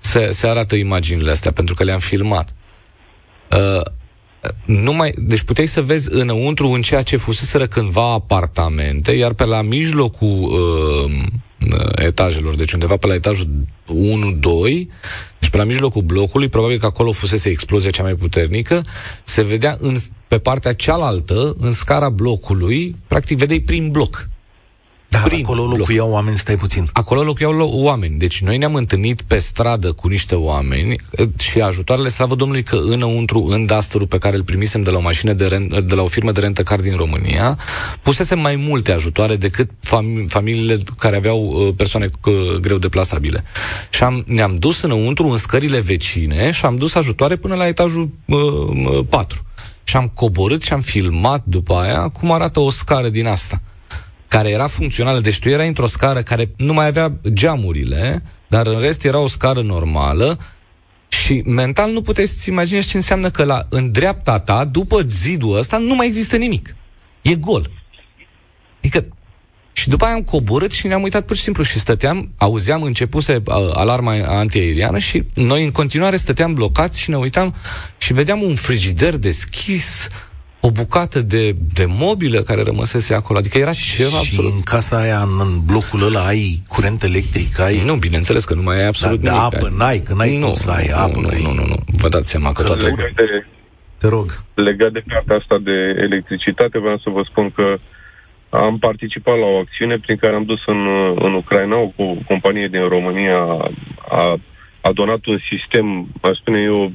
se, 0.00 0.30
se 0.32 0.46
arată 0.46 0.74
imaginile 0.74 1.30
astea, 1.30 1.52
pentru 1.52 1.74
că 1.74 1.84
le-am 1.84 1.98
filmat. 1.98 2.54
Uh, 3.56 3.82
nu 4.64 4.92
mai, 4.92 5.14
deci 5.18 5.42
puteai 5.42 5.66
să 5.66 5.82
vezi 5.82 6.08
înăuntru 6.12 6.68
în 6.68 6.82
ceea 6.82 7.02
ce 7.02 7.16
fuseseră 7.16 7.66
cândva 7.66 8.12
apartamente, 8.12 9.12
iar 9.12 9.32
pe 9.32 9.44
la 9.44 9.62
mijlocul 9.62 10.42
uh, 10.42 11.26
etajelor, 11.96 12.54
deci 12.54 12.72
undeva 12.72 12.96
pe 12.96 13.06
la 13.06 13.14
etajul 13.14 13.48
1-2, 13.88 13.94
deci 15.40 15.50
pe 15.50 15.56
la 15.56 15.64
mijlocul 15.64 16.02
blocului, 16.02 16.48
probabil 16.48 16.78
că 16.78 16.86
acolo 16.86 17.12
fusese 17.12 17.48
explozia 17.48 17.90
cea 17.90 18.02
mai 18.02 18.14
puternică, 18.14 18.84
se 19.24 19.42
vedea 19.42 19.76
în, 19.80 19.96
pe 20.28 20.38
partea 20.38 20.72
cealaltă, 20.72 21.54
în 21.58 21.72
scara 21.72 22.08
blocului, 22.08 22.96
practic 23.06 23.38
vedeai 23.38 23.60
prin 23.60 23.90
bloc. 23.90 24.28
Da, 25.12 25.18
prin 25.18 25.44
acolo 25.44 25.66
locuiau 25.66 26.06
bloc. 26.06 26.16
oameni, 26.16 26.38
stai 26.38 26.56
puțin. 26.56 26.88
Acolo 26.92 27.22
locuiau 27.22 27.70
oameni. 27.70 28.18
Deci 28.18 28.42
noi 28.42 28.58
ne-am 28.58 28.74
întâlnit 28.74 29.22
pe 29.22 29.38
stradă 29.38 29.92
cu 29.92 30.08
niște 30.08 30.34
oameni 30.34 30.96
eh, 31.10 31.28
și 31.38 31.60
ajutoarele, 31.60 32.08
slavă 32.08 32.34
Domnului, 32.34 32.62
că 32.62 32.76
înăuntru, 32.76 33.44
în 33.44 33.66
duster 33.66 34.06
pe 34.06 34.18
care 34.18 34.36
îl 34.36 34.42
primisem 34.42 34.82
de 34.82 34.90
la 34.90 34.96
o 34.96 35.00
mașină 35.00 35.32
de, 35.32 35.46
rent, 35.46 35.80
de 35.80 35.94
la 35.94 36.02
o 36.02 36.06
firmă 36.06 36.32
de 36.32 36.40
rentă 36.40 36.62
car 36.62 36.80
din 36.80 36.96
România, 36.96 37.58
pusesem 38.02 38.38
mai 38.38 38.56
multe 38.56 38.92
ajutoare 38.92 39.36
decât 39.36 39.70
fam- 39.70 40.26
familiile 40.26 40.78
care 40.98 41.16
aveau 41.16 41.40
uh, 41.40 41.74
persoane 41.76 42.08
uh, 42.24 42.34
greu 42.60 42.78
deplasabile. 42.78 43.44
Și 43.90 44.02
am, 44.02 44.24
ne-am 44.26 44.56
dus 44.56 44.82
înăuntru 44.82 45.26
în 45.26 45.36
scările 45.36 45.80
vecine 45.80 46.50
și 46.50 46.64
am 46.64 46.76
dus 46.76 46.94
ajutoare 46.94 47.36
până 47.36 47.54
la 47.54 47.66
etajul 47.66 48.08
uh, 48.24 49.04
4. 49.08 49.42
Și 49.84 49.96
am 49.96 50.10
coborât 50.14 50.62
și 50.62 50.72
am 50.72 50.80
filmat 50.80 51.42
după 51.44 51.74
aia 51.74 52.08
cum 52.08 52.32
arată 52.32 52.60
o 52.60 52.70
scară 52.70 53.08
din 53.08 53.26
asta 53.26 53.60
care 54.32 54.50
era 54.50 54.66
funcțională. 54.66 55.20
Deci 55.20 55.38
tu 55.38 55.48
erai 55.48 55.68
într-o 55.68 55.86
scară 55.86 56.22
care 56.22 56.50
nu 56.56 56.72
mai 56.72 56.86
avea 56.86 57.12
geamurile, 57.32 58.22
dar 58.46 58.66
în 58.66 58.80
rest 58.80 59.04
era 59.04 59.18
o 59.18 59.26
scară 59.26 59.62
normală 59.62 60.38
și 61.08 61.42
mental 61.46 61.92
nu 61.92 62.02
puteai 62.02 62.26
să-ți 62.26 62.48
imaginezi 62.48 62.88
ce 62.88 62.96
înseamnă 62.96 63.30
că 63.30 63.44
la, 63.44 63.66
în 63.68 63.90
dreapta 63.90 64.38
ta, 64.38 64.64
după 64.64 65.00
zidul 65.08 65.56
ăsta, 65.56 65.78
nu 65.78 65.94
mai 65.94 66.06
există 66.06 66.36
nimic. 66.36 66.76
E 67.22 67.34
gol. 67.34 67.70
Adică 68.78 69.06
și 69.72 69.88
după 69.88 70.04
aia 70.04 70.14
am 70.14 70.22
coborât 70.22 70.72
și 70.72 70.86
ne-am 70.86 71.02
uitat 71.02 71.24
pur 71.24 71.36
și 71.36 71.42
simplu 71.42 71.62
și 71.62 71.78
stăteam, 71.78 72.30
auzeam, 72.36 72.82
începuse 72.82 73.42
uh, 73.44 73.54
alarma 73.74 74.12
antiaeriană 74.26 74.98
și 74.98 75.24
noi 75.34 75.64
în 75.64 75.70
continuare 75.70 76.16
stăteam 76.16 76.54
blocați 76.54 77.00
și 77.00 77.10
ne 77.10 77.16
uitam 77.16 77.54
și 77.98 78.12
vedeam 78.12 78.42
un 78.42 78.54
frigider 78.54 79.16
deschis, 79.16 80.08
o 80.66 80.70
bucată 80.70 81.20
de, 81.20 81.44
de 81.74 81.84
mobilă 81.88 82.40
care 82.40 82.62
rămăsese 82.62 83.14
acolo. 83.14 83.38
Adică 83.38 83.58
era 83.58 83.72
ceva 83.72 84.08
și 84.08 84.16
absolut... 84.16 84.52
în 84.52 84.60
casa 84.60 84.96
aia, 85.00 85.20
în 85.44 85.52
blocul 85.66 86.02
ăla, 86.02 86.26
ai 86.26 86.62
curent 86.68 87.02
electric, 87.02 87.60
ai... 87.60 87.82
Nu, 87.84 87.94
bineînțeles 87.94 88.44
că 88.44 88.54
nu 88.54 88.62
mai 88.62 88.76
ai 88.80 88.86
absolut 88.86 89.20
da, 89.20 89.30
nimic. 89.30 89.50
Da, 89.50 89.58
apă 89.58 89.74
n-ai, 89.76 89.98
că 89.98 90.14
n-ai 90.14 90.38
nu, 90.38 90.46
cum 90.46 90.54
să 90.54 90.70
ai 90.70 90.86
nu, 90.88 90.96
apă. 90.96 91.18
Nu, 91.20 91.28
nu, 91.42 91.52
nu, 91.58 91.64
nu, 91.66 91.76
vă 92.02 92.08
dați 92.08 92.30
seama 92.30 92.52
că, 92.52 92.62
că 92.62 92.68
toate... 92.68 92.84
Legat 92.84 93.12
de, 93.14 93.46
Te 93.98 94.08
rog. 94.08 94.42
Legat 94.54 94.92
de 94.92 95.02
partea 95.08 95.36
asta 95.36 95.58
de 95.58 95.76
electricitate, 96.06 96.78
vreau 96.78 96.98
să 96.98 97.10
vă 97.10 97.22
spun 97.30 97.50
că 97.50 97.78
am 98.50 98.78
participat 98.78 99.38
la 99.38 99.46
o 99.46 99.58
acțiune 99.58 99.98
prin 99.98 100.16
care 100.16 100.34
am 100.34 100.44
dus 100.44 100.60
în, 100.66 100.86
în 101.26 101.32
Ucraina, 101.34 101.76
o 101.76 101.92
companie 102.28 102.68
din 102.68 102.88
România 102.88 103.38
a, 104.08 104.40
a 104.80 104.92
donat 104.92 105.24
un 105.26 105.38
sistem, 105.50 106.06
aș 106.20 106.36
spune 106.38 106.60
eu, 106.60 106.92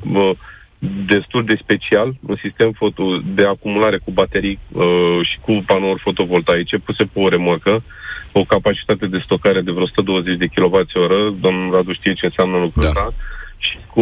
destul 1.05 1.43
de 1.43 1.59
special, 1.61 2.13
un 2.27 2.35
sistem 2.41 2.71
foto 2.71 3.03
de 3.35 3.45
acumulare 3.45 3.97
cu 3.97 4.11
baterii 4.11 4.59
uh, 4.71 5.19
și 5.29 5.37
cu 5.41 5.63
panouri 5.65 6.01
fotovoltaice 6.01 6.77
puse 6.77 7.03
pe 7.03 7.19
o 7.19 7.29
remorcă, 7.29 7.83
o 8.31 8.43
capacitate 8.43 9.05
de 9.07 9.21
stocare 9.23 9.61
de 9.61 9.71
vreo 9.71 9.83
120 9.83 10.37
de 10.37 10.45
kWh, 10.45 11.35
domnul 11.39 11.73
Radu 11.73 11.93
știe 11.93 12.13
ce 12.13 12.25
înseamnă 12.25 12.57
lucrul 12.57 12.83
da. 12.83 12.89
ăsta, 12.89 13.13
și 13.57 13.77
cu 13.93 14.01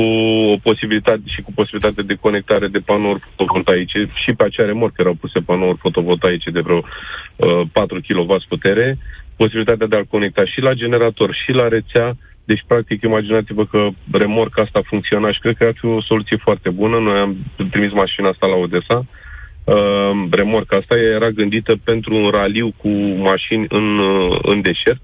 o 0.53 0.57
posibilitate 0.63 1.21
și 1.26 1.41
cu 1.41 1.51
posibilitate 1.53 2.01
de 2.01 2.15
conectare 2.15 2.67
de 2.67 2.80
panouri 2.80 3.23
fotovoltaice 3.30 4.09
și 4.13 4.34
pe 4.34 4.43
acea 4.43 4.65
remorcă 4.65 4.95
erau 4.97 5.13
puse 5.13 5.39
panouri 5.39 5.78
fotovoltaice 5.78 6.49
de 6.49 6.59
vreo 6.59 6.84
uh, 7.36 7.61
4 7.71 7.99
kW 8.07 8.36
putere, 8.47 8.97
posibilitatea 9.36 9.88
de 9.88 9.95
a-l 9.95 10.05
conecta 10.05 10.45
și 10.45 10.59
la 10.59 10.73
generator 10.73 11.34
și 11.34 11.51
la 11.51 11.67
rețea, 11.67 12.17
deci, 12.45 12.63
practic, 12.67 13.03
imaginați-vă 13.03 13.65
că 13.65 13.87
remorca 14.11 14.61
asta 14.61 14.81
funcționa 14.85 15.31
și 15.31 15.39
cred 15.39 15.57
că 15.57 15.63
ar 15.63 15.73
fi 15.79 15.85
o 15.85 16.01
soluție 16.01 16.37
foarte 16.37 16.69
bună. 16.69 16.99
Noi 16.99 17.17
am 17.19 17.35
trimis 17.71 17.91
mașina 17.91 18.29
asta 18.29 18.47
la 18.47 18.55
Odessa. 18.55 19.05
Uh, 19.63 20.11
remorca 20.31 20.77
asta 20.77 20.95
era 20.99 21.29
gândită 21.29 21.75
pentru 21.83 22.15
un 22.15 22.29
raliu 22.29 22.73
cu 22.77 22.89
mașini 23.29 23.65
în, 23.69 23.97
uh, 23.99 24.37
în 24.41 24.61
deșert 24.61 25.01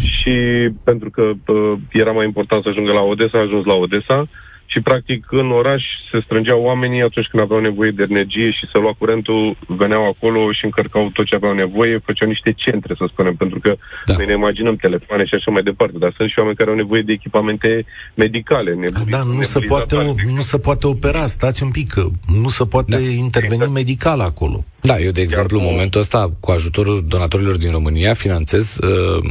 și 0.00 0.36
pentru 0.84 1.10
că 1.10 1.22
uh, 1.46 1.78
era 1.92 2.12
mai 2.12 2.24
important 2.24 2.62
să 2.62 2.68
ajungă 2.68 2.92
la 2.92 3.00
Odessa, 3.00 3.38
a 3.38 3.40
ajuns 3.40 3.64
la 3.64 3.74
Odessa 3.74 4.28
și 4.66 4.80
practic 4.80 5.26
în 5.30 5.50
oraș 5.50 5.82
se 6.10 6.20
strângeau 6.24 6.60
oamenii 6.62 7.02
atunci 7.02 7.26
când 7.30 7.42
aveau 7.42 7.60
nevoie 7.60 7.90
de 7.90 8.06
energie 8.10 8.50
și 8.50 8.68
să 8.72 8.78
lua 8.78 8.94
curentul, 8.98 9.56
veneau 9.66 10.04
acolo 10.08 10.52
și 10.52 10.64
încărcau 10.64 11.10
tot 11.12 11.26
ce 11.26 11.34
aveau 11.34 11.54
nevoie, 11.54 12.02
făceau 12.04 12.28
niște 12.28 12.52
centre, 12.52 12.94
să 12.98 13.04
spunem, 13.12 13.34
pentru 13.34 13.58
că 13.60 13.76
da. 14.04 14.14
noi 14.16 14.26
ne 14.26 14.32
imaginăm 14.32 14.76
telefoane 14.76 15.24
și 15.24 15.34
așa 15.34 15.50
mai 15.50 15.62
departe, 15.62 15.98
dar 15.98 16.12
sunt 16.16 16.28
și 16.30 16.38
oameni 16.38 16.56
care 16.56 16.70
au 16.70 16.76
nevoie 16.76 17.02
de 17.02 17.12
echipamente 17.12 17.84
medicale. 18.14 18.70
Nebuli, 18.70 19.10
da, 19.10 19.22
nu 19.22 19.42
se, 19.42 19.58
poate, 19.58 20.14
nu 20.34 20.40
se 20.40 20.58
poate 20.58 20.86
opera, 20.86 21.26
stați 21.26 21.62
un 21.62 21.70
pic, 21.70 21.88
că 21.88 22.04
nu 22.42 22.48
se 22.48 22.64
poate 22.64 22.96
da. 22.96 23.02
interveni 23.26 23.54
exact. 23.54 23.72
medical 23.72 24.20
acolo. 24.20 24.64
Da, 24.80 24.98
eu, 24.98 25.10
de 25.10 25.20
exemplu, 25.20 25.58
în 25.58 25.64
momentul 25.64 26.00
ăsta, 26.00 26.30
cu 26.40 26.50
ajutorul 26.50 27.04
donatorilor 27.08 27.56
din 27.56 27.70
România, 27.70 28.14
finanțez 28.14 28.78
uh, 28.78 29.30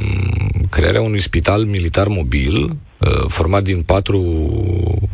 crearea 0.69 1.01
unui 1.01 1.19
spital 1.19 1.63
militar 1.63 2.07
mobil 2.07 2.63
uh, 2.63 2.69
format 3.27 3.63
din 3.63 3.81
patru 3.81 4.21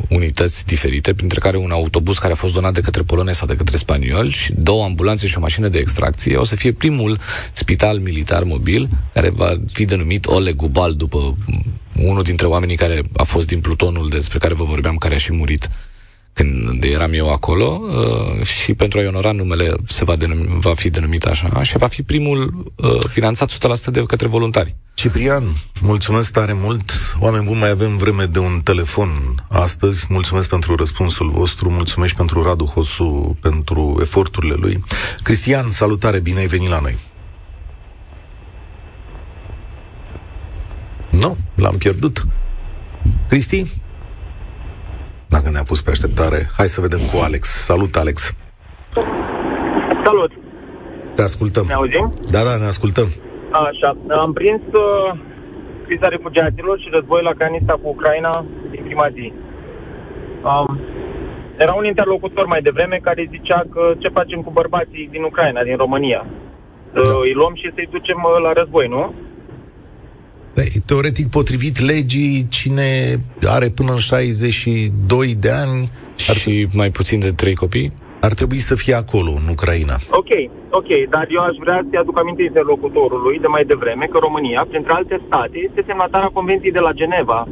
unități 0.10 0.66
diferite, 0.66 1.14
printre 1.14 1.40
care 1.40 1.58
un 1.58 1.72
autobuz 1.72 2.18
care 2.18 2.34
a 2.34 2.36
fost 2.36 2.54
donat 2.54 2.74
de 2.74 2.82
către 2.82 3.02
polonezi 3.02 3.38
sau 3.38 3.48
de 3.48 3.56
către 3.56 3.78
spanioli 3.78 4.30
și 4.30 4.54
două 4.54 4.84
ambulanțe 4.84 5.28
și 5.28 5.38
o 5.38 5.42
mașină 5.42 5.68
de 5.68 5.78
extracție. 5.78 6.36
O 6.36 6.44
să 6.44 6.56
fie 6.56 6.72
primul 6.72 7.20
spital 7.52 8.00
militar 8.00 8.44
mobil 8.44 8.90
care 9.14 9.30
va 9.30 9.58
fi 9.72 9.86
denumit 9.86 10.26
Oleg 10.26 10.56
Gubal 10.56 10.94
după 10.94 11.38
unul 11.96 12.24
dintre 12.24 12.48
oamenii 12.48 12.76
care 12.76 13.02
a 13.14 13.24
fost 13.24 13.48
din 13.48 13.60
plutonul 13.60 14.10
despre 14.10 14.38
care 14.38 14.54
vă 14.54 14.64
vorbeam, 14.64 14.96
care 14.96 15.16
a 15.16 15.18
și 15.18 15.34
murit 15.34 15.70
când 16.34 16.84
eram 16.84 17.14
eu 17.14 17.32
acolo 17.32 17.82
uh, 17.84 18.46
și 18.46 18.74
pentru 18.74 19.00
a-i 19.00 19.08
onora 19.08 19.32
numele 19.32 19.74
se 19.88 20.06
va, 20.06 20.16
denumi, 20.16 20.48
va 20.60 20.74
fi 20.74 20.90
denumit 20.90 21.26
așa 21.26 21.64
și 21.64 21.78
va 21.78 21.88
fi 21.88 22.04
primul 22.04 22.72
uh, 22.76 23.06
finanțat 23.10 23.52
100% 23.52 23.92
de 23.92 24.04
către 24.04 24.28
voluntari. 24.28 24.76
Ciprian, 24.94 25.44
mulțumesc 25.82 26.32
tare 26.32 26.54
mult. 26.54 27.16
Oameni 27.20 27.46
buni, 27.46 27.60
mai 27.60 27.70
avem 27.70 27.98
vreme 27.98 28.26
de 28.26 28.40
un 28.40 28.62
telefon 28.64 29.10
astăzi. 29.50 30.06
Mulțumesc 30.10 30.50
pentru 30.50 30.76
răspunsul 30.76 31.30
vostru, 31.30 31.70
mulțumesc 31.70 32.16
pentru 32.16 32.44
Radu 32.44 32.66
Hosu, 32.66 33.38
pentru 33.42 33.98
eforturile 34.02 34.54
lui. 34.54 34.84
Cristian, 35.24 35.70
salutare, 35.70 36.20
bine 36.20 36.40
ai 36.40 36.48
venit 36.48 36.70
la 36.70 36.80
noi. 36.80 36.98
Nu, 41.12 41.38
l-am 41.56 41.78
pierdut. 41.78 42.26
Cristi? 43.28 43.66
Dacă 45.36 45.48
ne-a 45.50 45.68
pus 45.72 45.82
pe 45.82 45.92
așteptare, 45.96 46.40
hai 46.58 46.68
să 46.76 46.82
vedem 46.82 47.02
cu 47.12 47.18
Alex. 47.28 47.44
Salut, 47.70 47.94
Alex! 48.04 48.18
Salut! 50.08 50.32
Te 51.16 51.22
ascultăm. 51.22 51.66
Ne 51.68 51.74
auzim? 51.74 52.06
Da, 52.36 52.42
da, 52.48 52.54
ne 52.64 52.68
ascultăm. 52.74 53.08
Așa, 53.68 53.90
am 54.24 54.32
prins 54.34 54.62
uh, 54.84 55.10
criza 55.86 56.08
refugiaților 56.08 56.76
și 56.80 56.88
războiul 56.96 57.28
la 57.30 57.38
granița 57.40 57.74
cu 57.82 57.88
Ucraina 57.96 58.46
din 58.72 58.84
prima 58.88 59.08
zi. 59.18 59.34
Um, 60.50 60.80
era 61.64 61.74
un 61.74 61.86
interlocutor 61.86 62.46
mai 62.46 62.62
devreme 62.62 62.98
care 63.08 63.34
zicea 63.36 63.60
că 63.74 63.84
ce 63.98 64.16
facem 64.18 64.40
cu 64.42 64.52
bărbații 64.60 65.10
din 65.12 65.24
Ucraina, 65.24 65.64
din 65.64 65.78
România. 65.84 66.22
Să 66.94 67.02
da. 67.06 67.14
îi 67.26 67.34
luăm 67.40 67.56
și 67.62 67.72
să-i 67.76 67.94
ducem 67.96 68.20
uh, 68.24 68.42
la 68.46 68.52
război, 68.60 68.88
nu? 68.88 69.14
Păi, 70.54 70.70
teoretic, 70.86 71.28
potrivit 71.30 71.80
legii, 71.80 72.46
cine 72.50 73.18
are 73.48 73.70
până 73.70 73.92
în 73.92 73.98
62 73.98 75.36
de 75.36 75.52
ani... 75.52 75.90
Ar... 76.30 76.36
Și 76.36 76.68
mai 76.74 76.90
puțin 76.90 77.20
de 77.20 77.30
trei 77.30 77.56
copii? 77.56 77.92
Ar 78.22 78.34
trebui 78.34 78.58
să 78.58 78.76
fie 78.76 78.94
acolo, 78.94 79.32
în 79.42 79.48
Ucraina. 79.56 79.96
Ok, 80.22 80.32
ok, 80.70 80.90
dar 81.10 81.26
eu 81.30 81.42
aș 81.42 81.56
vrea 81.60 81.80
să-i 81.90 82.00
aduc 82.00 82.20
aminte 82.20 82.44
interlocutorului 82.44 83.40
de 83.40 83.48
mai 83.48 83.64
devreme 83.66 84.06
că 84.12 84.18
România, 84.18 84.66
printre 84.70 84.94
alte 84.94 85.22
state, 85.26 85.58
este 85.68 85.84
semnatarea 85.88 86.36
Convenției 86.38 86.72
de 86.72 86.80
la 86.88 86.92
Geneva. 86.92 87.48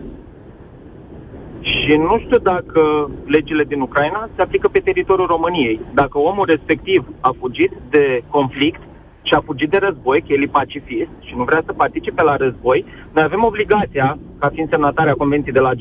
Și 1.62 1.94
nu 2.08 2.16
știu 2.24 2.38
dacă 2.38 2.82
legile 3.26 3.64
din 3.64 3.82
Ucraina 3.82 4.30
se 4.36 4.42
aplică 4.42 4.68
pe 4.68 4.80
teritoriul 4.80 5.28
României. 5.28 5.80
Dacă 5.94 6.18
omul 6.18 6.46
respectiv 6.46 7.06
a 7.20 7.36
fugit 7.40 7.72
de 7.90 8.24
conflict 8.30 8.82
și 9.28 9.34
a 9.34 9.42
fugit 9.46 9.70
de 9.70 9.78
război, 9.78 10.20
că 10.22 10.34
el 10.34 10.44
e 10.44 10.58
pacifist 10.62 11.14
și 11.28 11.34
nu 11.38 11.44
vrea 11.44 11.62
să 11.66 11.74
participe 11.74 12.24
la 12.24 12.36
război, 12.36 12.86
noi 13.14 13.24
avem 13.24 13.44
obligația, 13.44 14.18
ca 14.40 14.50
fiind 14.54 14.70
semnatarea 14.70 15.14
Convenției 15.14 15.54
de 15.54 15.60
la 15.60 15.72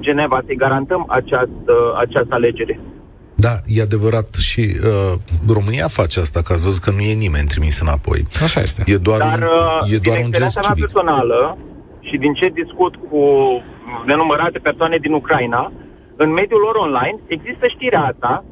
Geneva, 0.00 0.42
să-i 0.46 0.56
garantăm 0.56 1.04
această, 1.08 1.74
această 1.98 2.34
alegere. 2.34 2.80
Da, 3.34 3.54
e 3.66 3.82
adevărat 3.82 4.34
și 4.34 4.60
uh, 4.60 5.18
România 5.52 5.86
face 5.86 6.20
asta, 6.20 6.42
că 6.42 6.52
ați 6.52 6.64
văzut 6.64 6.82
că 6.82 6.90
nu 6.90 7.00
e 7.00 7.12
nimeni 7.14 7.46
trimis 7.46 7.80
înapoi. 7.80 8.26
Așa 8.42 8.60
este. 8.60 8.82
E 8.86 8.96
doar 8.96 9.18
Dar, 9.18 9.38
un, 9.38 9.92
e 9.94 9.96
doar 9.96 10.18
un 10.24 10.30
gest 10.30 10.60
civic. 10.60 10.84
personală 10.84 11.58
și 12.00 12.16
din 12.16 12.32
ce 12.32 12.48
discut 12.62 12.94
cu 13.08 13.20
nenumărate 14.06 14.58
persoane 14.58 14.96
din 15.00 15.12
Ucraina, 15.12 15.72
în 16.16 16.30
mediul 16.30 16.60
lor 16.60 16.74
online 16.74 17.18
există 17.26 17.64
știrea 17.74 18.02
asta 18.02 18.44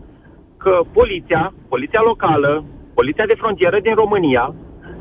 că 0.57 0.81
poliția, 0.93 1.53
poliția 1.69 2.01
locală, 2.05 2.65
poliția 2.99 3.27
de 3.27 3.41
frontieră 3.43 3.79
din 3.87 3.95
România 4.03 4.55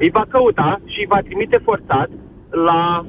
îi 0.03 0.09
va 0.17 0.25
căuta 0.29 0.69
și 0.91 0.99
îi 0.99 1.11
va 1.13 1.19
trimite 1.27 1.57
forțat 1.67 2.09
la 2.67 3.05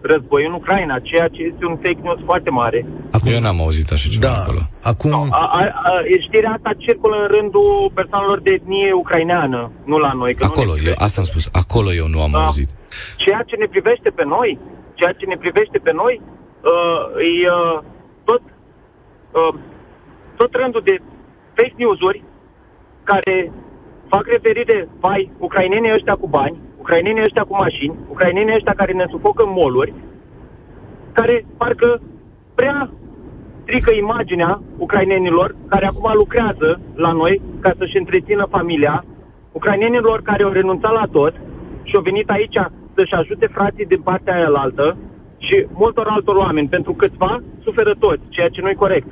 război 0.00 0.46
în 0.46 0.52
Ucraina, 0.52 0.98
ceea 0.98 1.28
ce 1.28 1.40
este 1.50 1.64
un 1.70 1.76
fake 1.84 2.02
news 2.02 2.20
foarte 2.24 2.50
mare. 2.50 2.86
Acum, 3.16 3.32
Eu 3.32 3.40
n-am 3.40 3.60
auzit 3.60 3.88
așa 3.92 4.08
ceva 4.08 4.26
da, 4.26 4.34
acolo. 4.42 4.58
Acum... 4.92 5.10
No, 5.10 5.22
a, 5.30 5.44
a, 5.58 5.60
a, 5.90 5.92
știrea 6.26 6.52
asta 6.56 6.70
circulă 6.84 7.16
în 7.22 7.28
rândul 7.36 7.90
persoanelor 7.94 8.40
de 8.40 8.52
etnie 8.58 8.92
ucraineană, 8.92 9.60
nu 9.84 9.96
la 9.98 10.10
noi. 10.20 10.34
Că 10.34 10.44
acolo, 10.44 10.72
eu, 10.88 10.94
asta 11.06 11.20
am 11.20 11.26
spus, 11.26 11.48
acolo 11.52 11.90
eu 11.92 12.06
nu 12.14 12.20
am 12.22 12.30
da. 12.30 12.38
auzit. 12.44 12.68
Ceea 13.16 13.42
ce 13.46 13.56
ne 13.56 13.66
privește 13.74 14.10
pe 14.18 14.24
noi, 14.24 14.58
ceea 14.94 15.12
ce 15.12 15.24
ne 15.26 15.36
privește 15.36 15.78
pe 15.78 15.92
noi, 15.92 16.14
uh, 16.72 17.02
e 17.42 17.48
uh, 17.50 17.78
tot, 18.24 18.42
uh, 19.38 19.54
tot 20.36 20.50
rândul 20.60 20.82
de 20.84 20.96
fake 21.56 21.74
news-uri 21.76 22.22
care 23.10 23.52
fac 24.08 24.26
referire, 24.26 24.88
vai, 25.00 25.30
ucrainenii 25.38 25.92
ăștia 25.92 26.14
cu 26.14 26.28
bani, 26.28 26.58
ucrainenii 26.78 27.22
ăștia 27.22 27.42
cu 27.42 27.56
mașini, 27.56 27.94
ucrainenii 28.08 28.54
ăștia 28.54 28.72
care 28.72 28.92
ne 28.92 29.06
sufocă 29.10 29.42
în 29.42 29.52
moluri, 29.52 29.94
care 31.12 31.44
parcă 31.56 32.00
prea 32.54 32.90
strică 33.62 33.90
imaginea 33.94 34.62
ucrainenilor 34.76 35.54
care 35.68 35.86
acum 35.86 36.10
lucrează 36.14 36.80
la 36.94 37.12
noi 37.12 37.40
ca 37.60 37.72
să-și 37.78 37.96
întrețină 37.96 38.46
familia, 38.50 39.04
ucrainenilor 39.52 40.22
care 40.22 40.42
au 40.42 40.50
renunțat 40.50 40.92
la 40.92 41.06
tot 41.12 41.34
și 41.82 41.96
au 41.96 42.02
venit 42.02 42.30
aici 42.30 42.58
să-și 42.94 43.14
ajute 43.14 43.46
frații 43.46 43.86
din 43.86 44.00
partea 44.00 44.34
aia 44.34 44.50
altă 44.54 44.96
și 45.38 45.66
multor 45.72 46.06
altor 46.06 46.36
oameni, 46.36 46.68
pentru 46.68 46.92
câțiva 46.92 47.42
suferă 47.62 47.94
toți, 47.98 48.22
ceea 48.28 48.48
ce 48.48 48.60
nu 48.60 48.68
e 48.68 48.84
corect. 48.84 49.06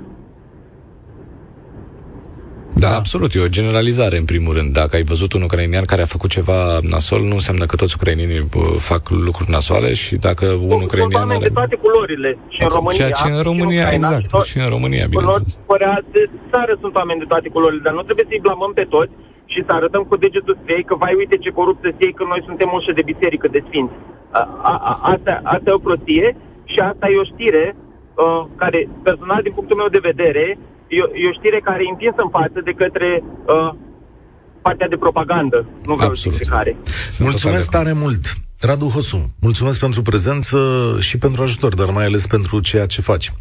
Da, 2.84 2.90
absolut. 3.00 3.30
E 3.34 3.48
o 3.48 3.56
generalizare, 3.58 4.16
în 4.22 4.24
primul 4.24 4.52
rând. 4.58 4.70
Dacă 4.80 4.92
ai 4.96 5.02
văzut 5.12 5.30
un 5.32 5.42
ucrainian 5.48 5.84
care 5.92 6.02
a 6.02 6.14
făcut 6.16 6.30
ceva 6.38 6.58
nasol, 6.92 7.20
nu 7.30 7.36
înseamnă 7.40 7.64
că 7.66 7.76
toți 7.76 7.94
ucrainienii 7.98 8.42
fac 8.90 9.02
lucruri 9.26 9.50
nasoale 9.56 9.90
și 10.02 10.14
dacă 10.28 10.46
un 10.74 10.80
ucrainian... 10.86 11.26
Sunt 11.26 11.36
are... 11.36 11.48
de 11.48 11.54
toate 11.58 11.76
culorile. 11.84 12.30
Și 12.54 12.60
în 12.66 12.70
România, 12.78 12.98
Ceea 12.98 13.10
ce 13.20 13.28
în 13.36 13.42
România, 13.50 13.86
și 13.86 13.94
în 13.94 14.00
exact. 14.00 14.28
Și, 14.42 14.50
și 14.50 14.58
în 14.64 14.68
România, 14.74 15.04
bineînțeles. 15.12 15.58
Părea 15.72 15.94
de 16.14 16.22
țară 16.52 16.72
sunt 16.82 16.94
oameni 17.00 17.22
de 17.22 17.28
toate 17.32 17.48
culorile, 17.54 17.82
dar 17.86 17.94
nu 17.98 18.02
trebuie 18.08 18.26
să-i 18.28 18.44
blamăm 18.46 18.72
pe 18.80 18.86
toți 18.94 19.14
și 19.52 19.60
să 19.66 19.72
arătăm 19.78 20.02
cu 20.10 20.16
degetul 20.24 20.58
spre 20.60 20.74
ei 20.78 20.84
că, 20.88 20.94
vai, 21.02 21.14
uite 21.22 21.36
ce 21.44 21.50
corupt 21.58 21.80
să 21.82 21.90
ei, 22.06 22.12
că 22.18 22.24
noi 22.32 22.42
suntem 22.48 22.68
ușă 22.76 22.92
de 22.98 23.08
biserică, 23.12 23.46
de 23.56 23.64
sfinți. 23.66 23.96
A, 24.38 24.42
a, 24.70 24.74
a, 24.90 24.92
asta, 25.12 25.32
asta 25.54 25.66
e 25.70 25.78
o 25.80 25.86
prostie 25.86 26.26
și 26.72 26.78
asta 26.90 27.04
e 27.08 27.24
o 27.24 27.30
știre 27.32 27.64
uh, 27.76 28.42
care, 28.62 28.78
personal, 29.08 29.40
din 29.42 29.54
punctul 29.56 29.80
meu 29.80 29.90
de 29.96 30.06
vedere, 30.10 30.44
e, 30.88 30.96
e 30.96 31.28
o 31.28 31.32
știre 31.38 31.60
care 31.68 31.82
e 31.82 31.90
împinsă 31.90 32.20
în 32.22 32.30
față 32.38 32.58
de 32.64 32.72
către 32.72 33.22
uh, 33.46 33.74
partea 34.62 34.88
de 34.88 34.96
propagandă, 34.96 35.66
nu 35.84 35.94
vreau 35.94 36.14
să 36.14 36.44
care. 36.48 36.76
Mulțumesc 37.18 37.70
tare 37.70 37.92
mult! 37.92 38.24
Radu 38.60 38.86
Hosu, 38.86 39.30
mulțumesc 39.40 39.78
pentru 39.78 40.02
prezență 40.02 40.58
și 41.00 41.18
pentru 41.18 41.42
ajutor, 41.42 41.74
dar 41.74 41.90
mai 41.90 42.04
ales 42.04 42.26
pentru 42.26 42.60
ceea 42.60 42.86
ce 42.86 43.00
faci. 43.00 43.32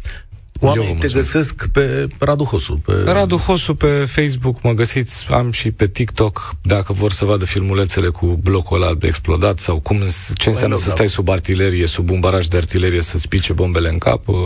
Oamenii 0.60 0.94
te 0.94 1.08
găsesc 1.12 1.66
pe 1.72 2.08
Radu 2.18 2.44
Hosu. 2.44 2.80
Pe... 2.84 2.92
Radu 3.04 3.36
Hosu 3.36 3.74
pe 3.74 4.04
Facebook, 4.06 4.62
mă 4.62 4.72
găsiți, 4.72 5.26
am 5.30 5.52
și 5.52 5.70
pe 5.70 5.86
TikTok, 5.86 6.54
dacă 6.62 6.92
vor 6.92 7.12
să 7.12 7.24
vadă 7.24 7.44
filmulețele 7.44 8.08
cu 8.08 8.38
blocul 8.42 8.82
ăla 8.82 8.96
explodat 9.00 9.58
sau 9.58 9.78
cum, 9.78 10.02
ce 10.34 10.48
înseamnă 10.48 10.76
să 10.76 10.90
stai 10.90 11.08
sub 11.08 11.28
artilerie, 11.28 11.86
sub 11.86 12.10
un 12.10 12.20
baraj 12.20 12.46
de 12.46 12.56
artilerie, 12.56 13.02
să 13.02 13.18
spice 13.18 13.52
bombele 13.52 13.88
în 13.88 13.98
cap. 13.98 14.28
Uh, 14.28 14.36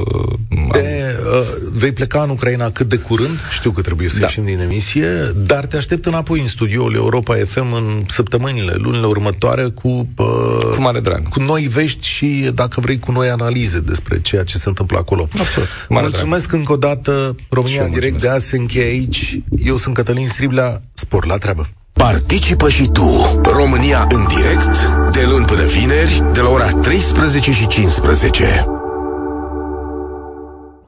de, 0.73 1.17
uh, 1.41 1.47
vei 1.73 1.93
pleca 1.93 2.23
în 2.23 2.31
Ucraina 2.31 2.71
cât 2.71 2.89
de 2.89 2.97
curând, 2.97 3.39
știu 3.53 3.71
că 3.71 3.81
trebuie 3.81 4.09
să 4.09 4.19
da. 4.19 4.27
ieșim 4.27 4.45
din 4.45 4.61
emisie, 4.61 5.33
dar 5.37 5.67
te 5.67 5.77
aștept 5.77 6.07
înapoi 6.07 6.41
în 6.41 6.49
studioul 6.49 6.95
Europa 6.95 7.35
FM 7.45 7.73
în 7.73 8.05
săptămânile, 8.09 8.75
lunile 8.77 9.07
următoare 9.07 9.69
cu... 9.69 10.09
Uh, 10.17 10.27
cu 10.75 10.81
mare 10.81 11.01
drag. 11.01 11.29
Cu 11.29 11.41
noi 11.41 11.63
vești 11.63 12.07
și, 12.07 12.51
dacă 12.55 12.81
vrei, 12.81 12.99
cu 12.99 13.13
noi 13.13 13.29
analize 13.29 13.81
despre 13.81 14.21
ceea 14.21 14.45
ce 14.45 14.59
se 14.59 14.69
întâmplă 14.69 14.99
acolo. 14.99 15.29
Absolut. 15.39 15.69
Mulțumesc 16.01 16.47
drag. 16.47 16.59
încă 16.59 16.73
o 16.73 16.77
dată. 16.77 17.37
România 17.49 17.85
în 17.85 17.91
direct 17.91 18.21
de 18.21 18.29
azi 18.29 18.47
se 18.47 18.57
încheie 18.57 18.85
aici. 18.85 19.41
Eu 19.65 19.77
sunt 19.77 19.95
Cătălin 19.95 20.29
Striblea. 20.29 20.81
Spor 20.95 21.27
la 21.27 21.37
treabă. 21.37 21.69
Participă 21.93 22.69
și 22.69 22.89
tu. 22.93 23.41
România 23.43 24.07
în 24.09 24.27
direct, 24.27 24.87
de 25.13 25.27
luni 25.31 25.45
până 25.45 25.65
vineri, 25.65 26.25
de 26.33 26.41
la 26.41 26.49
ora 26.49 26.69
13 26.69 27.53
și 27.53 27.67
15. 27.67 28.80